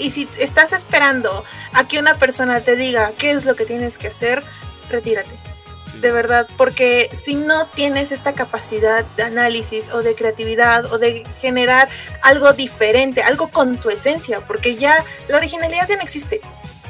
y 0.00 0.10
si 0.10 0.28
estás 0.38 0.72
esperando 0.72 1.44
a 1.72 1.86
que 1.86 1.98
una 1.98 2.16
persona 2.16 2.60
te 2.60 2.76
diga 2.76 3.10
qué 3.18 3.32
es 3.32 3.44
lo 3.44 3.56
que 3.56 3.64
tienes 3.64 3.98
que 3.98 4.08
hacer, 4.08 4.42
retírate. 4.88 5.53
De 6.00 6.12
verdad, 6.12 6.46
porque 6.56 7.08
si 7.14 7.34
no 7.34 7.66
tienes 7.68 8.12
esta 8.12 8.34
capacidad 8.34 9.04
de 9.16 9.22
análisis 9.22 9.92
o 9.92 10.02
de 10.02 10.14
creatividad 10.14 10.92
o 10.92 10.98
de 10.98 11.24
generar 11.40 11.88
algo 12.22 12.52
diferente, 12.52 13.22
algo 13.22 13.48
con 13.48 13.78
tu 13.78 13.90
esencia, 13.90 14.40
porque 14.40 14.76
ya 14.76 15.02
la 15.28 15.36
originalidad 15.38 15.88
ya 15.88 15.96
no 15.96 16.02
existe. 16.02 16.40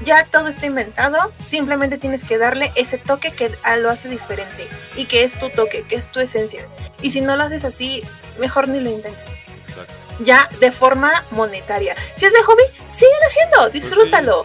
Ya 0.02 0.24
todo 0.24 0.48
está 0.48 0.66
inventado, 0.66 1.32
simplemente 1.40 1.98
tienes 1.98 2.24
que 2.24 2.36
darle 2.36 2.72
ese 2.74 2.98
toque 2.98 3.30
que 3.30 3.52
lo 3.78 3.90
hace 3.90 4.08
diferente 4.08 4.66
y 4.96 5.04
que 5.04 5.22
es 5.22 5.38
tu 5.38 5.50
toque, 5.50 5.84
que 5.88 5.94
es 5.94 6.10
tu 6.10 6.18
esencia. 6.18 6.66
Y 7.00 7.12
si 7.12 7.20
no 7.20 7.36
lo 7.36 7.44
haces 7.44 7.64
así, 7.64 8.02
mejor 8.38 8.68
ni 8.68 8.80
lo 8.80 8.90
intentes 8.90 9.42
Exacto. 9.68 9.94
ya 10.20 10.48
de 10.60 10.72
forma 10.72 11.24
monetaria. 11.30 11.94
Si 12.16 12.26
es 12.26 12.32
de 12.32 12.42
hobby, 12.42 12.64
síguelo 12.90 13.26
haciendo, 13.26 13.68
disfrútalo. 13.70 14.44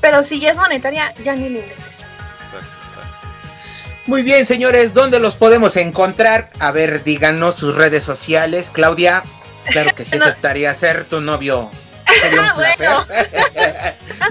Pero 0.00 0.24
si 0.24 0.40
ya 0.40 0.50
es 0.50 0.56
monetaria, 0.56 1.14
ya 1.22 1.34
ni 1.34 1.48
lo 1.48 1.58
intentes. 1.60 2.00
Exacto. 2.44 2.77
Muy 4.08 4.22
bien, 4.22 4.46
señores, 4.46 4.94
¿dónde 4.94 5.20
los 5.20 5.34
podemos 5.36 5.76
encontrar? 5.76 6.48
A 6.60 6.72
ver, 6.72 7.04
díganos 7.04 7.56
sus 7.56 7.76
redes 7.76 8.02
sociales. 8.04 8.70
Claudia, 8.72 9.22
claro 9.66 9.90
que 9.94 10.04
sí 10.06 10.16
No. 10.18 10.24
aceptaría 10.24 10.72
ser 10.74 11.04
tu 11.04 11.20
novio. 11.20 11.70
Sería 12.22 12.40
un 12.40 12.48
placer. 12.56 12.88
bueno. 12.88 13.06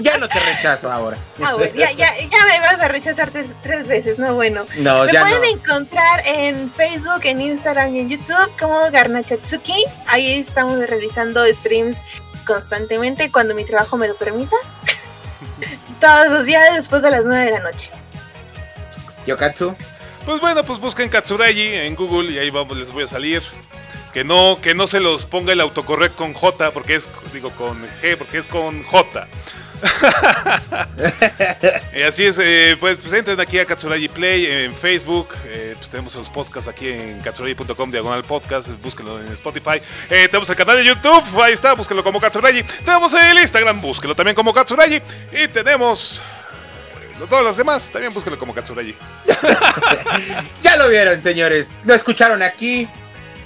ya 0.02 0.18
no 0.18 0.28
te 0.28 0.40
rechazo 0.40 0.90
ahora. 0.90 1.16
Ah, 1.44 1.54
bueno, 1.54 1.72
ya, 1.76 1.92
ya, 1.92 2.12
ya 2.16 2.44
me 2.46 2.58
vas 2.58 2.80
a 2.80 2.88
rechazar 2.88 3.30
tres, 3.30 3.46
tres 3.62 3.86
veces, 3.86 4.18
no 4.18 4.34
bueno. 4.34 4.66
No, 4.78 5.04
me 5.04 5.12
ya 5.12 5.20
pueden 5.20 5.42
no. 5.42 5.48
encontrar 5.60 6.22
en 6.26 6.68
Facebook, 6.72 7.20
en 7.22 7.40
Instagram 7.40 7.94
y 7.94 8.00
en 8.00 8.08
YouTube 8.10 8.50
como 8.58 8.80
Garnachatsuki. 8.90 9.84
Ahí 10.08 10.40
estamos 10.40 10.76
realizando 10.88 11.46
streams 11.46 12.00
constantemente 12.44 13.30
cuando 13.30 13.54
mi 13.54 13.64
trabajo 13.64 13.96
me 13.96 14.08
lo 14.08 14.16
permita. 14.16 14.56
Todos 16.00 16.28
los 16.30 16.44
días 16.46 16.74
después 16.74 17.00
de 17.02 17.10
las 17.12 17.24
9 17.24 17.44
de 17.44 17.50
la 17.52 17.60
noche. 17.60 17.90
Yokatsu. 19.28 19.74
Pues 20.24 20.40
bueno, 20.40 20.64
pues 20.64 20.78
busquen 20.78 21.08
Katsuragi 21.08 21.74
en 21.74 21.94
Google 21.94 22.32
y 22.32 22.38
ahí 22.38 22.50
vamos, 22.50 22.76
les 22.76 22.92
voy 22.92 23.04
a 23.04 23.06
salir. 23.06 23.42
Que 24.12 24.24
no, 24.24 24.58
que 24.60 24.74
no 24.74 24.86
se 24.86 25.00
los 25.00 25.24
ponga 25.24 25.52
el 25.52 25.60
autocorrect 25.60 26.16
con 26.16 26.32
J, 26.32 26.70
porque 26.72 26.94
es, 26.94 27.10
digo, 27.32 27.50
con 27.50 27.78
G, 28.02 28.16
porque 28.16 28.38
es 28.38 28.48
con 28.48 28.82
J. 28.82 29.28
y 31.96 32.02
así 32.02 32.24
es, 32.24 32.38
eh, 32.40 32.76
pues, 32.80 32.98
pues 32.98 33.12
entren 33.12 33.38
aquí 33.38 33.58
a 33.58 33.66
Katsuragi 33.66 34.08
Play 34.08 34.46
en 34.46 34.74
Facebook. 34.74 35.28
eh, 35.46 35.74
pues 35.76 35.88
tenemos 35.88 36.14
los 36.14 36.28
podcasts 36.30 36.68
aquí 36.68 36.88
en 36.88 37.20
katsuragi.com, 37.20 37.90
diagonal 37.90 38.24
podcast. 38.24 38.70
Búsquenlo 38.82 39.20
en 39.20 39.32
Spotify. 39.32 39.80
Eh, 40.10 40.26
tenemos 40.28 40.48
el 40.50 40.56
canal 40.56 40.78
de 40.78 40.84
YouTube, 40.84 41.42
ahí 41.42 41.52
está, 41.52 41.74
búsquenlo 41.74 42.02
como 42.02 42.20
Katsuragi. 42.20 42.62
Tenemos 42.84 43.14
el 43.14 43.38
Instagram, 43.38 43.80
búsquenlo 43.80 44.16
también 44.16 44.34
como 44.34 44.52
Katsuragi. 44.52 45.00
Y 45.32 45.48
tenemos 45.48 46.20
todos 47.26 47.42
los 47.42 47.56
demás, 47.56 47.90
también 47.90 48.12
búsquenlo 48.14 48.38
como 48.38 48.54
Katsuragi. 48.54 48.94
Ya 50.62 50.76
lo 50.76 50.88
vieron, 50.88 51.22
señores. 51.22 51.70
Lo 51.84 51.94
escucharon 51.94 52.42
aquí 52.42 52.88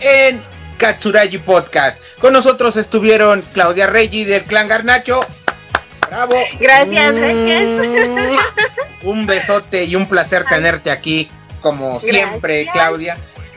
en 0.01 0.43
Katsuragi 0.79 1.39
Podcast. 1.39 2.03
Con 2.19 2.33
nosotros 2.33 2.77
estuvieron 2.77 3.43
Claudia 3.53 3.87
Reggi 3.87 4.25
del 4.25 4.43
Clan 4.45 4.69
Garnacho. 4.69 5.21
Bravo. 6.09 6.35
Gracias, 6.59 7.13
Mm, 7.15 7.19
gracias. 7.19 8.45
Un 9.03 9.27
besote 9.27 9.85
y 9.85 9.97
un 9.97 10.07
placer 10.07 10.45
tenerte 10.45 10.91
aquí, 10.91 11.29
como 11.61 11.99
siempre, 11.99 12.65
Gracias. 12.65 12.73
Claudia. 12.73 13.17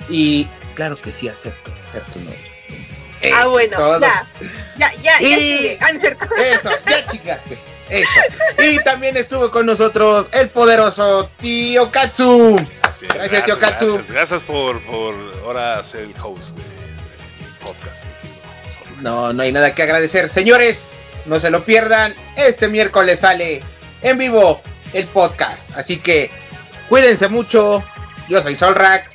Y 0.09 0.47
claro 0.73 0.99
que 0.99 1.11
sí, 1.11 1.27
acepto 1.29 1.71
ser 1.81 2.03
tu 2.05 2.19
novio. 2.21 2.39
Ah, 3.33 3.45
bueno, 3.47 3.77
todo. 3.77 3.99
ya. 4.01 4.25
Ya, 4.77 4.91
ya, 5.01 5.19
ya 5.19 5.27
Y-. 5.37 5.77
Ah. 5.81 5.89
Eso, 6.51 6.69
ya 6.87 7.05
chingaste. 7.11 7.57
Eso. 7.89 8.09
Y 8.63 8.83
también 8.83 9.15
estuvo 9.17 9.51
con 9.51 9.65
nosotros 9.65 10.27
el 10.33 10.49
poderoso 10.49 11.29
Tío 11.39 11.91
Katsu. 11.91 12.55
Así 12.81 13.05
es, 13.05 13.13
Gracias, 13.13 13.45
tío 13.45 13.59
Katsu. 13.59 13.93
Gracias, 13.93 14.11
gracias 14.11 14.43
por, 14.43 14.81
por 14.85 15.15
ahora 15.43 15.83
ser 15.83 16.01
el 16.01 16.15
host 16.21 16.55
de, 16.57 16.63
de 16.63 17.51
podcast. 17.59 18.05
No, 19.01 19.33
no 19.33 19.43
hay 19.43 19.51
nada 19.51 19.75
que 19.75 19.83
agradecer. 19.83 20.29
Señores, 20.29 20.99
no 21.25 21.39
se 21.39 21.51
lo 21.51 21.63
pierdan. 21.63 22.15
Este 22.37 22.67
miércoles 22.67 23.19
sale 23.19 23.61
en 24.01 24.17
vivo 24.17 24.61
el 24.93 25.07
podcast. 25.07 25.77
Así 25.77 25.97
que 25.97 26.31
cuídense 26.89 27.29
mucho. 27.29 27.83
Yo 28.29 28.41
soy 28.41 28.55
Solrak. 28.55 29.11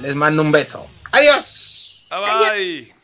Les 0.00 0.14
mando 0.14 0.42
un 0.42 0.52
beso. 0.52 0.86
Adiós. 1.12 2.06
Bye 2.10 2.20
bye. 2.20 2.99